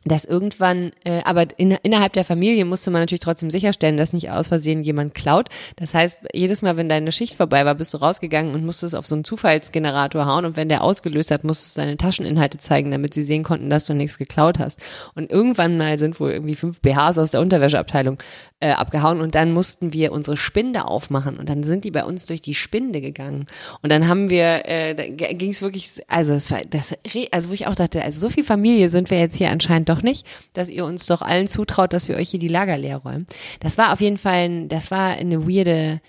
dass 0.04 0.24
irgendwann, 0.24 0.92
äh, 1.04 1.20
aber 1.24 1.46
in, 1.58 1.72
innerhalb 1.82 2.14
der 2.14 2.24
Familie 2.24 2.64
musste 2.64 2.90
man 2.90 3.02
natürlich 3.02 3.20
trotzdem 3.20 3.50
sicherstellen, 3.50 3.98
dass 3.98 4.14
nicht 4.14 4.30
aus 4.30 4.48
Versehen 4.48 4.82
jemand 4.82 5.14
klaut. 5.14 5.48
Das 5.76 5.92
heißt, 5.92 6.20
jedes 6.32 6.62
Mal, 6.62 6.76
wenn 6.76 6.88
deine 6.88 7.12
Schicht 7.12 7.34
vorbei 7.34 7.66
war, 7.66 7.74
bist 7.74 7.92
du 7.92 7.98
rausgegangen 7.98 8.54
und 8.54 8.64
musstest 8.64 8.94
auf 8.94 9.06
so 9.06 9.14
einen 9.14 9.24
Zufallsgenerator 9.24 10.24
hauen 10.24 10.46
und 10.46 10.56
wenn 10.56 10.70
der 10.70 10.82
ausgelöst 10.82 11.30
hat, 11.30 11.44
musstest 11.44 11.76
du 11.76 11.82
deine 11.82 11.96
Tascheninhalte 11.98 12.58
zeigen, 12.58 12.90
damit 12.90 13.12
sie 13.12 13.22
sehen 13.22 13.42
konnten, 13.42 13.68
dass 13.68 13.86
du 13.86 13.94
nichts 13.94 14.16
geklaut 14.16 14.58
hast. 14.58 14.80
Und 15.14 15.30
irgendwann 15.30 15.76
mal 15.76 15.98
sind 15.98 16.18
wohl 16.18 16.30
irgendwie 16.30 16.54
fünf 16.54 16.80
BHs 16.80 17.18
aus 17.18 17.32
der 17.32 17.40
Unterwäscheabteilung 17.40 18.18
äh, 18.60 18.70
abgehauen 18.70 19.20
und 19.20 19.34
dann 19.34 19.52
mussten 19.52 19.92
wir 19.92 20.12
unsere 20.12 20.36
Spinde 20.36 20.86
aufmachen 20.86 21.38
und 21.38 21.48
dann 21.48 21.62
sind 21.62 21.84
die 21.84 21.90
bei 21.90 22.04
uns 22.04 22.26
durch 22.26 22.40
die 22.40 22.54
Spinde 22.54 23.00
gegangen 23.00 23.46
und 23.82 23.92
dann 23.92 24.08
haben 24.08 24.30
wir, 24.30 24.66
äh, 24.66 24.94
da 24.94 25.04
ging 25.06 25.50
es 25.50 25.62
wirklich, 25.62 26.02
also 26.08 26.32
das 26.32 26.50
war, 26.50 26.60
das, 26.68 26.94
also 27.32 27.50
wo 27.50 27.54
ich 27.54 27.66
auch 27.66 27.74
dachte, 27.74 28.02
also 28.02 28.20
so 28.20 28.28
viel 28.28 28.44
Familie 28.44 28.88
sind 28.88 29.10
wir 29.10 29.18
jetzt 29.18 29.36
hier 29.36 29.50
anscheinend 29.50 29.89
doch 29.90 30.02
nicht, 30.02 30.26
dass 30.52 30.68
ihr 30.68 30.84
uns 30.84 31.06
doch 31.06 31.22
allen 31.22 31.48
zutraut, 31.48 31.92
dass 31.92 32.08
wir 32.08 32.16
euch 32.16 32.30
hier 32.30 32.40
die 32.40 32.48
Lager 32.48 32.76
leer 32.76 32.98
räumen. 32.98 33.26
Das 33.60 33.78
war 33.78 33.92
auf 33.92 34.00
jeden 34.00 34.18
Fall, 34.18 34.48
ein, 34.48 34.68
das 34.68 34.90
war 34.90 35.10
eine 35.10 35.46
weirde, 35.46 36.00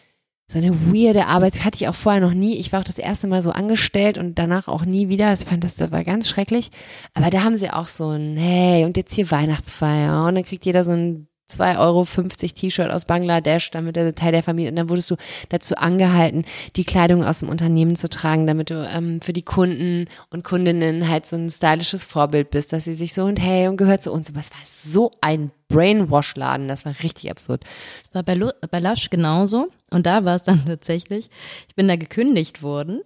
so 0.47 0.57
eine 0.57 0.73
weirde 0.93 1.27
Arbeit, 1.27 1.55
das 1.55 1.63
hatte 1.63 1.77
ich 1.77 1.87
auch 1.87 1.95
vorher 1.95 2.21
noch 2.21 2.33
nie. 2.33 2.57
Ich 2.57 2.71
war 2.73 2.81
auch 2.81 2.85
das 2.85 2.97
erste 2.97 3.27
Mal 3.27 3.41
so 3.41 3.51
angestellt 3.51 4.17
und 4.17 4.37
danach 4.37 4.67
auch 4.67 4.85
nie 4.85 5.07
wieder. 5.07 5.31
Ich 5.31 5.39
fand 5.39 5.63
das, 5.63 5.75
das 5.75 5.91
war 5.91 6.03
ganz 6.03 6.27
schrecklich. 6.27 6.69
Aber 7.13 7.29
da 7.29 7.43
haben 7.43 7.57
sie 7.57 7.69
auch 7.69 7.87
so 7.87 8.09
ein, 8.09 8.35
hey, 8.37 8.85
und 8.85 8.97
jetzt 8.97 9.13
hier 9.13 9.31
Weihnachtsfeier 9.31 10.25
und 10.25 10.35
dann 10.35 10.43
kriegt 10.43 10.65
jeder 10.65 10.83
so 10.83 10.91
ein 10.91 11.27
2,50 11.51 11.79
Euro 11.79 12.05
T-Shirt 12.05 12.91
aus 12.91 13.05
Bangladesch, 13.05 13.71
damit 13.71 13.95
der 13.95 14.15
Teil 14.15 14.31
der 14.31 14.43
Familie, 14.43 14.71
und 14.71 14.75
dann 14.77 14.89
wurdest 14.89 15.11
du 15.11 15.15
dazu 15.49 15.75
angehalten, 15.75 16.45
die 16.75 16.83
Kleidung 16.83 17.23
aus 17.23 17.39
dem 17.39 17.49
Unternehmen 17.49 17.95
zu 17.95 18.09
tragen, 18.09 18.47
damit 18.47 18.69
du 18.69 18.87
ähm, 18.87 19.21
für 19.21 19.33
die 19.33 19.41
Kunden 19.43 20.05
und 20.29 20.43
Kundinnen 20.43 21.09
halt 21.09 21.25
so 21.25 21.35
ein 21.35 21.49
stylisches 21.49 22.05
Vorbild 22.05 22.49
bist, 22.51 22.73
dass 22.73 22.85
sie 22.85 22.95
sich 22.95 23.13
so 23.13 23.25
und 23.25 23.41
hey 23.41 23.67
und 23.67 23.77
gehört 23.77 24.03
zu 24.03 24.11
uns. 24.11 24.29
Aber 24.29 24.39
es 24.39 24.51
war 24.51 24.59
so 24.65 25.11
ein 25.21 25.51
Brainwash-Laden, 25.69 26.67
das 26.67 26.85
war 26.85 26.93
richtig 27.03 27.31
absurd. 27.31 27.63
Es 28.01 28.13
war 28.13 28.23
bei, 28.23 28.33
Lu 28.33 28.49
bei 28.69 28.79
Lush 28.79 29.09
genauso 29.09 29.69
und 29.91 30.05
da 30.05 30.25
war 30.25 30.35
es 30.35 30.43
dann 30.43 30.65
tatsächlich, 30.65 31.29
ich 31.67 31.75
bin 31.75 31.87
da 31.87 31.95
gekündigt 31.95 32.61
worden, 32.63 33.01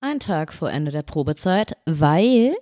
ein 0.00 0.20
Tag 0.20 0.52
vor 0.52 0.70
Ende 0.70 0.90
der 0.90 1.02
Probezeit, 1.02 1.76
weil 1.86 2.54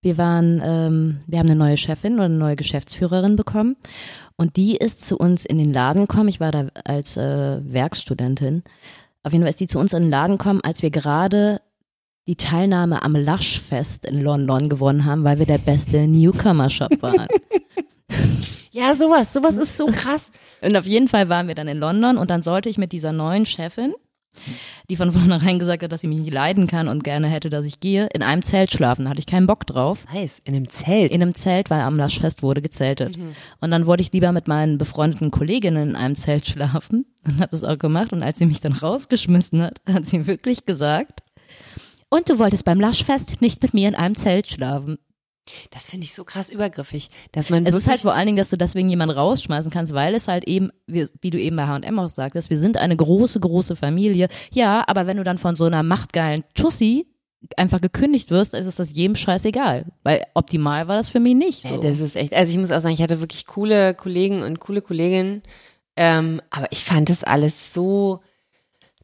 wir 0.00 0.18
waren, 0.18 0.62
ähm, 0.64 1.20
wir 1.26 1.38
haben 1.38 1.46
eine 1.46 1.56
neue 1.56 1.76
Chefin 1.76 2.14
oder 2.14 2.24
eine 2.24 2.34
neue 2.34 2.56
Geschäftsführerin 2.56 3.36
bekommen 3.36 3.76
und 4.36 4.56
die 4.56 4.76
ist 4.76 5.06
zu 5.06 5.16
uns 5.16 5.44
in 5.44 5.58
den 5.58 5.72
Laden 5.72 6.02
gekommen. 6.02 6.28
Ich 6.28 6.40
war 6.40 6.52
da 6.52 6.68
als 6.84 7.16
äh, 7.16 7.60
Werkstudentin. 7.62 8.62
Auf 9.24 9.32
jeden 9.32 9.42
Fall 9.44 9.50
ist 9.50 9.60
die 9.60 9.66
zu 9.66 9.78
uns 9.78 9.92
in 9.92 10.04
den 10.04 10.10
Laden 10.10 10.38
gekommen, 10.38 10.60
als 10.62 10.82
wir 10.82 10.90
gerade 10.90 11.60
die 12.28 12.36
Teilnahme 12.36 13.02
am 13.02 13.16
Lush-Fest 13.16 14.04
in 14.04 14.22
London 14.22 14.68
gewonnen 14.68 15.04
haben, 15.04 15.24
weil 15.24 15.38
wir 15.38 15.46
der 15.46 15.58
beste 15.58 16.06
Newcomer-Shop 16.06 17.02
waren. 17.02 17.26
ja, 18.70 18.94
sowas, 18.94 19.32
sowas 19.32 19.56
ist 19.56 19.76
so 19.76 19.86
krass. 19.86 20.30
Und 20.60 20.76
auf 20.76 20.86
jeden 20.86 21.08
Fall 21.08 21.28
waren 21.28 21.48
wir 21.48 21.54
dann 21.54 21.68
in 21.68 21.78
London 21.78 22.18
und 22.18 22.30
dann 22.30 22.42
sollte 22.42 22.68
ich 22.68 22.78
mit 22.78 22.92
dieser 22.92 23.12
neuen 23.12 23.46
Chefin 23.46 23.94
die 24.90 24.96
von 24.96 25.12
vornherein 25.12 25.58
gesagt 25.58 25.82
hat, 25.82 25.92
dass 25.92 26.00
sie 26.00 26.06
mich 26.06 26.18
nicht 26.18 26.32
leiden 26.32 26.66
kann 26.66 26.88
und 26.88 27.04
gerne 27.04 27.28
hätte, 27.28 27.50
dass 27.50 27.66
ich 27.66 27.80
gehe, 27.80 28.08
in 28.14 28.22
einem 28.22 28.42
Zelt 28.42 28.72
schlafen. 28.72 29.04
Da 29.04 29.10
hatte 29.10 29.20
ich 29.20 29.26
keinen 29.26 29.46
Bock 29.46 29.66
drauf. 29.66 30.04
Heiß, 30.12 30.40
in 30.44 30.54
einem 30.54 30.68
Zelt? 30.68 31.12
In 31.12 31.22
einem 31.22 31.34
Zelt, 31.34 31.70
weil 31.70 31.82
am 31.82 31.96
Laschfest 31.96 32.42
wurde 32.42 32.62
gezeltet. 32.62 33.16
Mhm. 33.16 33.34
Und 33.60 33.70
dann 33.70 33.86
wollte 33.86 34.02
ich 34.02 34.12
lieber 34.12 34.32
mit 34.32 34.48
meinen 34.48 34.78
befreundeten 34.78 35.30
Kolleginnen 35.30 35.90
in 35.90 35.96
einem 35.96 36.16
Zelt 36.16 36.46
schlafen 36.46 37.06
und 37.24 37.40
habe 37.40 37.50
das 37.50 37.64
auch 37.64 37.78
gemacht. 37.78 38.12
Und 38.12 38.22
als 38.22 38.38
sie 38.38 38.46
mich 38.46 38.60
dann 38.60 38.72
rausgeschmissen 38.72 39.62
hat, 39.62 39.80
hat 39.88 40.06
sie 40.06 40.26
wirklich 40.26 40.64
gesagt, 40.64 41.22
und 42.10 42.28
du 42.28 42.38
wolltest 42.38 42.64
beim 42.64 42.80
Laschfest 42.80 43.42
nicht 43.42 43.62
mit 43.62 43.74
mir 43.74 43.88
in 43.88 43.94
einem 43.94 44.14
Zelt 44.14 44.48
schlafen. 44.48 44.98
Das 45.70 45.88
finde 45.88 46.04
ich 46.04 46.14
so 46.14 46.24
krass 46.24 46.50
übergriffig, 46.50 47.08
dass 47.32 47.50
man 47.50 47.66
Es 47.66 47.74
ist 47.74 47.88
halt 47.88 48.00
vor 48.00 48.14
allen 48.14 48.26
Dingen, 48.26 48.38
dass 48.38 48.50
du 48.50 48.56
deswegen 48.56 48.88
jemanden 48.88 49.16
rausschmeißen 49.16 49.70
kannst, 49.70 49.94
weil 49.94 50.14
es 50.14 50.28
halt 50.28 50.44
eben, 50.44 50.70
wie, 50.86 51.06
wie 51.20 51.30
du 51.30 51.38
eben 51.38 51.56
bei 51.56 51.66
H&M 51.66 51.98
auch 51.98 52.10
sagtest, 52.10 52.50
wir 52.50 52.56
sind 52.56 52.76
eine 52.76 52.96
große, 52.96 53.40
große 53.40 53.76
Familie. 53.76 54.28
Ja, 54.52 54.84
aber 54.86 55.06
wenn 55.06 55.16
du 55.16 55.24
dann 55.24 55.38
von 55.38 55.56
so 55.56 55.64
einer 55.64 55.82
machtgeilen 55.82 56.44
Tussi 56.54 57.06
einfach 57.56 57.80
gekündigt 57.80 58.30
wirst, 58.30 58.54
ist 58.54 58.78
das 58.78 58.92
jedem 58.92 59.14
scheißegal. 59.14 59.86
Weil 60.02 60.24
optimal 60.34 60.88
war 60.88 60.96
das 60.96 61.08
für 61.08 61.20
mich 61.20 61.34
nicht 61.34 61.62
so. 61.62 61.68
Ja, 61.70 61.78
das 61.78 62.00
ist 62.00 62.16
echt, 62.16 62.34
also 62.34 62.52
ich 62.52 62.58
muss 62.58 62.70
auch 62.70 62.80
sagen, 62.80 62.94
ich 62.94 63.02
hatte 63.02 63.20
wirklich 63.20 63.46
coole 63.46 63.94
Kollegen 63.94 64.42
und 64.42 64.60
coole 64.60 64.82
Kolleginnen, 64.82 65.42
ähm, 65.96 66.40
aber 66.50 66.66
ich 66.70 66.84
fand 66.84 67.10
das 67.10 67.24
alles 67.24 67.72
so, 67.74 68.20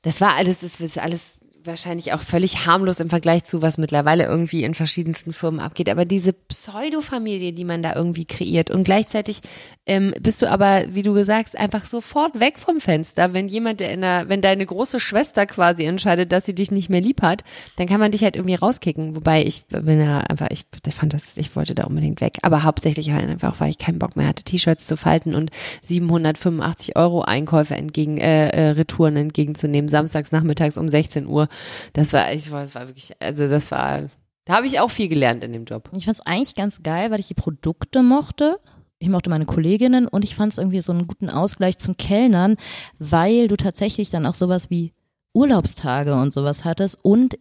das 0.02 0.20
war 0.20 0.36
alles, 0.36 0.58
das 0.58 0.80
ist 0.80 0.98
alles 0.98 1.33
wahrscheinlich 1.66 2.12
auch 2.12 2.22
völlig 2.22 2.66
harmlos 2.66 3.00
im 3.00 3.10
Vergleich 3.10 3.44
zu, 3.44 3.62
was 3.62 3.78
mittlerweile 3.78 4.24
irgendwie 4.24 4.64
in 4.64 4.74
verschiedensten 4.74 5.32
Firmen 5.32 5.60
abgeht. 5.60 5.88
Aber 5.88 6.04
diese 6.04 6.32
Pseudo-Familie, 6.32 7.52
die 7.52 7.64
man 7.64 7.82
da 7.82 7.94
irgendwie 7.94 8.24
kreiert 8.24 8.70
und 8.70 8.84
gleichzeitig 8.84 9.40
ähm, 9.86 10.14
bist 10.20 10.40
du 10.42 10.50
aber, 10.50 10.84
wie 10.90 11.02
du 11.02 11.12
gesagt 11.12 11.58
einfach 11.58 11.86
sofort 11.86 12.40
weg 12.40 12.58
vom 12.58 12.80
Fenster. 12.80 13.34
Wenn 13.34 13.48
jemand, 13.48 13.80
der 13.80 13.92
in 13.92 14.00
der, 14.00 14.28
wenn 14.28 14.40
deine 14.40 14.64
große 14.64 15.00
Schwester 15.00 15.46
quasi 15.46 15.84
entscheidet, 15.84 16.32
dass 16.32 16.46
sie 16.46 16.54
dich 16.54 16.70
nicht 16.70 16.88
mehr 16.88 17.00
lieb 17.00 17.22
hat, 17.22 17.44
dann 17.76 17.86
kann 17.86 18.00
man 18.00 18.12
dich 18.12 18.22
halt 18.22 18.36
irgendwie 18.36 18.54
rauskicken. 18.54 19.16
Wobei 19.16 19.44
ich 19.44 19.64
bin 19.66 20.00
ja 20.00 20.18
einfach, 20.18 20.48
ich, 20.50 20.64
fand 20.94 21.12
das, 21.12 21.36
ich 21.36 21.54
wollte 21.56 21.74
da 21.74 21.84
unbedingt 21.84 22.20
weg. 22.20 22.38
Aber 22.42 22.62
hauptsächlich 22.62 23.10
halt 23.10 23.28
einfach, 23.28 23.60
weil 23.60 23.70
ich 23.70 23.78
keinen 23.78 23.98
Bock 23.98 24.16
mehr 24.16 24.28
hatte, 24.28 24.44
T-Shirts 24.44 24.86
zu 24.86 24.96
falten 24.96 25.34
und 25.34 25.50
785 25.82 26.96
Euro 26.96 27.22
Einkäufe 27.22 27.74
entgegen, 27.74 28.18
äh, 28.18 28.48
äh, 28.48 28.70
Retouren 28.70 29.16
entgegenzunehmen, 29.16 29.88
samstags 29.88 30.32
nachmittags 30.32 30.78
um 30.78 30.88
16 30.88 31.26
Uhr. 31.26 31.48
Das 31.92 32.12
war, 32.12 32.32
ich 32.32 32.50
war, 32.50 32.62
das 32.62 32.74
war 32.74 32.86
wirklich, 32.88 33.12
also 33.20 33.48
das 33.48 33.70
war, 33.70 34.02
da 34.44 34.54
habe 34.54 34.66
ich 34.66 34.80
auch 34.80 34.90
viel 34.90 35.08
gelernt 35.08 35.44
in 35.44 35.52
dem 35.52 35.64
Job. 35.64 35.90
Ich 35.96 36.04
fand 36.04 36.18
es 36.18 36.26
eigentlich 36.26 36.54
ganz 36.54 36.82
geil, 36.82 37.10
weil 37.10 37.20
ich 37.20 37.28
die 37.28 37.34
Produkte 37.34 38.02
mochte. 38.02 38.60
Ich 38.98 39.08
mochte 39.08 39.30
meine 39.30 39.46
Kolleginnen 39.46 40.06
und 40.06 40.24
ich 40.24 40.34
fand 40.34 40.52
es 40.52 40.58
irgendwie 40.58 40.80
so 40.80 40.92
einen 40.92 41.06
guten 41.06 41.28
Ausgleich 41.28 41.78
zum 41.78 41.96
Kellnern, 41.96 42.56
weil 42.98 43.48
du 43.48 43.56
tatsächlich 43.56 44.10
dann 44.10 44.26
auch 44.26 44.34
sowas 44.34 44.70
wie 44.70 44.92
Urlaubstage 45.34 46.14
und 46.14 46.32
sowas 46.32 46.64
hattest 46.64 47.04
und 47.04 47.36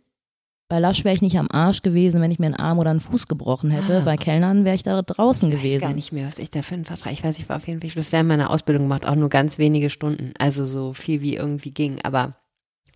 bei 0.74 0.80
Lasch 0.80 1.04
wäre 1.04 1.14
ich 1.14 1.22
nicht 1.22 1.38
am 1.38 1.52
Arsch 1.52 1.84
gewesen, 1.84 2.20
wenn 2.20 2.32
ich 2.32 2.40
mir 2.40 2.48
einen 2.48 2.56
Arm 2.56 2.80
oder 2.80 2.90
einen 2.90 3.00
Fuß 3.00 3.28
gebrochen 3.28 3.70
hätte. 3.70 3.98
Ah. 3.98 4.06
Bei 4.06 4.18
Kellnern 4.18 4.66
wäre 4.66 4.76
ich 4.76 4.82
da 4.82 5.00
draußen 5.04 5.52
gewesen. 5.52 5.68
Ich 5.68 5.76
weiß 5.76 5.82
gar 5.82 5.94
nicht 5.94 6.12
mehr, 6.14 6.26
was 6.26 6.40
ich 6.40 6.50
da 6.50 6.64
für 6.64 6.74
einen 6.74 6.86
Vertrag. 6.86 7.14
Ich 7.14 7.24
weiß, 7.24 7.38
ich 7.38 7.48
war 7.48 7.58
auf 7.58 7.68
jeden 7.68 7.80
Fall, 7.80 7.92
das 7.94 8.12
wäre 8.12 8.22
in 8.22 8.28
meiner 8.28 8.50
Ausbildung 8.50 8.86
gemacht, 8.86 9.06
auch 9.06 9.14
nur 9.14 9.30
ganz 9.30 9.60
wenige 9.60 9.92
Stunden. 9.92 10.34
Also 10.40 10.66
so 10.66 10.94
viel 10.94 11.22
wie 11.22 11.36
irgendwie 11.36 11.72
ging. 11.72 12.00
Aber 12.02 12.32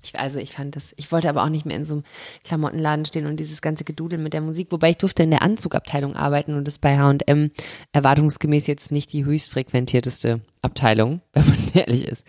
ich, 0.08 0.20
also 0.20 0.39
ich 0.39 0.53
fand 0.53 0.76
das, 0.76 0.93
ich 0.97 1.12
wollte 1.12 1.30
aber 1.30 1.43
auch 1.43 1.49
nicht 1.49 1.66
mehr 1.66 1.76
in 1.78 1.86
so 1.86 1.95
einem 1.95 2.03
Klamottenladen 2.43 3.05
stehen 3.05 3.26
und 3.28 3.39
dieses 3.39 3.62
ganze 3.62 3.84
Gedudel 3.84 4.20
mit 4.20 4.34
der 4.34 4.41
Musik, 4.41 4.68
wobei 4.72 4.89
ich 4.91 4.97
durfte 4.97 5.24
in 5.24 5.32
der 5.32 5.41
Anzugabteilung 5.41 6.16
arbeiten 6.16 6.53
und 6.55 6.68
das 6.68 6.80
bei 6.80 6.97
H&M 6.97 7.51
erwartungsgemäß 7.93 8.68
jetzt 8.68 8.91
nicht 8.91 9.12
die 9.14 9.26
höchst 9.26 9.51
frequentierteste 9.51 10.41
Abteilung, 10.62 11.22
wenn 11.34 11.45
man 11.47 11.58
ehrlich 11.74 12.08
ist. 12.08 12.24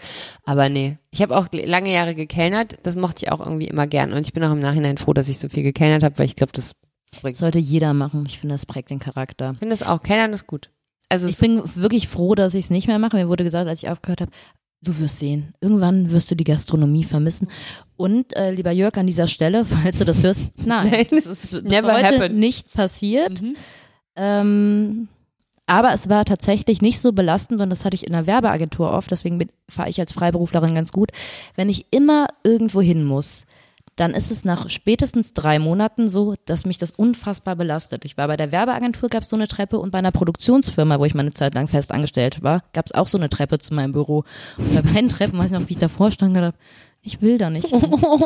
Aber 0.45 0.69
nee, 0.69 0.99
ich 1.11 1.23
habe 1.23 1.37
auch 1.37 1.49
lange 1.53 1.93
Jahre 1.93 2.15
gekellnert, 2.15 2.79
das 2.83 2.97
mochte 2.97 3.25
ich 3.27 3.33
auch 3.33 3.41
irgendwie 3.41 3.69
immer 3.69 3.87
gern 3.87 4.13
und 4.13 4.21
ich 4.21 4.33
bin 4.33 4.45
auch 4.45 4.53
im 4.53 4.59
Nachhinein 4.61 4.99
froh, 4.99 5.13
dass 5.13 5.29
ich 5.29 5.39
so 5.39 5.49
viel 5.49 5.63
gekellnert 5.63 6.03
habe, 6.03 6.19
weil 6.19 6.27
ich 6.27 6.37
glaube, 6.37 6.53
das 6.53 6.73
bringt. 7.21 7.37
Sollte 7.37 7.59
jeder 7.59 7.95
machen. 7.95 8.25
Ich 8.27 8.39
finde, 8.39 8.55
das 8.55 8.67
prägt 8.67 8.91
den 8.91 8.99
Charakter. 8.99 9.53
Ich 9.53 9.59
finde 9.61 9.73
das 9.77 9.83
auch. 9.83 10.03
Kellnern 10.03 10.33
ist 10.33 10.47
gut. 10.47 10.71
Also 11.09 11.27
Ich 11.27 11.35
es- 11.35 11.41
bin 11.41 11.63
wirklich 11.75 12.07
froh, 12.09 12.35
dass 12.35 12.55
ich 12.55 12.65
es 12.67 12.71
nicht 12.71 12.87
mehr 12.87 12.99
mache. 12.99 13.17
Mir 13.17 13.29
wurde 13.29 13.45
gesagt, 13.45 13.67
als 13.67 13.83
ich 13.83 13.89
aufgehört 13.89 14.21
habe, 14.21 14.31
du 14.83 14.99
wirst 15.01 15.19
sehen, 15.19 15.55
irgendwann 15.61 16.11
wirst 16.11 16.31
du 16.31 16.35
die 16.35 16.45
Gastronomie 16.45 17.05
vermissen. 17.05 17.49
Und 17.97 18.37
äh, 18.37 18.53
lieber 18.53 18.71
Jörg, 18.71 18.97
an 18.97 19.07
dieser 19.07 19.27
Stelle, 19.27 19.65
falls 19.65 19.99
du 19.99 20.05
das 20.05 20.23
hörst, 20.23 20.53
nein, 20.67 20.91
Nein, 20.91 21.07
das 21.11 21.27
ist 21.27 21.51
bis 21.51 21.63
never 21.63 21.93
heute 21.95 22.05
happened. 22.07 22.37
nicht 22.39 22.73
passiert. 22.73 23.43
Mhm. 23.43 23.57
Ähm, 24.17 25.09
aber 25.67 25.93
es 25.93 26.09
war 26.09 26.25
tatsächlich 26.25 26.81
nicht 26.81 26.99
so 26.99 27.13
belastend 27.13 27.61
und 27.61 27.69
das 27.71 27.85
hatte 27.85 27.95
ich 27.95 28.07
in 28.07 28.13
der 28.15 28.27
Werbeagentur 28.27 28.91
oft, 28.91 29.11
deswegen 29.11 29.47
fahre 29.69 29.91
ich 29.91 30.01
als 30.01 30.13
Freiberuflerin 30.13 30.75
ganz 30.75 30.93
gut. 30.93 31.11
Wenn 31.57 31.69
ich 31.69 31.87
immer 31.91 32.29
irgendwo 32.43 32.81
hin 32.81 33.05
muss, 33.05 33.45
dann 33.99 34.15
ist 34.15 34.31
es 34.31 34.45
nach 34.45 34.71
spätestens 34.71 35.35
drei 35.35 35.59
Monaten 35.59 36.09
so, 36.09 36.35
dass 36.45 36.65
mich 36.65 36.79
das 36.79 36.93
unfassbar 36.93 37.57
belastet. 37.57 38.05
Ich 38.05 38.17
war 38.17 38.29
bei 38.29 38.37
der 38.37 38.53
Werbeagentur, 38.53 39.09
gab 39.09 39.25
es 39.25 39.29
so 39.29 39.37
eine 39.37 39.49
Treppe 39.49 39.79
und 39.79 39.91
bei 39.91 39.99
einer 39.99 40.13
Produktionsfirma, 40.13 41.01
wo 41.01 41.05
ich 41.05 41.15
meine 41.15 41.33
Zeit 41.33 41.55
lang 41.55 41.67
fest 41.67 41.91
angestellt 41.91 42.43
war, 42.43 42.63
gab 42.73 42.87
es 42.87 42.93
auch 42.95 43.09
so 43.09 43.19
eine 43.19 43.29
Treppe 43.29 43.59
zu 43.59 43.75
meinem 43.75 43.93
Büro. 43.93 44.25
Und 44.57 44.75
bei 44.75 44.83
beiden 44.83 45.09
Treppen, 45.09 45.39
weiß 45.39 45.47
ich 45.47 45.59
noch, 45.59 45.69
wie 45.69 45.73
ich 45.73 45.79
davor 45.79 46.13
stand 46.13 46.31
und 46.31 46.35
gedacht, 46.35 46.55
ich 47.03 47.23
will 47.23 47.39
da 47.39 47.51
nicht. 47.51 47.67
hin. 47.67 47.81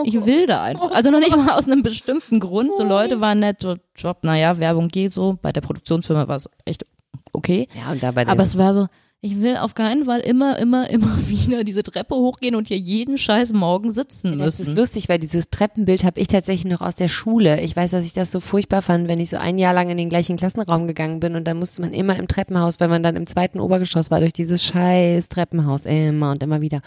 Ich 0.04 0.24
will 0.26 0.46
da 0.46 0.62
einfach. 0.62 0.92
Also 0.92 1.10
noch 1.10 1.20
nicht 1.20 1.34
mal 1.36 1.56
aus 1.56 1.66
einem 1.66 1.82
bestimmten 1.82 2.40
Grund. 2.40 2.70
So 2.76 2.84
Leute 2.84 3.20
waren 3.20 3.38
nett, 3.38 3.62
so 3.62 3.76
Job, 3.96 4.18
naja, 4.22 4.58
Werbung 4.58 4.88
geht 4.88 5.12
so. 5.12 5.38
Bei 5.40 5.52
der 5.52 5.60
Produktionsfirma 5.62 6.28
war 6.28 6.36
es 6.36 6.50
echt 6.64 6.84
okay. 7.32 7.68
ja, 7.74 7.92
und 7.92 8.02
da 8.02 8.10
bei 8.12 8.24
der, 8.24 8.32
Aber 8.32 8.42
es 8.42 8.58
war 8.58 8.74
so, 8.74 8.88
ich 9.24 9.40
will 9.40 9.56
auf 9.56 9.74
keinen 9.74 10.06
Fall 10.06 10.18
immer, 10.18 10.58
immer, 10.58 10.90
immer 10.90 11.16
wieder 11.28 11.62
diese 11.62 11.84
Treppe 11.84 12.16
hochgehen 12.16 12.56
und 12.56 12.66
hier 12.66 12.76
jeden 12.76 13.16
scheiß 13.16 13.52
Morgen 13.52 13.92
sitzen 13.92 14.36
Das 14.36 14.58
ist 14.58 14.66
müssen. 14.66 14.76
lustig, 14.76 15.08
weil 15.08 15.20
dieses 15.20 15.48
Treppenbild 15.48 16.02
habe 16.02 16.18
ich 16.18 16.26
tatsächlich 16.26 16.70
noch 16.70 16.80
aus 16.80 16.96
der 16.96 17.06
Schule. 17.06 17.60
Ich 17.60 17.76
weiß, 17.76 17.92
dass 17.92 18.04
ich 18.04 18.14
das 18.14 18.32
so 18.32 18.40
furchtbar 18.40 18.82
fand, 18.82 19.08
wenn 19.08 19.20
ich 19.20 19.30
so 19.30 19.36
ein 19.36 19.58
Jahr 19.58 19.74
lang 19.74 19.90
in 19.90 19.96
den 19.96 20.08
gleichen 20.08 20.36
Klassenraum 20.36 20.88
gegangen 20.88 21.20
bin 21.20 21.36
und 21.36 21.44
dann 21.44 21.56
musste 21.56 21.82
man 21.82 21.92
immer 21.92 22.18
im 22.18 22.26
Treppenhaus, 22.26 22.80
weil 22.80 22.88
man 22.88 23.04
dann 23.04 23.14
im 23.14 23.28
zweiten 23.28 23.60
Obergeschoss 23.60 24.10
war, 24.10 24.18
durch 24.18 24.32
dieses 24.32 24.64
scheiß 24.64 25.28
Treppenhaus 25.28 25.86
immer 25.86 26.32
und 26.32 26.42
immer 26.42 26.60
wieder. 26.60 26.78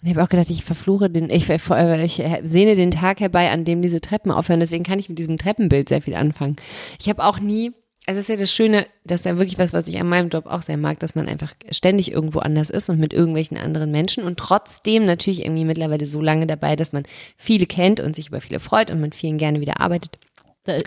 Und 0.00 0.08
ich 0.08 0.14
habe 0.14 0.24
auch 0.24 0.28
gedacht, 0.30 0.48
ich 0.48 0.64
verfluche 0.64 1.10
den, 1.10 1.28
ich, 1.28 1.50
äh, 1.50 2.04
ich 2.04 2.22
sehne 2.44 2.76
den 2.76 2.92
Tag 2.92 3.18
herbei, 3.18 3.50
an 3.50 3.64
dem 3.64 3.82
diese 3.82 4.00
Treppen 4.00 4.30
aufhören. 4.30 4.60
Deswegen 4.60 4.84
kann 4.84 5.00
ich 5.00 5.08
mit 5.08 5.18
diesem 5.18 5.38
Treppenbild 5.38 5.88
sehr 5.88 6.02
viel 6.02 6.14
anfangen. 6.14 6.54
Ich 7.00 7.08
habe 7.08 7.24
auch 7.24 7.40
nie 7.40 7.72
es 8.10 8.16
ist 8.16 8.28
ja 8.28 8.36
das 8.36 8.52
Schöne, 8.52 8.86
das 9.04 9.20
ist 9.20 9.26
ja 9.26 9.36
wirklich 9.36 9.58
was, 9.58 9.72
was 9.72 9.86
ich 9.86 10.00
an 10.00 10.08
meinem 10.08 10.28
Job 10.28 10.46
auch 10.46 10.62
sehr 10.62 10.76
mag, 10.76 10.98
dass 11.00 11.14
man 11.14 11.28
einfach 11.28 11.52
ständig 11.70 12.12
irgendwo 12.12 12.40
anders 12.40 12.70
ist 12.70 12.88
und 12.88 12.98
mit 12.98 13.12
irgendwelchen 13.12 13.58
anderen 13.58 13.90
Menschen 13.90 14.24
und 14.24 14.38
trotzdem 14.38 15.04
natürlich 15.04 15.44
irgendwie 15.44 15.64
mittlerweile 15.64 16.06
so 16.06 16.20
lange 16.20 16.46
dabei, 16.46 16.76
dass 16.76 16.92
man 16.92 17.04
viele 17.36 17.66
kennt 17.66 18.00
und 18.00 18.16
sich 18.16 18.28
über 18.28 18.40
viele 18.40 18.60
freut 18.60 18.90
und 18.90 19.00
mit 19.00 19.14
vielen 19.14 19.38
gerne 19.38 19.60
wieder 19.60 19.80
arbeitet. 19.80 20.18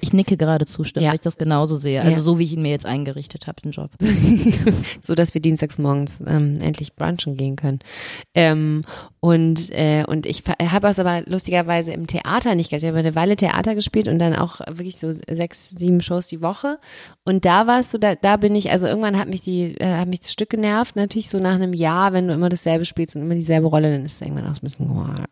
Ich 0.01 0.13
nicke 0.13 0.37
gerade 0.37 0.65
zustimmen, 0.67 1.03
Ja. 1.03 1.09
weil 1.09 1.15
ich 1.15 1.21
das 1.21 1.37
genauso 1.37 1.75
sehe. 1.75 2.01
Also 2.01 2.11
Ja. 2.13 2.19
so, 2.19 2.37
wie 2.39 2.43
ich 2.43 2.53
ihn 2.53 2.61
mir 2.61 2.69
jetzt 2.71 2.85
eingerichtet 2.85 3.47
habe, 3.47 3.59
den 3.61 3.71
Job. 3.71 3.89
so 5.01 5.15
dass 5.15 5.33
wir 5.33 5.41
dienstags 5.41 5.77
morgens 5.79 6.21
ähm, 6.25 6.59
endlich 6.61 6.95
brunchen 6.95 7.35
gehen 7.37 7.55
können. 7.55 7.79
Ähm, 8.35 8.81
und 9.19 9.71
äh, 9.71 10.03
und 10.07 10.25
ich 10.27 10.43
habe 10.71 10.87
es 10.87 10.99
aber 10.99 11.23
lustigerweise 11.25 11.91
im 11.91 12.05
Theater 12.07 12.55
nicht 12.55 12.69
gehabt. 12.69 12.83
Ich 12.83 12.89
habe 12.89 12.99
eine 12.99 13.15
Weile 13.15 13.35
Theater 13.35 13.73
gespielt 13.73 14.07
und 14.07 14.19
dann 14.19 14.35
auch 14.35 14.59
wirklich 14.67 14.97
so 14.97 15.11
sechs, 15.11 15.71
sieben 15.71 16.01
Shows 16.01 16.27
die 16.27 16.41
Woche. 16.41 16.77
Und 17.25 17.45
da 17.45 17.65
war 17.67 17.79
es 17.79 17.89
so, 17.91 17.97
da, 17.97 18.15
da 18.15 18.37
bin 18.37 18.53
ich, 18.55 18.69
also 18.71 18.85
irgendwann 18.85 19.17
hat 19.17 19.27
mich 19.27 19.41
die, 19.41 19.75
äh, 19.79 19.97
hat 19.97 20.07
mich 20.07 20.19
das 20.21 20.31
Stück 20.31 20.51
genervt. 20.51 20.95
Natürlich 20.95 21.29
so 21.29 21.39
nach 21.39 21.55
einem 21.55 21.73
Jahr, 21.73 22.13
wenn 22.13 22.27
du 22.27 22.33
immer 22.33 22.49
dasselbe 22.49 22.85
spielst 22.85 23.15
und 23.15 23.23
immer 23.23 23.35
dieselbe 23.35 23.67
Rolle, 23.67 23.91
dann 23.91 24.05
ist 24.05 24.15
es 24.15 24.21
irgendwann 24.21 24.45
auch 24.45 24.55
so 24.55 24.61
ein 24.61 24.65
bisschen. 24.65 25.23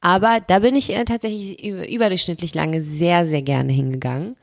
Aber 0.00 0.40
da 0.46 0.60
bin 0.60 0.76
ich 0.76 0.94
äh, 0.94 1.04
tatsächlich 1.04 1.64
über- 1.64 1.88
überdurchschnittlich 1.88 2.54
lange 2.54 2.82
sehr, 2.82 3.26
sehr 3.26 3.42
gerne 3.42 3.72
hingegangen. 3.72 4.36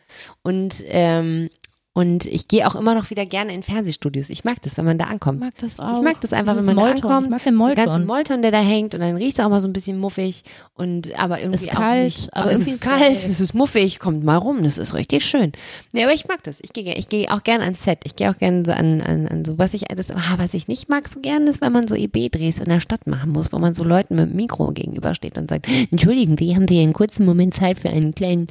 Und 0.44 0.84
ähm, 0.88 1.50
und 1.96 2.26
ich 2.26 2.48
gehe 2.48 2.68
auch 2.68 2.74
immer 2.76 2.96
noch 2.96 3.12
wieder 3.12 3.24
gerne 3.26 3.54
in 3.54 3.62
Fernsehstudios. 3.62 4.32
Ich 4.32 4.44
mag 4.44 4.60
das, 4.64 4.78
wenn 4.78 4.86
man 4.86 4.98
da 4.98 5.06
ankommt. 5.06 5.40
mag 5.40 5.54
das 5.60 5.80
auch. 5.80 5.94
Ich 5.94 6.02
mag 6.02 6.20
das 6.22 6.34
einfach, 6.34 6.54
Dieses 6.54 6.66
wenn 6.68 6.76
man 6.76 6.86
Molton. 6.86 7.02
da 7.02 7.08
ankommt. 7.10 7.26
Ich 7.28 7.30
mag 7.32 7.44
den 7.44 7.54
Den 7.54 7.76
ganzen 7.76 8.06
Molton. 8.06 8.06
Molton, 8.08 8.42
der 8.42 8.52
da 8.52 8.60
hängt 8.62 8.96
und 8.96 9.02
dann 9.02 9.16
riecht 9.16 9.38
es 9.38 9.46
auch 9.46 9.50
mal 9.50 9.62
so 9.62 9.68
ein 9.68 9.74
bisschen 9.74 10.00
muffig 10.00 10.44
und 10.74 11.18
aber 11.20 11.40
irgendwie 11.42 11.66
Ist 11.66 11.72
auch 11.72 11.80
kalt, 11.80 12.06
nicht, 12.06 12.34
aber 12.34 12.44
aber 12.46 12.52
es 12.54 12.58
irgendwie 12.60 12.72
ist 12.72 12.82
kalt, 12.82 13.16
es 13.16 13.40
ist 13.40 13.54
muffig, 13.54 14.00
kommt 14.00 14.24
mal 14.24 14.38
rum, 14.38 14.64
das 14.64 14.80
ist 14.80 14.96
richtig 14.96 15.24
schön. 15.24 15.52
Nee, 15.92 16.04
aber 16.04 16.14
ich 16.14 16.28
mag 16.28 16.42
das. 16.44 16.60
Ich 16.62 16.74
gehe 16.74 16.96
ich 16.96 17.08
gehe 17.08 17.32
auch 17.32 17.44
gerne 17.44 17.64
ans 17.64 17.84
Set. 17.84 18.00
Ich 18.06 18.16
gehe 18.16 18.32
auch 18.32 18.38
gerne 18.38 18.64
so 18.66 18.72
an, 18.72 19.02
an, 19.02 19.28
an 19.28 19.46
so 19.46 19.60
was 19.60 19.76
ich 19.76 19.84
das 19.84 20.10
ah, 20.10 20.34
was 20.38 20.56
ich 20.56 20.68
nicht 20.68 20.90
mag 20.90 21.08
so 21.08 21.20
gerne 21.20 21.50
ist, 21.50 21.62
wenn 21.62 21.72
man 21.72 21.88
so 21.88 21.94
EB-Drehs 21.94 22.60
in 22.60 22.70
der 22.70 22.80
Stadt 22.80 23.06
machen 23.06 23.32
muss, 23.32 23.54
wo 23.54 23.60
man 23.60 23.76
so 23.76 23.84
Leuten 23.84 24.16
mit 24.16 24.32
dem 24.32 24.36
Mikro 24.36 24.72
gegenübersteht 24.72 25.38
und 25.38 25.50
sagt, 25.50 25.68
entschuldigen 25.92 26.38
Sie, 26.40 26.56
haben 26.56 26.68
wir 26.68 26.82
einen 26.82 26.94
kurzen 26.94 27.26
Moment 27.26 27.54
Zeit 27.54 27.78
für 27.80 27.90
einen 27.90 28.16
kleinen 28.16 28.48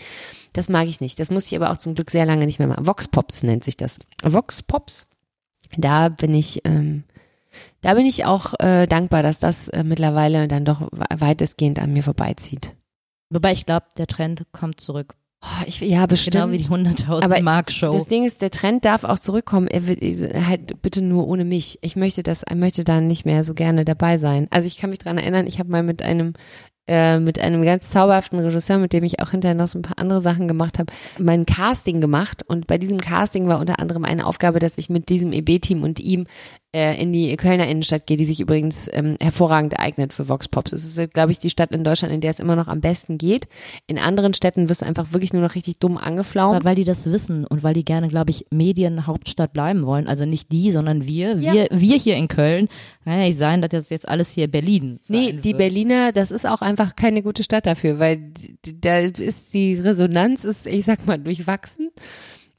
das 0.52 0.68
mag 0.68 0.86
ich 0.86 1.00
nicht. 1.00 1.18
Das 1.18 1.30
muss 1.30 1.46
ich 1.46 1.56
aber 1.56 1.70
auch 1.70 1.78
zum 1.78 1.94
Glück 1.94 2.10
sehr 2.10 2.26
lange 2.26 2.46
nicht 2.46 2.58
mehr 2.58 2.68
machen. 2.68 2.86
Vox 2.86 3.08
Pops 3.08 3.42
nennt 3.42 3.64
sich 3.64 3.76
das. 3.76 3.98
Vox 4.22 4.62
Pops. 4.62 5.06
Da 5.76 6.08
bin 6.10 6.34
ich, 6.34 6.60
ähm, 6.64 7.04
da 7.80 7.94
bin 7.94 8.04
ich 8.06 8.24
auch 8.26 8.52
äh, 8.60 8.86
dankbar, 8.86 9.22
dass 9.22 9.38
das 9.38 9.68
äh, 9.68 9.84
mittlerweile 9.84 10.48
dann 10.48 10.64
doch 10.64 10.82
we- 10.82 11.04
weitestgehend 11.16 11.78
an 11.78 11.92
mir 11.92 12.02
vorbeizieht. 12.02 12.74
Wobei 13.30 13.52
ich 13.52 13.64
glaube, 13.64 13.86
der 13.96 14.06
Trend 14.06 14.44
kommt 14.52 14.80
zurück. 14.80 15.14
Oh, 15.44 15.64
ich, 15.66 15.80
ja, 15.80 16.06
bestimmt. 16.06 16.34
Genau 16.34 16.50
wie 16.52 16.58
die 16.58 16.64
100.000 16.68 17.22
Aber 17.24 17.40
Mark 17.42 17.72
Show. 17.72 17.94
Das 17.94 18.06
Ding 18.06 18.24
ist, 18.24 18.42
der 18.42 18.50
Trend 18.50 18.84
darf 18.84 19.02
auch 19.02 19.18
zurückkommen. 19.18 19.66
Er 19.66 19.88
wird 19.88 20.00
halt 20.46 20.80
bitte 20.82 21.02
nur 21.02 21.26
ohne 21.26 21.44
mich. 21.44 21.78
Ich 21.82 21.96
möchte 21.96 22.22
das, 22.22 22.42
ich 22.48 22.54
möchte 22.54 22.84
da 22.84 23.00
nicht 23.00 23.24
mehr 23.24 23.42
so 23.42 23.54
gerne 23.54 23.84
dabei 23.84 24.18
sein. 24.18 24.46
Also 24.50 24.68
ich 24.68 24.76
kann 24.78 24.90
mich 24.90 25.00
dran 25.00 25.18
erinnern, 25.18 25.48
ich 25.48 25.58
habe 25.58 25.70
mal 25.70 25.82
mit 25.82 26.00
einem 26.02 26.34
äh, 26.88 27.20
mit 27.20 27.38
einem 27.38 27.62
ganz 27.62 27.90
zauberhaften 27.90 28.38
Regisseur, 28.40 28.78
mit 28.78 28.92
dem 28.92 29.04
ich 29.04 29.20
auch 29.20 29.30
hinterher 29.30 29.54
noch 29.54 29.68
so 29.68 29.78
ein 29.78 29.82
paar 29.82 29.98
andere 29.98 30.20
Sachen 30.20 30.48
gemacht 30.48 30.78
habe, 30.78 30.92
mein 31.18 31.46
Casting 31.46 32.00
gemacht. 32.00 32.42
Und 32.46 32.66
bei 32.66 32.78
diesem 32.78 32.98
Casting 32.98 33.46
war 33.46 33.60
unter 33.60 33.78
anderem 33.78 34.04
eine 34.04 34.26
Aufgabe, 34.26 34.58
dass 34.58 34.78
ich 34.78 34.90
mit 34.90 35.08
diesem 35.08 35.32
EB-Team 35.32 35.82
und 35.82 36.00
ihm 36.00 36.26
äh, 36.74 37.00
in 37.00 37.12
die 37.12 37.36
Kölner 37.36 37.68
Innenstadt 37.68 38.06
gehe, 38.06 38.16
die 38.16 38.24
sich 38.24 38.40
übrigens 38.40 38.88
ähm, 38.92 39.16
hervorragend 39.20 39.78
eignet 39.78 40.12
für 40.12 40.28
Vox 40.28 40.48
Pops. 40.48 40.72
Es 40.72 40.86
ist, 40.86 41.12
glaube 41.12 41.32
ich, 41.32 41.38
die 41.38 41.50
Stadt 41.50 41.72
in 41.72 41.84
Deutschland, 41.84 42.14
in 42.14 42.20
der 42.22 42.30
es 42.30 42.40
immer 42.40 42.56
noch 42.56 42.68
am 42.68 42.80
besten 42.80 43.18
geht. 43.18 43.46
In 43.86 43.98
anderen 43.98 44.32
Städten 44.32 44.68
wirst 44.68 44.82
du 44.82 44.86
einfach 44.86 45.12
wirklich 45.12 45.32
nur 45.32 45.42
noch 45.42 45.54
richtig 45.54 45.78
dumm 45.78 45.98
angeflaumt. 45.98 46.56
Aber 46.56 46.64
weil 46.64 46.76
die 46.76 46.84
das 46.84 47.06
wissen 47.06 47.46
und 47.46 47.62
weil 47.62 47.74
die 47.74 47.84
gerne, 47.84 48.08
glaube 48.08 48.30
ich, 48.30 48.46
Medienhauptstadt 48.50 49.52
bleiben 49.52 49.84
wollen. 49.84 50.06
Also 50.06 50.24
nicht 50.24 50.50
die, 50.50 50.70
sondern 50.70 51.06
wir. 51.06 51.36
Ja. 51.38 51.52
Wir, 51.52 51.68
wir 51.70 51.96
hier 51.98 52.16
in 52.16 52.28
Köln. 52.28 52.68
Kann 53.04 53.18
ja 53.18 53.24
nicht 53.26 53.38
sein, 53.38 53.60
dass 53.60 53.70
das 53.70 53.90
jetzt 53.90 54.08
alles 54.08 54.32
hier 54.32 54.48
Berlin 54.48 54.98
sein 55.00 55.18
Nee, 55.18 55.32
die 55.32 55.50
wird. 55.50 55.58
Berliner, 55.58 56.12
das 56.12 56.30
ist 56.30 56.46
auch 56.46 56.62
einfach 56.62 56.96
keine 56.96 57.22
gute 57.22 57.42
Stadt 57.42 57.66
dafür, 57.66 57.98
weil 57.98 58.32
da 58.80 58.98
ist 58.98 59.52
die 59.52 59.74
Resonanz 59.74 60.44
ist, 60.44 60.66
ich 60.66 60.84
sag 60.84 61.06
mal, 61.06 61.18
durchwachsen. 61.18 61.90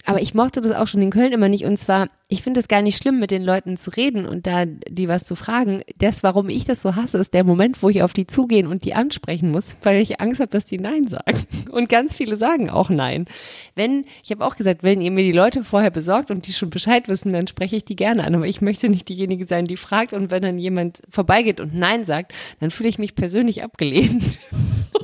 Aber 0.05 0.21
ich 0.21 0.33
mochte 0.33 0.59
das 0.59 0.73
auch 0.73 0.87
schon 0.87 1.01
in 1.01 1.11
Köln 1.11 1.31
immer 1.31 1.47
nicht. 1.47 1.63
Und 1.65 1.77
zwar, 1.77 2.09
ich 2.27 2.41
finde 2.43 2.59
es 2.59 2.67
gar 2.67 2.81
nicht 2.81 2.97
schlimm, 2.97 3.19
mit 3.19 3.31
den 3.31 3.43
Leuten 3.43 3.77
zu 3.77 3.89
reden 3.91 4.25
und 4.25 4.47
da 4.47 4.65
die 4.65 5.07
was 5.07 5.23
zu 5.23 5.35
fragen. 5.35 5.81
Das, 5.97 6.23
warum 6.23 6.49
ich 6.49 6.65
das 6.65 6.81
so 6.81 6.95
hasse, 6.95 7.17
ist 7.19 7.33
der 7.33 7.45
Moment, 7.45 7.81
wo 7.81 7.89
ich 7.89 8.03
auf 8.03 8.11
die 8.11 8.27
zugehen 8.27 8.67
und 8.67 8.83
die 8.83 8.95
ansprechen 8.95 9.51
muss, 9.51 9.77
weil 9.81 10.01
ich 10.01 10.19
Angst 10.19 10.41
habe, 10.41 10.49
dass 10.49 10.65
die 10.65 10.77
Nein 10.77 11.07
sagen. 11.07 11.37
Und 11.71 11.89
ganz 11.89 12.15
viele 12.15 12.35
sagen 12.35 12.69
auch 12.69 12.89
Nein. 12.89 13.25
Wenn, 13.75 14.05
ich 14.23 14.29
habe 14.31 14.45
auch 14.45 14.55
gesagt, 14.55 14.83
wenn 14.83 15.01
ihr 15.01 15.09
mir 15.09 15.23
die 15.23 15.31
Leute 15.31 15.63
vorher 15.63 15.89
besorgt 15.89 16.29
und 16.29 16.45
die 16.45 16.53
schon 16.53 16.69
Bescheid 16.69 17.07
wissen, 17.07 17.33
dann 17.33 17.47
spreche 17.47 17.77
ich 17.77 17.85
die 17.85 17.95
gerne 17.95 18.23
an. 18.25 18.35
Aber 18.35 18.45
ich 18.45 18.61
möchte 18.61 18.89
nicht 18.89 19.09
diejenige 19.09 19.45
sein, 19.45 19.65
die 19.65 19.77
fragt. 19.77 20.13
Und 20.13 20.29
wenn 20.29 20.43
dann 20.43 20.59
jemand 20.59 21.01
vorbeigeht 21.09 21.59
und 21.59 21.73
Nein 21.73 22.03
sagt, 22.03 22.33
dann 22.59 22.69
fühle 22.69 22.89
ich 22.89 22.99
mich 22.99 23.15
persönlich 23.15 23.63
abgelehnt. 23.63 24.37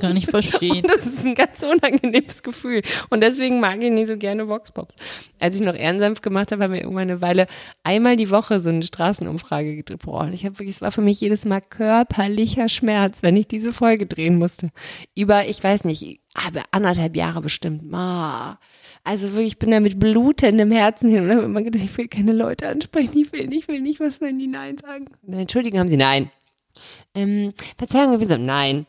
Kann 0.00 0.16
ich 0.16 0.26
verstehen. 0.28 0.84
Und 0.84 0.90
das 0.90 1.06
ist 1.06 1.24
ein 1.24 1.34
ganz 1.34 1.62
unangenehmes 1.62 2.42
Gefühl. 2.42 2.82
Und 3.08 3.22
deswegen 3.22 3.60
mag 3.60 3.82
ich 3.82 3.90
nicht 3.90 4.06
so 4.06 4.16
gerne 4.16 4.48
Voxpops. 4.90 5.30
Als 5.38 5.56
ich 5.56 5.62
noch 5.62 5.74
Ehrensenf 5.74 6.20
gemacht 6.20 6.52
habe, 6.52 6.64
haben 6.64 6.72
wir 6.72 6.80
irgendwann 6.80 7.10
eine 7.10 7.20
Weile 7.20 7.46
einmal 7.82 8.16
die 8.16 8.30
Woche 8.30 8.60
so 8.60 8.68
eine 8.68 8.82
Straßenumfrage 8.82 9.76
gedreht. 9.76 10.00
Boah, 10.02 10.22
und 10.22 10.32
ich 10.32 10.44
habe 10.44 10.58
wirklich, 10.58 10.76
es 10.76 10.82
war 10.82 10.92
für 10.92 11.00
mich 11.00 11.20
jedes 11.20 11.44
Mal 11.44 11.60
körperlicher 11.60 12.68
Schmerz, 12.68 13.22
wenn 13.22 13.36
ich 13.36 13.48
diese 13.48 13.72
Folge 13.72 14.06
drehen 14.06 14.38
musste. 14.38 14.70
Über, 15.16 15.46
ich 15.46 15.62
weiß 15.62 15.84
nicht, 15.84 16.20
aber 16.34 16.62
anderthalb 16.70 17.16
Jahre 17.16 17.40
bestimmt. 17.40 17.92
Ah. 17.94 18.58
Also 19.02 19.32
wirklich, 19.32 19.48
ich 19.48 19.58
bin 19.58 19.70
da 19.70 19.80
mit 19.80 19.98
blutendem 19.98 20.70
Herzen 20.70 21.08
hin 21.08 21.24
und 21.24 21.30
habe 21.30 21.44
immer 21.44 21.62
gedacht, 21.62 21.84
ich 21.84 21.96
will 21.96 22.08
keine 22.08 22.32
Leute 22.32 22.68
ansprechen, 22.68 23.18
ich 23.18 23.32
will 23.32 23.46
nicht, 23.46 23.62
ich 23.62 23.68
will 23.68 23.80
nicht, 23.80 24.00
was 24.00 24.20
wenn 24.20 24.38
die 24.38 24.46
Nein 24.46 24.76
sagen. 24.78 25.06
Entschuldigung, 25.26 25.80
haben 25.80 25.88
sie 25.88 25.96
Nein. 25.96 26.30
Ähm, 27.14 27.52
Verzeihung, 27.78 28.20
wieso? 28.20 28.36
Nein. 28.36 28.86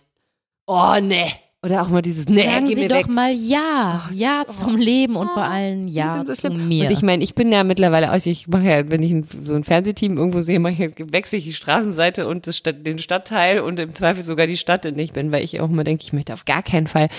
Oh, 0.68 0.96
ne. 1.02 1.26
Oder 1.64 1.84
auch 1.84 1.90
mal 1.90 2.02
dieses 2.02 2.28
Ne, 2.28 2.44
Sagen 2.44 2.68
geh 2.68 2.74
Sie 2.74 2.82
mir 2.82 2.90
doch 2.90 2.96
weg. 2.96 3.08
mal 3.08 3.32
Ja. 3.32 4.10
Ja 4.12 4.46
zum 4.48 4.78
Leben 4.78 5.16
und 5.16 5.30
vor 5.30 5.44
allem 5.44 5.88
Ja 5.88 6.14
Ich 6.14 6.18
find 6.18 6.30
das 6.30 6.38
zu 6.40 6.48
schlimm. 6.48 6.68
mir. 6.68 6.86
Und 6.86 6.92
ich 6.92 7.04
meine, 7.04 7.24
ich 7.24 7.36
bin 7.36 7.52
ja 7.52 7.64
mittlerweile 7.64 8.12
aus, 8.12 8.26
ich 8.26 8.48
mache 8.48 8.64
ja, 8.64 8.90
wenn 8.90 9.04
ich 9.04 9.14
ein, 9.14 9.28
so 9.44 9.54
ein 9.54 9.64
Fernsehteam 9.64 10.18
irgendwo 10.18 10.42
sehe, 10.42 10.60
mache 10.60 10.84
ich, 10.84 10.94
wechsle 11.14 11.38
ich 11.38 11.44
die 11.44 11.54
Straßenseite 11.54 12.28
und 12.28 12.48
das 12.48 12.64
den 12.64 12.98
Stadtteil 12.98 13.60
und 13.60 13.80
im 13.80 13.94
Zweifel 13.94 14.24
sogar 14.24 14.48
die 14.48 14.58
Stadt, 14.58 14.86
in 14.88 14.96
der 14.96 15.04
ich 15.04 15.14
bin, 15.14 15.32
weil 15.32 15.44
ich 15.44 15.62
auch 15.62 15.70
immer 15.70 15.84
denke, 15.84 16.04
ich 16.04 16.14
möchte 16.14 16.34
auf 16.34 16.46
gar 16.46 16.64
keinen 16.64 16.88
Fall, 16.88 17.10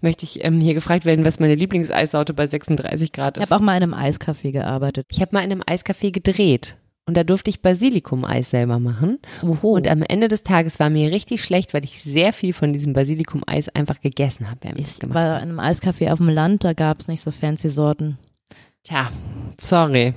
möchte 0.00 0.24
ich 0.24 0.44
ähm, 0.44 0.60
hier 0.60 0.74
gefragt 0.74 1.04
werden, 1.04 1.24
was 1.24 1.38
meine 1.38 1.54
Lieblingseissorte 1.54 2.34
bei 2.34 2.46
36 2.46 3.12
Grad 3.12 3.36
ich 3.36 3.44
ist. 3.44 3.50
habe 3.52 3.60
auch 3.60 3.64
mal 3.64 3.76
in 3.76 3.84
einem 3.84 3.94
Eiscafé 3.94 4.50
gearbeitet. 4.50 5.06
Ich 5.12 5.20
habe 5.20 5.30
mal 5.36 5.44
in 5.44 5.52
einem 5.52 5.62
Eiscafé 5.62 6.10
gedreht. 6.10 6.76
Und 7.06 7.16
da 7.16 7.24
durfte 7.24 7.50
ich 7.50 7.62
Basilikum-Eis 7.62 8.50
selber 8.50 8.78
machen. 8.78 9.18
Oho. 9.42 9.72
Und 9.74 9.88
am 9.88 10.02
Ende 10.02 10.28
des 10.28 10.44
Tages 10.44 10.78
war 10.78 10.88
mir 10.88 11.10
richtig 11.10 11.42
schlecht, 11.42 11.74
weil 11.74 11.84
ich 11.84 12.00
sehr 12.00 12.32
viel 12.32 12.52
von 12.52 12.72
diesem 12.72 12.92
Basilikum-Eis 12.92 13.68
einfach 13.70 14.00
gegessen 14.00 14.48
habe, 14.48 14.60
während 14.62 14.80
ich 14.80 14.98
gemacht 15.00 15.14
war 15.16 15.36
in 15.42 15.48
einem 15.50 15.60
Eiscafé 15.60 16.12
auf 16.12 16.18
dem 16.18 16.28
Land, 16.28 16.62
da 16.62 16.72
gab 16.74 17.00
es 17.00 17.08
nicht 17.08 17.22
so 17.22 17.32
fancy 17.32 17.68
Sorten. 17.68 18.18
Tja, 18.84 19.10
sorry. 19.60 20.14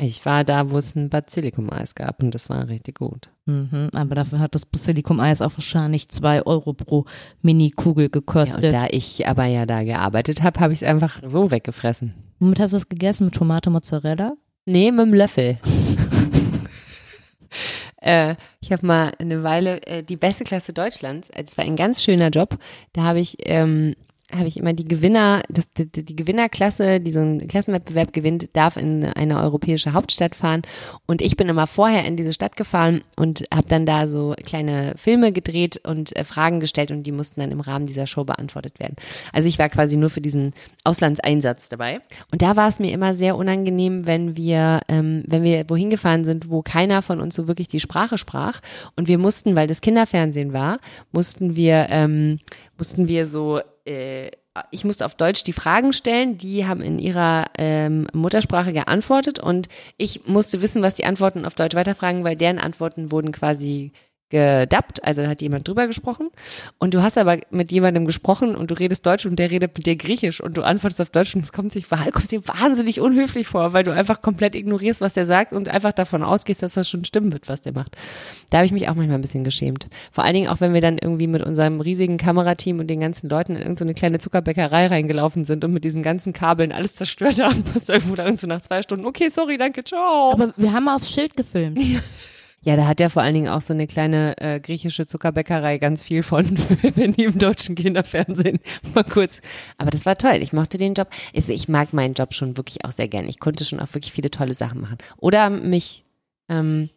Ich 0.00 0.24
war 0.24 0.44
da, 0.44 0.70
wo 0.70 0.78
es 0.78 0.94
ein 0.94 1.10
Basilikum-Eis 1.10 1.96
gab 1.96 2.22
und 2.22 2.32
das 2.32 2.48
war 2.48 2.68
richtig 2.68 2.98
gut. 2.98 3.30
Mhm, 3.46 3.88
aber 3.92 4.14
dafür 4.14 4.38
hat 4.38 4.54
das 4.54 4.64
Basilikum-Eis 4.64 5.42
auch 5.42 5.50
wahrscheinlich 5.56 6.08
zwei 6.08 6.46
Euro 6.46 6.72
pro 6.72 7.04
Mini-Kugel 7.42 8.04
Ja, 8.04 8.08
gekostet. 8.10 8.62
und 8.66 8.72
da 8.72 8.86
ich 8.90 9.26
aber 9.26 9.46
ja 9.46 9.66
da 9.66 9.82
gearbeitet 9.82 10.44
habe, 10.44 10.60
habe 10.60 10.72
ich 10.72 10.82
es 10.82 10.88
einfach 10.88 11.20
so 11.26 11.50
weggefressen. 11.50 12.14
Womit 12.38 12.60
hast 12.60 12.74
du 12.74 12.76
es 12.76 12.88
gegessen? 12.88 13.24
Mit 13.24 13.34
Tomate, 13.34 13.70
Mozzarella? 13.70 14.34
Nee, 14.66 14.92
mit 14.92 15.00
dem 15.06 15.14
Löffel. 15.14 15.58
äh, 18.00 18.34
ich 18.60 18.72
habe 18.72 18.86
mal 18.86 19.12
eine 19.18 19.42
Weile 19.42 19.82
äh, 19.86 20.02
die 20.02 20.16
beste 20.16 20.44
Klasse 20.44 20.72
Deutschlands. 20.72 21.28
äh, 21.30 21.44
Das 21.44 21.58
war 21.58 21.64
ein 21.64 21.76
ganz 21.76 22.02
schöner 22.02 22.28
Job. 22.28 22.58
Da 22.92 23.02
habe 23.02 23.20
ich 23.20 23.36
ähm, 23.40 23.94
habe 24.36 24.46
ich 24.46 24.58
immer 24.58 24.74
die 24.74 24.86
Gewinner, 24.86 25.42
das, 25.48 25.72
die, 25.72 25.86
die 25.86 26.16
Gewinnerklasse, 26.16 27.00
die 27.00 27.12
so 27.12 27.20
einen 27.20 27.48
Klassenwettbewerb 27.48 28.12
gewinnt, 28.12 28.50
darf 28.54 28.76
in 28.76 29.04
eine 29.04 29.40
europäische 29.40 29.94
Hauptstadt 29.94 30.36
fahren. 30.36 30.62
Und 31.06 31.22
ich 31.22 31.36
bin 31.36 31.48
immer 31.48 31.66
vorher 31.66 32.04
in 32.04 32.16
diese 32.16 32.34
Stadt 32.34 32.56
gefahren 32.56 33.02
und 33.16 33.44
habe 33.52 33.68
dann 33.68 33.86
da 33.86 34.06
so 34.06 34.34
kleine 34.44 34.92
Filme 34.96 35.32
gedreht 35.32 35.80
und 35.84 36.14
äh, 36.14 36.24
Fragen 36.24 36.60
gestellt 36.60 36.90
und 36.90 37.04
die 37.04 37.12
mussten 37.12 37.40
dann 37.40 37.50
im 37.50 37.60
Rahmen 37.60 37.86
dieser 37.86 38.06
Show 38.06 38.24
beantwortet 38.24 38.78
werden. 38.78 38.96
Also 39.32 39.48
ich 39.48 39.58
war 39.58 39.70
quasi 39.70 39.96
nur 39.96 40.10
für 40.10 40.20
diesen 40.20 40.52
Auslandseinsatz 40.84 41.70
dabei. 41.70 42.00
Und 42.30 42.42
da 42.42 42.54
war 42.54 42.68
es 42.68 42.80
mir 42.80 42.92
immer 42.92 43.14
sehr 43.14 43.34
unangenehm, 43.34 44.06
wenn 44.06 44.36
wir, 44.36 44.80
ähm, 44.88 45.24
wenn 45.26 45.42
wir 45.42 45.64
wohin 45.68 45.88
gefahren 45.88 46.24
sind, 46.24 46.50
wo 46.50 46.60
keiner 46.60 47.00
von 47.00 47.20
uns 47.20 47.34
so 47.34 47.48
wirklich 47.48 47.68
die 47.68 47.80
Sprache 47.80 48.18
sprach. 48.18 48.60
Und 48.94 49.08
wir 49.08 49.16
mussten, 49.16 49.56
weil 49.56 49.66
das 49.66 49.80
Kinderfernsehen 49.80 50.52
war, 50.52 50.80
mussten 51.12 51.56
wir, 51.56 51.86
ähm, 51.88 52.40
mussten 52.78 53.08
wir 53.08 53.26
so 53.26 53.60
äh, 53.84 54.30
ich 54.70 54.84
musste 54.84 55.04
auf 55.04 55.14
Deutsch 55.14 55.44
die 55.44 55.52
Fragen 55.52 55.92
stellen, 55.92 56.38
die 56.38 56.66
haben 56.66 56.80
in 56.80 56.98
ihrer 56.98 57.46
ähm, 57.58 58.08
Muttersprache 58.12 58.72
geantwortet 58.72 59.38
und 59.38 59.68
ich 59.96 60.26
musste 60.26 60.62
wissen, 60.62 60.82
was 60.82 60.94
die 60.94 61.04
Antworten 61.04 61.44
auf 61.44 61.54
Deutsch 61.54 61.74
weiterfragen, 61.74 62.24
weil 62.24 62.36
deren 62.36 62.58
Antworten 62.58 63.10
wurden 63.12 63.32
quasi 63.32 63.92
gedubbt, 64.30 65.02
also 65.04 65.22
da 65.22 65.28
hat 65.28 65.40
jemand 65.40 65.66
drüber 65.66 65.86
gesprochen 65.86 66.30
und 66.78 66.92
du 66.92 67.02
hast 67.02 67.16
aber 67.16 67.38
mit 67.50 67.72
jemandem 67.72 68.04
gesprochen 68.04 68.54
und 68.54 68.70
du 68.70 68.74
redest 68.74 69.06
Deutsch 69.06 69.24
und 69.24 69.38
der 69.38 69.50
redet 69.50 69.76
mit 69.76 69.86
dir 69.86 69.96
Griechisch 69.96 70.40
und 70.40 70.56
du 70.56 70.62
antwortest 70.62 71.00
auf 71.00 71.08
Deutsch 71.08 71.34
und 71.34 71.44
es 71.44 71.52
kommt, 71.52 71.72
sich, 71.72 71.88
kommt 72.12 72.30
dir 72.30 72.46
wahnsinnig 72.46 73.00
unhöflich 73.00 73.46
vor, 73.46 73.72
weil 73.72 73.84
du 73.84 73.92
einfach 73.92 74.20
komplett 74.20 74.54
ignorierst, 74.54 75.00
was 75.00 75.14
der 75.14 75.24
sagt 75.24 75.52
und 75.52 75.68
einfach 75.68 75.92
davon 75.92 76.22
ausgehst, 76.22 76.62
dass 76.62 76.74
das 76.74 76.88
schon 76.88 77.04
stimmen 77.04 77.32
wird, 77.32 77.48
was 77.48 77.62
der 77.62 77.72
macht. 77.72 77.96
Da 78.50 78.58
habe 78.58 78.66
ich 78.66 78.72
mich 78.72 78.88
auch 78.88 78.94
manchmal 78.94 79.18
ein 79.18 79.22
bisschen 79.22 79.44
geschämt. 79.44 79.86
Vor 80.12 80.24
allen 80.24 80.34
Dingen 80.34 80.48
auch, 80.48 80.60
wenn 80.60 80.74
wir 80.74 80.82
dann 80.82 80.98
irgendwie 80.98 81.26
mit 81.26 81.42
unserem 81.42 81.80
riesigen 81.80 82.18
Kamerateam 82.18 82.80
und 82.80 82.88
den 82.88 83.00
ganzen 83.00 83.30
Leuten 83.30 83.54
in 83.54 83.62
irgendeine 83.62 83.94
kleine 83.94 84.18
Zuckerbäckerei 84.18 84.88
reingelaufen 84.88 85.44
sind 85.46 85.64
und 85.64 85.72
mit 85.72 85.84
diesen 85.84 86.02
ganzen 86.02 86.34
Kabeln 86.34 86.72
alles 86.72 86.96
zerstört 86.96 87.42
haben, 87.42 87.64
was 87.74 87.88
irgendwo 87.88 88.14
dann 88.14 88.36
so 88.36 88.46
nach 88.46 88.60
zwei 88.60 88.82
Stunden, 88.82 89.06
okay, 89.06 89.30
sorry, 89.30 89.56
danke, 89.56 89.84
ciao. 89.84 90.32
Aber 90.32 90.52
wir 90.56 90.72
haben 90.72 90.88
aufs 90.88 91.10
Schild 91.10 91.34
gefilmt. 91.36 91.80
Ja, 92.62 92.76
da 92.76 92.86
hat 92.86 92.98
ja 92.98 93.08
vor 93.08 93.22
allen 93.22 93.34
Dingen 93.34 93.48
auch 93.48 93.60
so 93.60 93.72
eine 93.72 93.86
kleine 93.86 94.36
äh, 94.38 94.58
griechische 94.60 95.06
Zuckerbäckerei 95.06 95.78
ganz 95.78 96.02
viel 96.02 96.22
von, 96.22 96.44
wenn 96.94 97.12
die 97.12 97.24
im 97.24 97.38
deutschen 97.38 97.76
Kinderfernsehen 97.76 98.58
mal 98.94 99.04
kurz. 99.04 99.40
Aber 99.76 99.90
das 99.90 100.04
war 100.06 100.18
toll. 100.18 100.38
Ich 100.40 100.52
mochte 100.52 100.76
den 100.76 100.94
Job. 100.94 101.08
Ich, 101.32 101.48
ich 101.48 101.68
mag 101.68 101.92
meinen 101.92 102.14
Job 102.14 102.34
schon 102.34 102.56
wirklich 102.56 102.84
auch 102.84 102.90
sehr 102.90 103.08
gern. 103.08 103.28
Ich 103.28 103.38
konnte 103.38 103.64
schon 103.64 103.80
auch 103.80 103.94
wirklich 103.94 104.12
viele 104.12 104.30
tolle 104.30 104.54
Sachen 104.54 104.80
machen. 104.80 104.98
Oder 105.18 105.50
mich 105.50 106.04
ähm, 106.48 106.90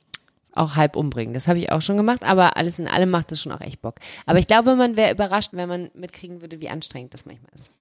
auch 0.53 0.75
halb 0.75 0.95
umbringen. 0.95 1.33
Das 1.33 1.47
habe 1.47 1.59
ich 1.59 1.71
auch 1.71 1.81
schon 1.81 1.97
gemacht, 1.97 2.23
aber 2.23 2.57
alles 2.57 2.79
in 2.79 2.87
allem 2.87 3.09
macht 3.09 3.31
es 3.31 3.41
schon 3.41 3.51
auch 3.51 3.61
echt 3.61 3.81
Bock. 3.81 3.95
Aber 4.25 4.39
ich 4.39 4.47
glaube, 4.47 4.75
man 4.75 4.97
wäre 4.97 5.13
überrascht, 5.13 5.51
wenn 5.53 5.69
man 5.69 5.91
mitkriegen 5.93 6.41
würde, 6.41 6.59
wie 6.59 6.69
anstrengend 6.69 7.13
das 7.13 7.25
manchmal 7.25 7.51
ist. 7.53 7.71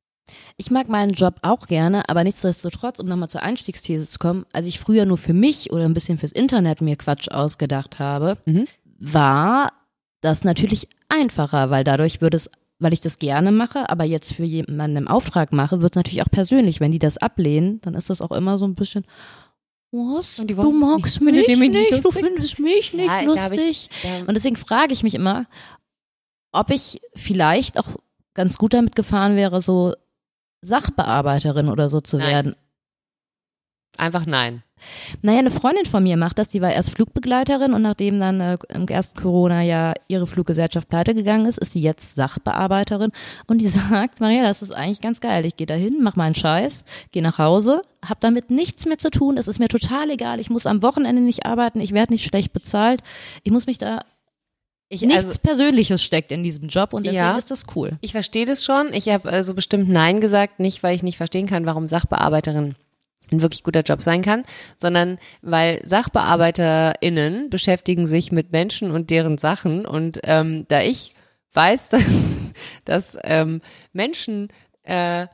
Ich 0.57 0.71
mag 0.71 0.89
meinen 0.89 1.13
Job 1.13 1.37
auch 1.43 1.67
gerne, 1.67 2.09
aber 2.09 2.23
nichtsdestotrotz, 2.25 3.01
um 3.01 3.07
nochmal 3.07 3.29
zur 3.31 3.43
Einstiegsthese 3.43 4.07
zu 4.07 4.19
kommen, 4.19 4.45
als 4.53 4.67
ich 4.67 4.79
früher 4.79 5.05
nur 5.07 5.19
für 5.19 5.33
mich 5.33 5.73
oder 5.73 5.85
ein 5.85 5.95
bisschen 5.95 6.19
fürs 6.19 6.33
Internet 6.33 6.81
mir 6.81 6.97
Quatsch 6.97 7.29
ausgedacht 7.31 7.99
habe, 7.99 8.37
Mhm. 8.47 8.67
war 8.99 9.73
das 10.21 10.45
natürlich 10.45 10.89
einfacher, 11.09 11.71
weil 11.71 11.83
dadurch 11.83 12.21
würde 12.21 12.37
es, 12.37 12.51
weil 12.79 12.93
ich 12.93 13.01
das 13.01 13.19
gerne 13.19 13.51
mache, 13.53 13.89
aber 13.91 14.05
jetzt 14.05 14.35
für 14.35 14.45
jemanden 14.45 14.97
im 14.99 15.09
Auftrag 15.09 15.53
mache, 15.53 15.83
wird 15.83 15.95
es 15.95 15.97
natürlich 15.97 16.23
auch 16.23 16.31
persönlich. 16.31 16.79
Wenn 16.81 16.93
die 16.93 16.99
das 16.99 17.17
ablehnen, 17.19 17.81
dann 17.81 17.95
ist 17.95 18.11
das 18.11 18.21
auch 18.21 18.31
immer 18.33 18.57
so 18.59 18.67
ein 18.67 18.75
bisschen, 18.75 19.05
was? 19.93 20.37
Du 20.47 20.71
magst 20.73 21.21
mich 21.21 21.35
nicht 21.49 21.59
nicht, 21.59 21.91
du 21.93 21.97
lustig? 21.97 22.25
findest 22.25 22.59
mich 22.61 22.95
nicht 22.95 23.07
Ja, 23.07 23.13
hab 23.15 23.23
ich- 23.53 23.59
lustig. 23.59 23.91
Da- 24.05 24.21
Und 24.21 24.35
deswegen 24.35 24.57
frage 24.57 24.93
ich 24.93 25.03
mich 25.03 25.15
immer, 25.15 25.47
ob 26.53 26.71
ich 26.71 27.01
vielleicht 27.17 27.79
auch 27.79 27.89
ganz 28.35 28.57
gut 28.59 28.73
damit 28.75 28.95
gefahren 28.95 29.35
wäre, 29.35 29.61
so 29.61 29.95
Sachbearbeiterin 30.63 31.69
oder 31.69 31.89
so 31.89 32.01
zu 32.01 32.19
Nein. 32.19 32.29
werden. 32.29 32.57
Einfach 33.97 34.25
nein. 34.25 34.63
Naja, 35.21 35.41
eine 35.41 35.51
Freundin 35.51 35.85
von 35.85 36.03
mir 36.03 36.17
macht 36.17 36.39
das, 36.39 36.51
die 36.51 36.63
war 36.63 36.73
erst 36.73 36.91
Flugbegleiterin 36.93 37.75
und 37.75 37.83
nachdem 37.83 38.19
dann 38.19 38.41
äh, 38.41 38.57
im 38.69 38.87
ersten 38.87 39.21
Corona-Jahr 39.21 39.95
ihre 40.09 40.27
Fluggesellschaft 40.27 40.89
pleite 40.89 41.15
gegangen 41.15 41.45
ist, 41.45 41.59
ist 41.59 41.73
sie 41.73 41.81
jetzt 41.81 42.15
Sachbearbeiterin 42.15 43.11
und 43.47 43.59
die 43.59 43.69
sagt, 43.69 44.21
Maria, 44.21 44.43
das 44.43 44.63
ist 44.63 44.71
eigentlich 44.71 45.01
ganz 45.03 45.21
geil. 45.21 45.45
Ich 45.45 45.57
gehe 45.57 45.67
dahin, 45.67 46.03
mach 46.03 46.17
meinen 46.17 46.35
Scheiß, 46.35 46.85
gehe 47.13 47.23
nach 47.23 47.39
Hause, 47.39 47.83
hab 48.03 48.21
damit 48.21 48.51
nichts 48.51 48.87
mehr 48.87 48.97
zu 48.97 49.11
tun, 49.11 49.37
es 49.37 49.49
ist 49.49 49.59
mir 49.59 49.69
total 49.69 50.09
egal, 50.11 50.41
ich 50.41 50.49
muss 50.51 50.67
am 50.67 50.83
Wochenende 50.83 51.21
nicht 51.21 51.45
arbeiten, 51.45 51.81
ich 51.81 51.93
werde 51.93 52.13
nicht 52.13 52.25
schlecht 52.25 52.53
bezahlt, 52.53 53.03
ich 53.43 53.53
muss 53.53 53.67
mich 53.67 53.77
da, 53.77 54.01
Ich, 54.93 55.03
nichts 55.03 55.27
also, 55.27 55.39
Persönliches 55.41 56.03
steckt 56.03 56.33
in 56.33 56.43
diesem 56.43 56.67
Job 56.69 56.93
und 56.93 57.07
deswegen 57.07 57.25
Ja. 57.25 57.39
ist 57.39 57.51
das 57.53 57.65
cool. 57.77 57.93
Ich 58.01 58.11
verstehe 58.11 58.45
das 58.45 58.65
schon. 58.65 58.93
Ich 58.93 59.09
habe 59.09 59.31
äh, 59.31 59.45
so 59.45 59.55
bestimmt 59.55 59.89
Nein 59.89 60.21
gesagt, 60.21 60.59
nicht 60.59 60.83
weil 60.83 60.97
ich 60.97 61.05
nicht 61.05 61.17
verstehen 61.17 61.47
kann, 61.47 61.65
warum 61.65 61.87
Sachbearbeiterin 61.87 62.75
ein 63.31 63.41
wirklich 63.41 63.63
guter 63.63 63.83
Job 63.83 64.03
sein 64.03 64.21
kann, 64.21 64.43
sondern 64.77 65.19
weil 65.43 65.81
SachbearbeiterInnen 65.87 67.51
beschäftigen 67.51 68.09
sich 68.09 68.33
mit 68.33 68.51
Menschen 68.51 68.91
und 68.91 69.11
deren 69.11 69.39
Sachen 69.39 69.87
und 69.87 70.19
ähm, 70.25 70.65
da 70.67 70.81
ich 70.81 71.15
weiß, 71.53 71.91
dass, 71.91 72.03
dass 72.85 73.19
ähm, 73.23 73.61
Menschen 73.93 74.49
äh, 74.83 75.29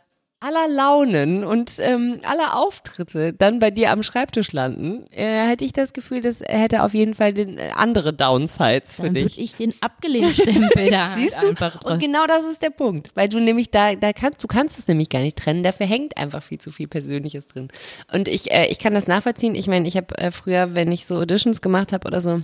aller 0.47 0.68
Launen 0.68 1.42
und 1.44 1.72
ähm, 1.80 2.20
aller 2.22 2.57
Auftritte 2.57 3.32
dann 3.32 3.59
bei 3.59 3.72
dir 3.72 3.90
am 3.90 4.05
Schreibtisch 4.05 4.53
landen, 4.53 5.05
äh, 5.11 5.49
hätte 5.49 5.64
ich 5.64 5.72
das 5.72 5.92
Gefühl, 5.92 6.22
das 6.22 6.40
hätte 6.47 6.84
auf 6.84 6.94
jeden 6.94 7.14
Fall 7.14 7.34
den, 7.34 7.59
äh, 7.59 7.70
andere 7.74 8.12
Downsides 8.12 8.97
für 8.97 9.03
Dann 9.03 9.14
dich. 9.14 9.24
würde 9.24 9.40
ich 9.42 9.57
den 9.57 9.74
abgelehnt 9.80 10.32
Stempel 10.32 10.90
da 10.90 11.14
Siehst 11.14 11.42
du? 11.42 11.49
einfach 11.49 11.82
Und 11.82 11.99
genau 11.99 12.26
das 12.26 12.44
ist 12.44 12.62
der 12.62 12.70
Punkt, 12.70 13.11
weil 13.14 13.28
du 13.28 13.40
nämlich 13.40 13.70
da, 13.70 13.97
da 13.97 14.12
kannst, 14.12 14.42
du 14.44 14.47
kannst 14.47 14.78
es 14.78 14.86
nämlich 14.86 15.09
gar 15.09 15.20
nicht 15.20 15.36
trennen. 15.36 15.64
Dafür 15.64 15.86
hängt 15.86 16.16
einfach 16.16 16.42
viel 16.42 16.59
zu 16.59 16.70
viel 16.70 16.86
Persönliches 16.86 17.49
drin. 17.49 17.68
Und 18.12 18.28
ich, 18.28 18.53
äh, 18.53 18.66
ich 18.66 18.78
kann 18.78 18.94
das 18.94 19.09
nachvollziehen. 19.09 19.55
Ich 19.57 19.66
meine, 19.66 19.88
ich 19.88 19.97
habe 19.97 20.16
äh, 20.18 20.30
früher, 20.30 20.74
wenn 20.74 20.92
ich 20.92 21.07
so 21.07 21.16
Auditions 21.16 21.61
gemacht 21.61 21.92
habe 21.92 22.07
oder 22.07 22.20
so, 22.20 22.42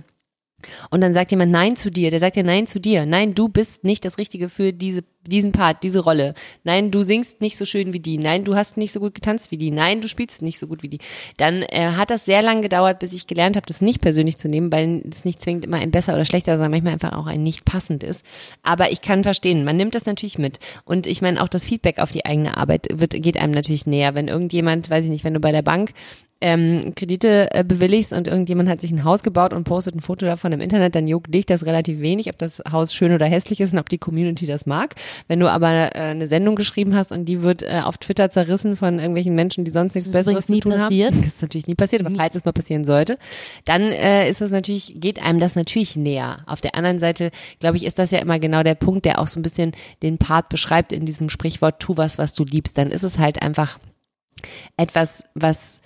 und 0.89 1.01
dann 1.01 1.13
sagt 1.13 1.31
jemand 1.31 1.51
Nein 1.51 1.75
zu 1.75 1.91
dir, 1.91 2.11
der 2.11 2.19
sagt 2.19 2.35
ja 2.35 2.43
Nein 2.43 2.67
zu 2.67 2.79
dir. 2.79 3.05
Nein, 3.05 3.35
du 3.35 3.49
bist 3.49 3.83
nicht 3.83 4.05
das 4.05 4.17
Richtige 4.17 4.49
für 4.49 4.73
diese, 4.73 5.03
diesen 5.25 5.51
Part, 5.51 5.83
diese 5.83 5.99
Rolle. 5.99 6.33
Nein, 6.63 6.91
du 6.91 7.01
singst 7.01 7.41
nicht 7.41 7.57
so 7.57 7.65
schön 7.65 7.93
wie 7.93 7.99
die. 7.99 8.17
Nein, 8.17 8.43
du 8.43 8.55
hast 8.55 8.77
nicht 8.77 8.91
so 8.91 8.99
gut 8.99 9.15
getanzt 9.15 9.51
wie 9.51 9.57
die. 9.57 9.71
Nein, 9.71 10.01
du 10.01 10.07
spielst 10.07 10.41
nicht 10.41 10.59
so 10.59 10.67
gut 10.67 10.83
wie 10.83 10.89
die. 10.89 10.99
Dann 11.37 11.63
äh, 11.63 11.91
hat 11.95 12.09
das 12.09 12.25
sehr 12.25 12.41
lange 12.41 12.61
gedauert, 12.61 12.99
bis 12.99 13.13
ich 13.13 13.27
gelernt 13.27 13.55
habe, 13.55 13.65
das 13.65 13.81
nicht 13.81 14.01
persönlich 14.01 14.37
zu 14.37 14.47
nehmen, 14.47 14.71
weil 14.71 15.03
es 15.09 15.25
nicht 15.25 15.41
zwingend 15.41 15.65
immer 15.65 15.77
ein 15.77 15.91
besser 15.91 16.13
oder 16.13 16.25
schlechter, 16.25 16.53
sondern 16.53 16.71
manchmal 16.71 16.93
einfach 16.93 17.13
auch 17.13 17.27
ein 17.27 17.43
nicht 17.43 17.65
passend 17.65 18.03
ist. 18.03 18.25
Aber 18.61 18.91
ich 18.91 19.01
kann 19.01 19.23
verstehen, 19.23 19.63
man 19.63 19.77
nimmt 19.77 19.95
das 19.95 20.05
natürlich 20.05 20.37
mit. 20.37 20.59
Und 20.85 21.07
ich 21.07 21.21
meine, 21.21 21.41
auch 21.41 21.49
das 21.49 21.65
Feedback 21.65 21.99
auf 21.99 22.11
die 22.11 22.25
eigene 22.25 22.57
Arbeit 22.57 22.87
wird, 22.91 23.11
geht 23.11 23.37
einem 23.37 23.53
natürlich 23.53 23.85
näher. 23.85 24.15
Wenn 24.15 24.27
irgendjemand, 24.27 24.89
weiß 24.89 25.05
ich 25.05 25.11
nicht, 25.11 25.23
wenn 25.23 25.33
du 25.33 25.39
bei 25.39 25.51
der 25.51 25.61
Bank 25.61 25.91
ähm, 26.43 26.93
Kredite 26.93 27.47
äh, 27.51 27.63
bewilligst 27.63 28.11
und 28.11 28.27
irgendjemand 28.27 28.67
hat 28.67 28.81
sich 28.81 28.91
ein 28.91 29.05
Haus 29.05 29.23
gebaut 29.23 29.53
und 29.53 29.63
postet 29.63 29.95
ein 29.95 30.01
Foto 30.01 30.25
davon 30.25 30.51
im 30.51 30.59
Internet, 30.59 30.93
dann 30.93 31.07
juckt 31.07 31.33
dich 31.33 31.45
das 31.45 31.65
relativ 31.65 32.01
wenig, 32.01 32.27
ob 32.27 32.37
das 32.37 32.61
Haus 32.69 32.93
schön 32.93 33.13
oder 33.13 33.25
hässlich 33.25 33.61
ist 33.61 33.71
und 33.71 33.79
ob 33.79 33.87
die 33.87 33.97
Community 33.97 34.45
das 34.45 34.65
mag. 34.65 34.95
Wenn 35.29 35.39
du 35.39 35.49
aber 35.49 35.95
äh, 35.95 35.99
eine 35.99 36.27
Sendung 36.27 36.57
geschrieben 36.57 36.95
hast 36.95 37.13
und 37.13 37.25
die 37.25 37.43
wird 37.43 37.63
äh, 37.63 37.79
auf 37.81 37.97
Twitter 37.97 38.29
zerrissen 38.29 38.75
von 38.75 38.99
irgendwelchen 38.99 39.35
Menschen, 39.35 39.63
die 39.63 39.71
sonst 39.71 39.95
nichts 39.95 40.11
Das 40.11 40.25
Besseres 40.25 40.33
übrigens 40.33 40.45
zu 40.47 40.51
nie 40.51 40.59
tun 40.59 40.71
passiert. 40.73 41.13
haben, 41.13 41.21
das 41.21 41.35
ist 41.35 41.41
natürlich 41.41 41.67
nie 41.67 41.75
passiert, 41.75 42.05
aber 42.05 42.13
falls 42.13 42.35
es 42.35 42.43
mal 42.43 42.51
passieren 42.51 42.83
sollte, 42.83 43.17
dann 43.63 43.81
äh, 43.81 44.29
ist 44.29 44.41
das 44.41 44.51
natürlich, 44.51 44.95
geht 44.99 45.23
einem 45.23 45.39
das 45.39 45.55
natürlich 45.55 45.95
näher. 45.95 46.39
Auf 46.45 46.59
der 46.59 46.75
anderen 46.75 46.99
Seite, 46.99 47.31
glaube 47.61 47.77
ich, 47.77 47.85
ist 47.85 47.99
das 47.99 48.11
ja 48.11 48.19
immer 48.19 48.37
genau 48.39 48.63
der 48.63 48.75
Punkt, 48.75 49.05
der 49.05 49.19
auch 49.19 49.27
so 49.27 49.39
ein 49.39 49.43
bisschen 49.43 49.71
den 50.01 50.17
Part 50.17 50.49
beschreibt 50.49 50.91
in 50.91 51.05
diesem 51.05 51.29
Sprichwort, 51.29 51.79
tu 51.79 51.95
was, 51.95 52.17
was 52.17 52.33
du 52.33 52.43
liebst. 52.43 52.77
Dann 52.77 52.91
ist 52.91 53.03
es 53.03 53.17
halt 53.17 53.41
einfach 53.41 53.79
etwas, 54.75 55.23
was 55.35 55.82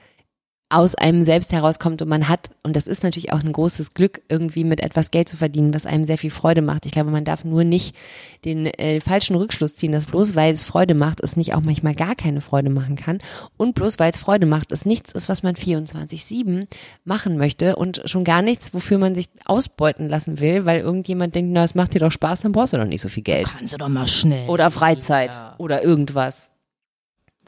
aus 0.70 0.96
einem 0.96 1.24
selbst 1.24 1.54
herauskommt 1.54 2.02
und 2.02 2.10
man 2.10 2.28
hat, 2.28 2.50
und 2.62 2.76
das 2.76 2.88
ist 2.88 3.02
natürlich 3.02 3.32
auch 3.32 3.40
ein 3.40 3.54
großes 3.54 3.94
Glück, 3.94 4.22
irgendwie 4.28 4.66
mit 4.66 4.82
etwas 4.82 5.12
Geld 5.12 5.30
zu 5.30 5.38
verdienen, 5.38 5.74
was 5.74 5.86
einem 5.86 6.04
sehr 6.04 6.18
viel 6.18 6.30
Freude 6.30 6.62
macht. 6.62 6.86
Ich 6.86 6.92
glaube, 6.92 7.10
man 7.10 7.24
darf 7.24 7.46
nur 7.46 7.64
nicht 7.64 7.96
den 8.44 8.66
äh, 8.66 9.00
falschen 9.00 9.38
Rückschluss 9.38 9.78
ziehen, 9.78 9.94
dass 9.94 10.08
bloß 10.08 10.36
weil 10.36 10.54
es 10.54 10.64
Freude 10.64 10.94
macht, 10.94 11.22
es 11.22 11.38
nicht 11.38 11.54
auch 11.54 11.62
manchmal 11.62 11.96
gar 11.96 12.16
keine 12.16 12.42
Freude 12.42 12.70
machen 12.70 12.98
kann. 12.98 13.20
Und 13.56 13.76
bloß 13.76 13.98
weil 14.00 14.12
es 14.12 14.20
Freude 14.20 14.46
macht, 14.46 14.74
es 14.74 14.86
nichts 14.86 15.14
ist, 15.14 15.30
was 15.30 15.42
man 15.42 15.56
24-7 15.56 16.68
machen 17.06 17.38
möchte 17.38 17.78
und 17.78 18.02
schon 18.04 18.26
gar 18.26 18.42
nichts, 18.42 18.74
wofür 18.74 18.98
man 18.98 19.16
sich 19.16 19.30
ausbeuten 19.46 20.10
lassen 20.10 20.42
will, 20.42 20.66
weil 20.66 20.82
irgendjemand 20.82 21.34
denkt, 21.34 21.52
na, 21.54 21.64
es 21.64 21.76
macht 21.76 21.94
dir 21.94 22.00
doch 22.00 22.12
Spaß, 22.12 22.42
dann 22.42 22.52
brauchst 22.52 22.74
du 22.74 22.78
doch 22.78 22.86
nicht 22.86 23.02
so 23.02 23.08
viel 23.08 23.24
Geld. 23.24 23.48
Kannst 23.48 23.74
du 23.74 23.78
doch 23.78 23.88
mal 23.88 24.08
schnell. 24.08 24.50
Oder 24.50 24.70
Freizeit 24.70 25.40
oder 25.58 25.82
irgendwas. 25.82 26.52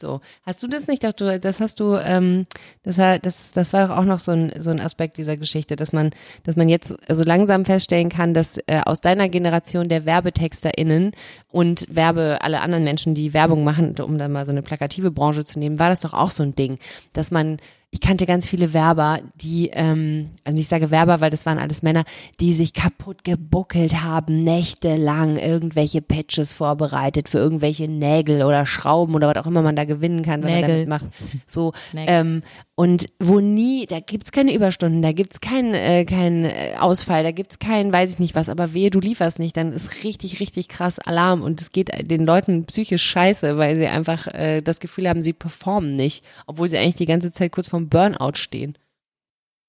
So, 0.00 0.20
hast 0.44 0.62
du 0.62 0.66
das 0.66 0.88
nicht? 0.88 1.04
Doch, 1.04 1.12
du, 1.12 1.38
das 1.38 1.60
hast 1.60 1.80
du, 1.80 1.96
ähm, 1.96 2.46
das, 2.82 2.96
das, 2.96 3.52
das 3.52 3.72
war 3.72 3.86
doch 3.86 3.96
auch 3.96 4.04
noch 4.04 4.18
so 4.18 4.32
ein, 4.32 4.52
so 4.58 4.70
ein 4.70 4.80
Aspekt 4.80 5.16
dieser 5.18 5.36
Geschichte, 5.36 5.76
dass 5.76 5.92
man, 5.92 6.10
dass 6.44 6.56
man 6.56 6.68
jetzt 6.68 6.94
so 7.08 7.22
langsam 7.22 7.64
feststellen 7.64 8.08
kann, 8.08 8.34
dass 8.34 8.58
äh, 8.66 8.80
aus 8.84 9.00
deiner 9.00 9.28
Generation 9.28 9.88
der 9.88 10.04
WerbetexterInnen 10.04 11.12
und 11.50 11.86
Werbe, 11.94 12.38
alle 12.40 12.60
anderen 12.60 12.84
Menschen, 12.84 13.14
die 13.14 13.34
Werbung 13.34 13.64
machen, 13.64 13.94
um 14.00 14.18
dann 14.18 14.32
mal 14.32 14.44
so 14.44 14.52
eine 14.52 14.62
plakative 14.62 15.10
Branche 15.10 15.44
zu 15.44 15.58
nehmen, 15.58 15.78
war 15.78 15.88
das 15.88 16.00
doch 16.00 16.14
auch 16.14 16.30
so 16.30 16.42
ein 16.42 16.54
Ding, 16.54 16.78
dass 17.12 17.30
man 17.30 17.58
ich 17.92 18.00
kannte 18.00 18.24
ganz 18.24 18.46
viele 18.46 18.72
Werber, 18.72 19.18
die, 19.34 19.70
ähm, 19.72 20.30
also 20.44 20.60
ich 20.60 20.68
sage 20.68 20.92
Werber, 20.92 21.20
weil 21.20 21.30
das 21.30 21.44
waren 21.44 21.58
alles 21.58 21.82
Männer, 21.82 22.04
die 22.38 22.52
sich 22.52 22.72
kaputt 22.72 23.24
gebuckelt 23.24 24.02
haben, 24.02 24.44
nächtelang 24.44 25.36
irgendwelche 25.36 26.00
Patches 26.00 26.52
vorbereitet 26.52 27.28
für 27.28 27.38
irgendwelche 27.38 27.88
Nägel 27.88 28.44
oder 28.44 28.64
Schrauben 28.64 29.16
oder 29.16 29.28
was 29.28 29.36
auch 29.38 29.46
immer 29.46 29.62
man 29.62 29.74
da 29.74 29.84
gewinnen 29.84 30.22
kann, 30.22 30.44
wenn 30.44 30.54
Nägel. 30.54 30.86
man 30.86 30.88
damit 30.88 30.88
macht. 30.88 31.04
So, 31.48 31.72
ähm, 31.94 32.42
und 32.80 33.10
wo 33.18 33.40
nie, 33.40 33.84
da 33.84 34.00
gibt's 34.00 34.32
keine 34.32 34.54
Überstunden, 34.54 35.02
da 35.02 35.12
gibt's 35.12 35.42
keinen 35.42 35.74
äh, 35.74 36.06
kein 36.06 36.46
äh, 36.46 36.76
Ausfall, 36.78 37.22
da 37.22 37.30
gibt's 37.30 37.58
keinen, 37.58 37.92
weiß 37.92 38.14
ich 38.14 38.18
nicht 38.20 38.34
was, 38.34 38.48
aber 38.48 38.72
wehe, 38.72 38.88
du 38.88 39.00
lieferst 39.00 39.38
nicht, 39.38 39.54
dann 39.58 39.74
ist 39.74 40.02
richtig, 40.02 40.40
richtig 40.40 40.68
krass 40.68 40.98
Alarm 40.98 41.42
und 41.42 41.60
es 41.60 41.72
geht 41.72 41.90
den 42.10 42.24
Leuten 42.24 42.64
psychisch 42.64 43.04
scheiße, 43.04 43.58
weil 43.58 43.76
sie 43.76 43.86
einfach 43.86 44.28
äh, 44.28 44.62
das 44.62 44.80
Gefühl 44.80 45.10
haben, 45.10 45.20
sie 45.20 45.34
performen 45.34 45.94
nicht, 45.94 46.24
obwohl 46.46 46.68
sie 46.68 46.78
eigentlich 46.78 46.94
die 46.94 47.04
ganze 47.04 47.30
Zeit 47.30 47.52
kurz 47.52 47.68
vorm 47.68 47.90
Burnout 47.90 48.36
stehen. 48.36 48.78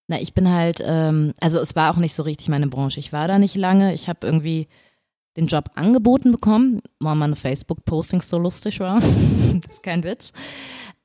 Na, 0.07 0.18
ich 0.22 0.34
bin 0.34 0.49
halt, 0.49 0.82
ähm, 0.82 1.34
also 1.41 1.59
es 1.59 1.76
war 1.76 1.93
auch 1.93 1.99
nicht 1.99 2.14
so 2.14 2.24
richtig 2.24 2.47
meine 2.47 2.68
Branche. 2.68 3.01
Ich 3.01 3.12
war 3.12 3.28
da 3.28 3.39
nicht 3.39 3.55
lange. 3.55 3.93
Ich 3.93 4.07
habe 4.07 4.26
irgendwie 4.26 4.70
den 5.36 5.47
Job 5.47 5.72
angeboten 5.76 6.32
bekommen, 6.32 6.82
weil 7.01 7.16
meine 7.16 7.36
Facebook-Postings 7.36 8.30
so 8.30 8.38
lustig 8.38 8.80
waren. 8.80 9.01
das 9.66 9.76
ist 9.76 9.84
kein 9.84 10.05
Witz. 10.05 10.32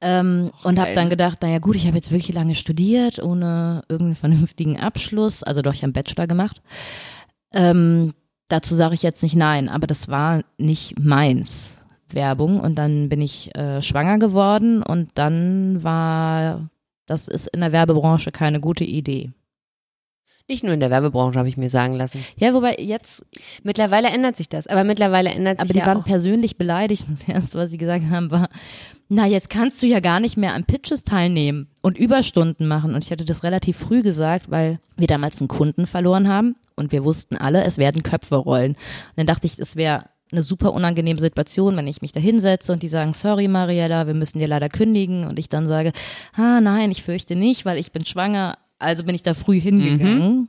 Ähm, 0.01 0.51
und 0.63 0.79
habe 0.79 0.95
dann 0.95 1.09
gedacht, 1.09 1.41
naja 1.43 1.59
gut, 1.59 1.77
ich 1.77 1.87
habe 1.87 1.97
jetzt 1.97 2.11
wirklich 2.11 2.35
lange 2.35 2.55
studiert, 2.55 3.23
ohne 3.23 3.83
irgendeinen 3.89 4.15
vernünftigen 4.15 4.79
Abschluss, 4.79 5.43
also 5.43 5.63
doch, 5.63 5.73
ich 5.73 5.79
habe 5.79 5.87
einen 5.87 5.93
Bachelor 5.95 6.27
gemacht. 6.27 6.61
Ähm, 7.55 8.13
dazu 8.49 8.75
sage 8.75 8.95
ich 8.95 9.03
jetzt 9.03 9.23
nicht 9.23 9.37
nein, 9.37 9.69
aber 9.69 9.87
das 9.87 10.09
war 10.09 10.43
nicht 10.59 10.99
meins, 10.99 11.87
Werbung. 12.09 12.61
Und 12.61 12.77
dann 12.77 13.09
bin 13.09 13.21
ich 13.21 13.55
äh, 13.55 13.83
schwanger 13.83 14.19
geworden 14.19 14.83
und 14.83 15.11
dann 15.15 15.83
war, 15.83 16.69
das 17.07 17.29
ist 17.29 17.49
in 17.49 17.61
der 17.61 17.73
Werbebranche 17.73 18.33
keine 18.33 18.61
gute 18.61 18.85
Idee. 18.85 19.33
Nicht 20.49 20.63
nur 20.63 20.75
in 20.75 20.81
der 20.81 20.91
Werbebranche, 20.91 21.39
habe 21.39 21.49
ich 21.49 21.57
mir 21.57 21.69
sagen 21.69 21.95
lassen. 21.95 22.25
Ja, 22.37 22.55
wobei 22.55 22.77
jetzt, 22.79 23.27
Mittlerweile 23.65 24.09
ändert 24.09 24.37
sich 24.37 24.49
das, 24.49 24.69
aber 24.69 24.85
mittlerweile 24.85 25.31
ändert 25.31 25.59
aber 25.59 25.67
sich 25.67 25.73
die 25.75 25.81
ja 25.81 25.87
waren 25.87 25.99
auch. 25.99 26.05
persönlich 26.05 26.57
beleidigt. 26.57 27.07
Das 27.11 27.27
Erste, 27.27 27.59
was 27.59 27.71
sie 27.73 27.79
gesagt 27.79 28.05
haben, 28.11 28.31
war, 28.31 28.49
na, 29.09 29.27
jetzt 29.27 29.51
kannst 29.51 29.83
du 29.83 29.87
ja 29.89 29.99
gar 29.99 30.21
nicht 30.21 30.37
mehr 30.37 30.55
an 30.55 30.65
Pitches 30.65 31.03
teilnehmen 31.03 31.69
und 31.83 31.99
Überstunden 31.99 32.69
machen. 32.69 32.95
Und 32.95 33.03
ich 33.03 33.11
hatte 33.11 33.25
das 33.25 33.43
relativ 33.43 33.77
früh 33.77 34.03
gesagt, 34.03 34.49
weil 34.51 34.79
wir 34.97 35.09
damals 35.09 35.41
einen 35.41 35.49
Kunden 35.49 35.89
verloren 35.89 36.29
haben 36.29 36.55
und 36.77 36.93
wir 36.93 37.03
wussten 37.03 37.37
alle, 37.37 37.65
es 37.65 37.77
werden 37.79 38.05
Köpfe 38.05 38.37
rollen. 38.37 38.73
Und 38.73 38.79
dann 39.17 39.27
dachte 39.27 39.47
ich, 39.47 39.59
es 39.59 39.75
wäre 39.75 40.05
eine 40.31 40.43
super 40.43 40.73
unangenehme 40.73 41.21
Situation, 41.21 41.77
wenn 41.77 41.87
ich 41.89 42.03
mich 42.03 42.13
da 42.13 42.21
hinsetze 42.21 42.73
und 42.73 42.83
die 42.83 42.89
sagen, 42.89 43.13
sorry 43.13 43.49
Mariella, 43.49 44.07
wir 44.07 44.15
müssen 44.15 44.39
dir 44.39 44.49
leider 44.49 44.69
kündigen 44.69 45.25
und 45.27 45.39
ich 45.39 45.49
dann 45.49 45.67
sage, 45.67 45.93
ah 46.35 46.61
nein, 46.61 46.91
ich 46.91 47.03
fürchte 47.03 47.37
nicht, 47.37 47.65
weil 47.65 47.79
ich 47.79 47.93
bin 47.93 48.05
schwanger, 48.05 48.59
also 48.79 49.05
bin 49.05 49.15
ich 49.15 49.23
da 49.23 49.35
früh 49.35 49.61
hingegangen. 49.61 50.49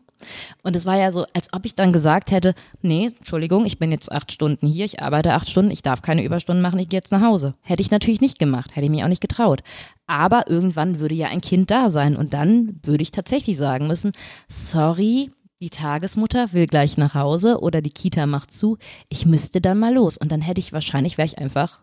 Und 0.64 0.76
es 0.76 0.86
war 0.86 0.98
ja 0.98 1.12
so, 1.12 1.26
als 1.34 1.54
ob 1.54 1.66
ich 1.66 1.76
dann 1.76 1.94
gesagt 1.94 2.32
hätte, 2.32 2.56
nee, 2.82 3.12
Entschuldigung, 3.18 3.66
ich 3.66 3.78
bin 3.78 3.92
jetzt 3.92 4.12
acht 4.12 4.32
Stunden 4.32 4.66
hier, 4.66 4.86
ich 4.86 5.02
arbeite 5.02 5.34
acht 5.34 5.50
Stunden, 5.50 5.72
ich 5.72 5.84
darf 5.84 6.02
keine 6.02 6.24
Überstunden 6.24 6.62
machen, 6.62 6.80
ich 6.80 6.90
gehe 6.90 6.98
jetzt 6.98 7.12
nach 7.12 7.22
Hause. 7.22 7.54
Hätte 7.62 7.82
ich 7.82 7.92
natürlich 7.92 8.22
nicht 8.22 8.40
gemacht, 8.40 8.72
hätte 8.76 8.86
ich 8.86 8.92
mich 8.92 9.04
auch 9.04 9.10
nicht 9.10 9.22
getraut. 9.22 9.62
Aber 10.08 10.50
irgendwann 10.50 11.00
würde 11.00 11.16
ja 11.16 11.28
ein 11.28 11.42
Kind 11.42 11.70
da 11.70 11.90
sein 11.90 12.16
und 12.16 12.34
dann 12.34 12.80
würde 12.84 13.04
ich 13.04 13.12
tatsächlich 13.12 13.58
sagen 13.58 13.88
müssen, 13.88 14.12
sorry, 14.50 15.30
die 15.60 15.70
Tagesmutter 15.70 16.54
will 16.54 16.68
gleich 16.68 16.98
nach 16.98 17.16
Hause 17.16 17.60
oder 17.62 17.82
die 17.82 17.90
Kita 17.90 18.26
macht 18.26 18.54
zu, 18.54 18.78
ich 19.10 19.26
müsste 19.26 19.60
dann 19.60 19.80
mal 19.80 19.94
los. 19.94 20.18
Und 20.18 20.32
dann 20.32 20.42
hätte 20.42 20.60
ich 20.60 20.74
wahrscheinlich, 20.74 21.18
wäre 21.18 21.26
ich 21.26 21.40
einfach, 21.40 21.82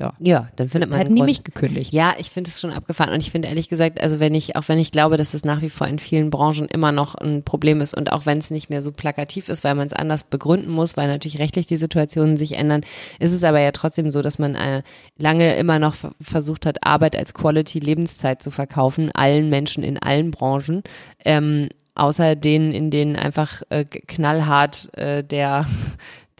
ja, 0.00 0.14
ja, 0.18 0.48
dann 0.56 0.68
findet 0.68 0.88
man 0.88 0.98
hätten 0.98 1.14
die 1.14 1.22
mich 1.22 1.44
gekündigt. 1.44 1.92
Ja, 1.92 2.14
ich 2.18 2.30
finde 2.30 2.48
es 2.48 2.58
schon 2.58 2.72
abgefahren 2.72 3.12
und 3.12 3.20
ich 3.20 3.30
finde 3.30 3.48
ehrlich 3.48 3.68
gesagt, 3.68 4.00
also 4.00 4.18
wenn 4.18 4.34
ich, 4.34 4.56
auch 4.56 4.66
wenn 4.68 4.78
ich 4.78 4.92
glaube, 4.92 5.18
dass 5.18 5.34
es 5.34 5.44
nach 5.44 5.60
wie 5.60 5.68
vor 5.68 5.86
in 5.86 5.98
vielen 5.98 6.30
Branchen 6.30 6.66
immer 6.68 6.90
noch 6.90 7.14
ein 7.14 7.42
Problem 7.42 7.82
ist 7.82 7.94
und 7.94 8.10
auch 8.10 8.24
wenn 8.24 8.38
es 8.38 8.50
nicht 8.50 8.70
mehr 8.70 8.80
so 8.80 8.92
plakativ 8.92 9.50
ist, 9.50 9.62
weil 9.62 9.74
man 9.74 9.86
es 9.88 9.92
anders 9.92 10.24
begründen 10.24 10.70
muss, 10.70 10.96
weil 10.96 11.08
natürlich 11.08 11.38
rechtlich 11.38 11.66
die 11.66 11.76
Situationen 11.76 12.38
sich 12.38 12.56
ändern, 12.56 12.80
ist 13.18 13.32
es 13.32 13.44
aber 13.44 13.60
ja 13.60 13.72
trotzdem 13.72 14.10
so, 14.10 14.22
dass 14.22 14.38
man 14.38 14.54
äh, 14.54 14.82
lange 15.18 15.54
immer 15.56 15.78
noch 15.78 15.94
ver- 15.94 16.12
versucht 16.20 16.64
hat, 16.64 16.82
Arbeit 16.82 17.14
als 17.14 17.34
Quality 17.34 17.80
Lebenszeit 17.80 18.42
zu 18.42 18.50
verkaufen, 18.50 19.10
allen 19.12 19.50
Menschen 19.50 19.84
in 19.84 19.98
allen 19.98 20.30
Branchen. 20.30 20.82
Ähm, 21.24 21.68
außer 21.94 22.36
denen, 22.36 22.72
in 22.72 22.90
denen 22.90 23.16
einfach 23.16 23.60
äh, 23.68 23.84
knallhart 23.84 24.96
äh, 24.96 25.22
der 25.22 25.66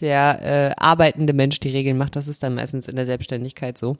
der 0.00 0.40
äh, 0.42 0.74
arbeitende 0.76 1.32
Mensch 1.32 1.60
die 1.60 1.70
Regeln 1.70 1.98
macht. 1.98 2.16
Das 2.16 2.28
ist 2.28 2.42
dann 2.42 2.54
meistens 2.54 2.88
in 2.88 2.96
der 2.96 3.06
Selbstständigkeit 3.06 3.78
so. 3.78 3.96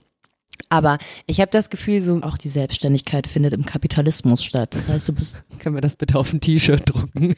Aber 0.69 0.99
ich 1.27 1.41
habe 1.41 1.51
das 1.51 1.71
Gefühl, 1.71 2.01
so 2.01 2.21
Auch 2.23 2.37
die 2.37 2.49
Selbstständigkeit 2.49 3.27
findet 3.27 3.55
im 3.55 3.65
Kapitalismus 3.65 4.45
statt. 4.45 4.75
Das 4.75 4.89
heißt, 4.89 5.09
du 5.09 5.15
bist 5.15 5.43
können 5.59 5.75
wir 5.75 5.81
das 5.81 5.97
bitte 5.97 6.19
auf 6.19 6.33
ein 6.33 6.41
T-Shirt 6.41 6.83
drucken. 6.87 7.35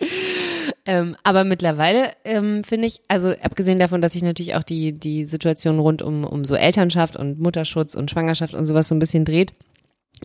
ähm, 0.86 1.16
aber 1.22 1.44
mittlerweile 1.44 2.12
ähm, 2.24 2.64
finde 2.64 2.88
ich, 2.88 3.00
also 3.08 3.30
abgesehen 3.42 3.78
davon, 3.78 4.02
dass 4.02 4.12
sich 4.12 4.22
natürlich 4.22 4.54
auch 4.54 4.64
die 4.64 4.92
die 4.92 5.24
Situation 5.24 5.78
rund 5.78 6.02
um 6.02 6.24
um 6.24 6.44
so 6.44 6.54
Elternschaft 6.56 7.16
und 7.16 7.38
Mutterschutz 7.38 7.94
und 7.94 8.10
Schwangerschaft 8.10 8.54
und 8.54 8.66
sowas 8.66 8.88
so 8.88 8.94
ein 8.94 8.98
bisschen 9.00 9.24
dreht, 9.24 9.54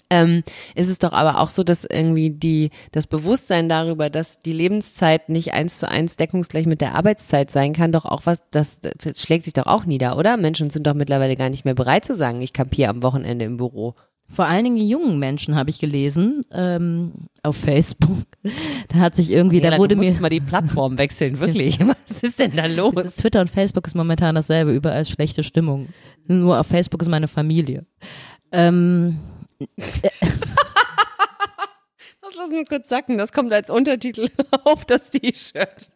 ähm, 0.10 0.43
ist 0.76 0.89
es 0.89 1.00
doch 1.00 1.14
aber 1.14 1.39
auch 1.39 1.50
so, 1.50 1.64
dass 1.64 1.86
irgendwie 1.86 2.30
die 2.30 2.70
das 2.91 3.08
Bewusstsein 3.08 3.70
darüber, 3.70 4.10
dass 4.10 4.39
die 4.39 4.54
Lebenszeit 4.54 5.30
nicht 5.30 5.54
eins 5.54 5.78
zu 5.78 5.89
eins 5.89 6.16
deckungsgleich 6.16 6.66
mit 6.66 6.82
der 6.82 6.95
Arbeitszeit 6.95 7.52
sein 7.52 7.74
kann, 7.74 7.91
doch 7.91 8.06
auch 8.06 8.26
was, 8.26 8.43
das, 8.52 8.80
das 8.82 9.22
schlägt 9.22 9.43
sich 9.43 9.54
doch 9.54 9.68
auch 9.68 9.86
nieder, 9.86 10.18
oder? 10.18 10.38
Menschen 10.38 10.70
sind 10.70 10.88
doch 10.88 10.93
mittlerweile 10.93 11.36
gar 11.36 11.50
nicht 11.50 11.66
mehr 11.66 11.76
bereit 11.76 12.06
zu 12.06 12.16
sagen, 12.16 12.41
ich 12.41 12.54
kampiere 12.54 12.89
am 12.89 13.04
Wochenende 13.04 13.45
im 13.45 13.58
Büro. 13.58 13.95
Vor 14.32 14.45
allen 14.45 14.64
Dingen 14.64 14.76
die 14.76 14.88
jungen 14.88 15.18
Menschen 15.18 15.56
habe 15.56 15.72
ich 15.72 15.80
gelesen 15.80 16.45
ähm, 16.52 17.14
auf 17.41 17.58
Facebook. 17.58 18.18
Da 18.89 19.00
hat 19.00 19.16
sich 19.16 19.32
irgendwie, 19.32 19.60
da 19.60 19.72
Daniela, 19.72 19.82
wurde 19.82 19.95
mir 19.95 20.14
mal 20.20 20.30
die 20.30 20.39
Plattform 20.39 20.97
wechseln, 21.00 21.39
wirklich. 21.39 21.80
Was 22.10 22.22
ist 22.22 22.38
denn 22.38 22.56
da 22.56 22.68
los? 22.68 22.93
Das 22.93 23.16
Twitter 23.16 23.41
und 23.41 23.50
Facebook 23.50 23.88
ist 23.88 23.95
momentan 23.95 24.36
dasselbe, 24.36 24.72
überall 24.72 25.02
ist 25.02 25.10
schlechte 25.10 25.43
Stimmung. 25.43 25.88
Nur 26.28 26.60
auf 26.60 26.68
Facebook 26.68 27.02
ist 27.02 27.10
meine 27.10 27.28
Familie. 27.28 27.86
Ähm, 28.52 29.18
Das 32.22 32.36
lass 32.38 32.49
mich 32.49 32.68
kurz 32.68 32.89
sacken, 32.89 33.18
das 33.18 33.32
kommt 33.32 33.51
als 33.53 33.70
Untertitel 33.70 34.28
auf 34.66 34.86
das 34.86 35.10
T-Shirt. 35.10 35.91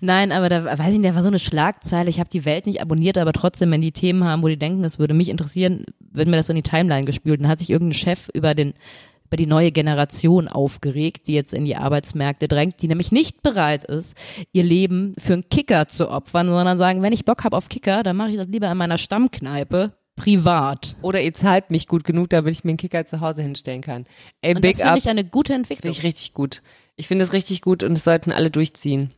nein, 0.00 0.30
aber 0.30 0.48
da 0.48 0.64
weiß 0.64 0.92
ich 0.92 0.98
nicht, 0.98 1.10
da 1.10 1.14
war 1.14 1.22
so 1.22 1.28
eine 1.28 1.38
Schlagzeile. 1.38 2.10
Ich 2.10 2.20
habe 2.20 2.28
die 2.28 2.44
Welt 2.44 2.66
nicht 2.66 2.82
abonniert, 2.82 3.18
aber 3.18 3.32
trotzdem, 3.32 3.70
wenn 3.70 3.80
die 3.80 3.92
Themen 3.92 4.24
haben, 4.24 4.42
wo 4.42 4.48
die 4.48 4.58
denken, 4.58 4.82
das 4.82 4.98
würde 4.98 5.14
mich 5.14 5.30
interessieren, 5.30 5.86
wird 6.00 6.28
mir 6.28 6.36
das 6.36 6.48
so 6.48 6.52
in 6.52 6.56
die 6.56 6.68
Timeline 6.68 7.06
gespült. 7.06 7.40
Dann 7.40 7.48
hat 7.48 7.60
sich 7.60 7.70
irgendein 7.70 7.94
Chef 7.94 8.28
über 8.34 8.54
den 8.54 8.74
über 9.32 9.38
die 9.38 9.46
neue 9.46 9.72
Generation 9.72 10.46
aufgeregt, 10.46 11.26
die 11.26 11.32
jetzt 11.32 11.54
in 11.54 11.64
die 11.64 11.76
Arbeitsmärkte 11.76 12.48
drängt, 12.48 12.82
die 12.82 12.88
nämlich 12.88 13.12
nicht 13.12 13.42
bereit 13.42 13.82
ist, 13.82 14.14
ihr 14.52 14.62
Leben 14.62 15.14
für 15.16 15.32
einen 15.32 15.48
Kicker 15.48 15.88
zu 15.88 16.10
opfern, 16.10 16.48
sondern 16.48 16.76
sagen, 16.76 17.00
wenn 17.00 17.14
ich 17.14 17.24
Bock 17.24 17.42
habe 17.42 17.56
auf 17.56 17.70
Kicker, 17.70 18.02
dann 18.02 18.18
mache 18.18 18.32
ich 18.32 18.36
das 18.36 18.48
lieber 18.48 18.70
in 18.70 18.76
meiner 18.76 18.98
Stammkneipe 18.98 19.94
privat. 20.16 20.96
Oder 21.02 21.20
ihr 21.22 21.32
zahlt 21.34 21.70
mich 21.70 21.88
gut 21.88 22.04
genug, 22.04 22.30
damit 22.30 22.52
ich 22.52 22.64
mir 22.64 22.70
einen 22.70 22.78
Kicker 22.78 23.04
zu 23.06 23.20
Hause 23.20 23.42
hinstellen 23.42 23.80
kann. 23.82 24.06
Ey, 24.40 24.54
Und 24.54 24.60
big 24.62 24.72
das 24.72 24.82
finde 24.82 24.98
ich 24.98 25.08
eine 25.08 25.24
gute 25.24 25.52
Finde 25.52 25.62
Entwicklung. 25.68 25.90
ich 25.92 26.02
richtig 26.02 26.34
gut. 26.34 26.62
Ich 26.96 27.08
finde 27.08 27.24
es 27.24 27.32
richtig 27.32 27.62
gut 27.62 27.82
und 27.82 27.92
es 27.92 28.04
sollten 28.04 28.32
alle 28.32 28.50
durchziehen. 28.50 29.10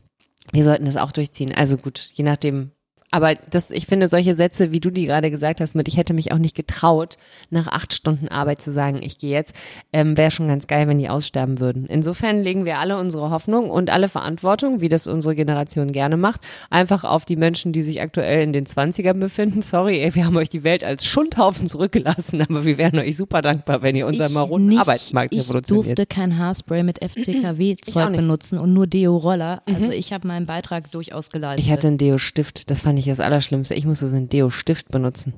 Wir 0.53 0.65
sollten 0.65 0.85
das 0.85 0.97
auch 0.97 1.13
durchziehen. 1.13 1.53
Also 1.55 1.77
gut, 1.77 2.11
je 2.15 2.25
nachdem. 2.25 2.71
Aber 3.15 3.37
das, 3.51 3.71
ich 3.71 3.87
finde 3.87 4.09
solche 4.09 4.35
Sätze, 4.35 4.73
wie 4.73 4.81
du 4.81 4.91
die 4.91 5.07
gerade 5.07 5.31
gesagt 5.31 5.61
hast, 5.61 5.77
mit 5.77 5.87
ich 5.87 5.97
hätte 5.97 6.15
mich 6.15 6.33
auch 6.33 6.39
nicht 6.39 6.57
getraut, 6.57 7.17
nach 7.49 7.69
acht 7.69 7.95
Stunden 7.95 8.27
Arbeit 8.27 8.61
zu 8.61 8.73
sagen, 8.73 8.99
ich 9.05 9.19
gehe 9.19 9.31
jetzt, 9.31 9.55
ähm, 9.93 10.17
wäre 10.19 10.33
schon 10.33 10.49
ganz 10.49 10.67
geil, 10.67 10.89
wenn 10.89 10.99
die 10.99 11.09
aussterben 11.09 11.61
würden. 11.61 11.87
Insofern 11.87 12.43
legen 12.43 12.65
wir 12.65 12.81
alle 12.81 12.99
unsere 12.99 13.31
Hoffnung 13.31 13.71
und 13.71 13.91
alle 13.91 14.09
Verantwortung, 14.09 14.81
wie 14.81 14.89
das 14.89 15.07
unsere 15.07 15.37
Generation 15.37 15.93
gerne 15.93 16.17
macht, 16.17 16.41
einfach 16.71 17.05
auf 17.05 17.25
die 17.25 17.37
Menschen, 17.37 17.73
die 17.73 17.83
sich 17.83 18.03
aktuell 18.03 18.43
in 18.43 18.53
den 18.53 18.67
20ern 18.67 19.21
befinden. 19.21 19.63
Sorry, 19.63 20.01
ey, 20.01 20.13
wir 20.17 20.27
haben 20.27 20.37
euch 20.37 20.49
die 20.49 20.65
Welt 20.65 20.83
als 20.83 21.07
Schundhaufen 21.07 21.69
zurückgelassen, 21.69 22.43
aber 22.43 22.65
wir 22.65 22.79
wären 22.79 22.99
euch 22.99 23.17
super 23.17 23.43
dankbar, 23.43 23.83
wenn 23.83 23.95
ihr 23.95 24.09
unseren 24.09 24.33
maroden 24.33 24.67
nicht, 24.71 24.81
Arbeitsmarkt 24.81 25.33
ich 25.33 25.43
revolutioniert. 25.49 25.99
durfte 26.01 26.07
kein 26.07 26.37
Haarspray 26.37 26.83
mit 26.83 26.99
Ich 27.01 27.13
FCKW-Zeug 27.13 28.11
nicht. 28.11 28.21
benutzen 28.23 28.59
und 28.59 28.75
nur 28.75 28.89
Deo-Roller. 28.89 29.63
Also 29.67 29.91
ich 29.91 30.13
habe 30.13 30.27
meinen 30.27 30.47
Beitrag 30.47 30.91
durchaus 30.91 31.31
geleistet. 31.31 31.65
Ich 31.65 31.71
hatte 31.71 31.87
einen 31.87 31.99
Deo-Stift, 31.99 32.71
das 32.71 32.83
fand 32.83 32.99
ich 32.99 33.04
das 33.07 33.21
Allerschlimmste. 33.21 33.75
Ich 33.75 33.87
musste 33.87 34.09
so 34.09 34.17
einen 34.17 34.29
Deo-Stift 34.29 34.89
benutzen. 34.89 35.35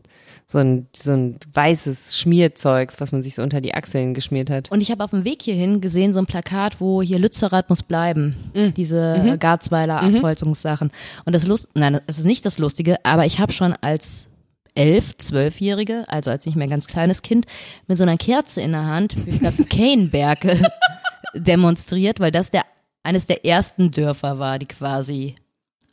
so 0.47 0.59
ein, 0.59 0.87
so 0.97 1.13
ein 1.13 1.39
weißes 1.53 2.19
Schmierzeugs, 2.19 3.01
was 3.01 3.13
man 3.13 3.23
sich 3.23 3.35
so 3.35 3.43
unter 3.43 3.61
die 3.61 3.75
Achseln 3.75 4.15
geschmiert 4.15 4.51
hat. 4.51 4.71
Und 4.71 4.81
ich 4.81 4.91
habe 4.91 5.03
auf 5.03 5.11
dem 5.11 5.25
Weg 5.25 5.43
hierhin 5.43 5.81
gesehen 5.81 6.13
so 6.13 6.21
ein 6.21 6.27
Plakat, 6.27 6.81
wo 6.81 7.03
hier 7.03 7.19
Lützerath 7.19 7.69
muss 7.69 7.83
bleiben. 7.83 8.37
Diese 8.77 9.23
mhm. 9.23 9.39
Garzweiler 9.39 10.03
Abholzungssachen. 10.03 10.91
Und 11.25 11.35
das 11.35 11.47
Lust, 11.47 11.69
nein, 11.75 12.01
es 12.07 12.19
ist 12.19 12.27
nicht 12.27 12.47
das 12.47 12.59
Lustige, 12.59 13.05
aber 13.05 13.27
ich 13.27 13.41
habe 13.41 13.53
schon 13.53 13.75
als 13.81 14.29
elf, 14.77 15.17
zwölfjährige, 15.17 16.05
also 16.07 16.31
als 16.31 16.47
nicht 16.47 16.57
mehr 16.57 16.69
ganz 16.69 16.87
kleines 16.87 17.23
Kind, 17.23 17.47
mit 17.87 17.99
so 17.99 18.05
einer 18.05 18.17
Kerze 18.17 18.61
in 18.61 18.73
der 18.73 18.85
Hand 18.85 19.15
für 19.15 19.31
den 19.31 19.39
Platz 19.41 19.57
Keinberge 19.71 20.61
demonstriert, 21.35 22.21
weil 22.21 22.31
das 22.31 22.51
der 22.51 22.63
eines 23.03 23.27
der 23.27 23.45
ersten 23.45 23.93
Dörfer 23.93 24.39
war, 24.39 24.59
die 24.59 24.67
quasi 24.67 25.37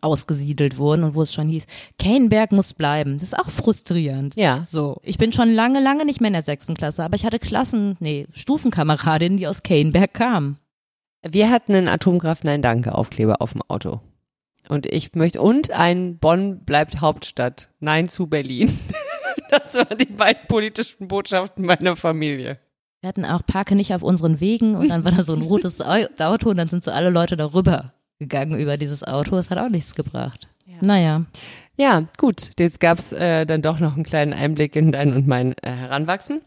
ausgesiedelt 0.03 0.77
wurden 0.77 1.03
und 1.03 1.15
wo 1.15 1.21
es 1.21 1.33
schon 1.33 1.47
hieß, 1.47 1.65
Keinberg 1.97 2.51
muss 2.51 2.73
bleiben. 2.73 3.13
Das 3.17 3.29
ist 3.29 3.39
auch 3.39 3.49
frustrierend. 3.49 4.35
Ja. 4.35 4.63
So. 4.65 4.99
Ich 5.03 5.17
bin 5.17 5.31
schon 5.31 5.53
lange, 5.53 5.79
lange 5.81 6.05
nicht 6.05 6.21
mehr 6.21 6.27
in 6.27 6.33
der 6.33 6.41
sechsten 6.41 6.75
Klasse, 6.75 7.03
aber 7.03 7.15
ich 7.15 7.25
hatte 7.25 7.39
Klassen, 7.39 7.95
nee, 7.99 8.27
Stufenkameradinnen, 8.31 9.37
die 9.37 9.47
aus 9.47 9.63
Keinberg 9.63 10.13
kamen. 10.13 10.59
Wir 11.25 11.49
hatten 11.49 11.73
einen 11.73 11.87
Atomkraft 11.87 12.43
Nein 12.43 12.61
Danke 12.61 12.95
Aufkleber 12.95 13.41
auf 13.41 13.53
dem 13.53 13.61
Auto. 13.67 14.01
Und 14.69 14.85
ich 14.85 15.13
möchte, 15.15 15.41
und 15.41 15.71
ein 15.71 16.17
Bonn 16.17 16.63
bleibt 16.65 17.01
Hauptstadt. 17.01 17.69
Nein 17.79 18.09
zu 18.09 18.27
Berlin. 18.27 18.71
Das 19.49 19.75
waren 19.75 19.99
die 19.99 20.05
beiden 20.05 20.47
politischen 20.47 21.07
Botschaften 21.07 21.65
meiner 21.65 21.95
Familie. 21.95 22.57
Wir 23.01 23.07
hatten 23.07 23.23
auch 23.23 23.45
Parke 23.45 23.75
nicht 23.75 23.93
auf 23.93 24.01
unseren 24.01 24.39
Wegen 24.39 24.75
und 24.75 24.89
dann 24.89 25.05
war 25.05 25.11
da 25.11 25.21
so 25.21 25.33
ein 25.33 25.43
rotes 25.43 25.79
Auto 25.79 26.49
und 26.49 26.57
dann 26.57 26.67
sind 26.67 26.83
so 26.83 26.89
alle 26.89 27.11
Leute 27.11 27.37
darüber 27.37 27.93
gegangen 28.24 28.59
über 28.59 28.78
dieses 28.78 29.03
Auto. 29.03 29.36
Das 29.36 29.49
hat 29.49 29.57
auch 29.57 29.69
nichts 29.69 29.95
gebracht. 29.95 30.47
Ja. 30.65 30.76
Naja. 30.82 31.26
Ja, 31.76 32.07
gut. 32.17 32.51
Jetzt 32.59 32.80
gab's 32.80 33.11
äh, 33.11 33.45
dann 33.45 33.61
doch 33.61 33.80
noch 33.80 33.95
einen 33.95 34.03
kleinen 34.03 34.34
Einblick 34.34 34.76
in 34.76 34.91
dein 34.91 35.13
und 35.13 35.28
mein 35.28 35.53
äh, 35.61 35.71
Heranwachsen. 35.71 36.41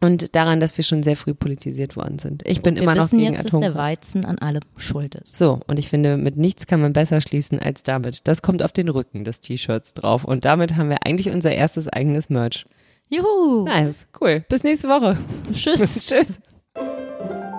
Und 0.00 0.34
daran, 0.34 0.60
dass 0.60 0.76
wir 0.76 0.84
schon 0.84 1.02
sehr 1.02 1.16
früh 1.16 1.34
politisiert 1.34 1.96
worden 1.96 2.18
sind. 2.18 2.42
Ich 2.46 2.62
bin 2.62 2.74
wir 2.74 2.82
immer 2.82 2.94
noch 2.94 3.08
gegen 3.08 3.32
jetzt, 3.32 3.52
dass 3.52 3.58
der 3.58 3.74
Weizen 3.74 4.24
an 4.24 4.38
allem 4.38 4.62
schuld 4.76 5.14
ist. 5.14 5.38
So, 5.38 5.60
und 5.66 5.78
ich 5.78 5.88
finde, 5.88 6.16
mit 6.16 6.36
nichts 6.36 6.66
kann 6.66 6.80
man 6.80 6.92
besser 6.92 7.20
schließen 7.20 7.58
als 7.58 7.84
damit. 7.84 8.26
Das 8.26 8.42
kommt 8.42 8.62
auf 8.62 8.72
den 8.72 8.88
Rücken 8.88 9.24
des 9.24 9.40
T-Shirts 9.40 9.94
drauf. 9.94 10.24
Und 10.24 10.44
damit 10.44 10.76
haben 10.76 10.90
wir 10.90 11.06
eigentlich 11.06 11.30
unser 11.30 11.52
erstes 11.52 11.88
eigenes 11.88 12.28
Merch. 12.28 12.66
Juhu. 13.08 13.64
Nice, 13.64 14.08
cool. 14.20 14.44
Bis 14.48 14.64
nächste 14.64 14.88
Woche. 14.88 15.16
Tschüss. 15.52 16.00
Tschüss. 16.08 16.40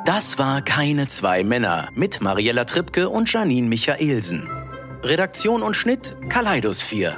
Das 0.05 0.37
war 0.37 0.61
Keine 0.61 1.07
zwei 1.07 1.43
Männer 1.43 1.89
mit 1.95 2.21
Mariella 2.21 2.65
Trippke 2.65 3.09
und 3.09 3.33
Janine 3.33 3.67
Michaelsen. 3.67 4.47
Redaktion 5.01 5.63
und 5.63 5.73
Schnitt 5.73 6.15
Kaleidos 6.29 6.83
4. 6.83 7.17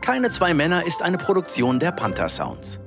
Keine 0.00 0.30
zwei 0.30 0.54
Männer 0.54 0.86
ist 0.86 1.02
eine 1.02 1.18
Produktion 1.18 1.80
der 1.80 1.90
Panther 1.90 2.28
Sounds. 2.28 2.78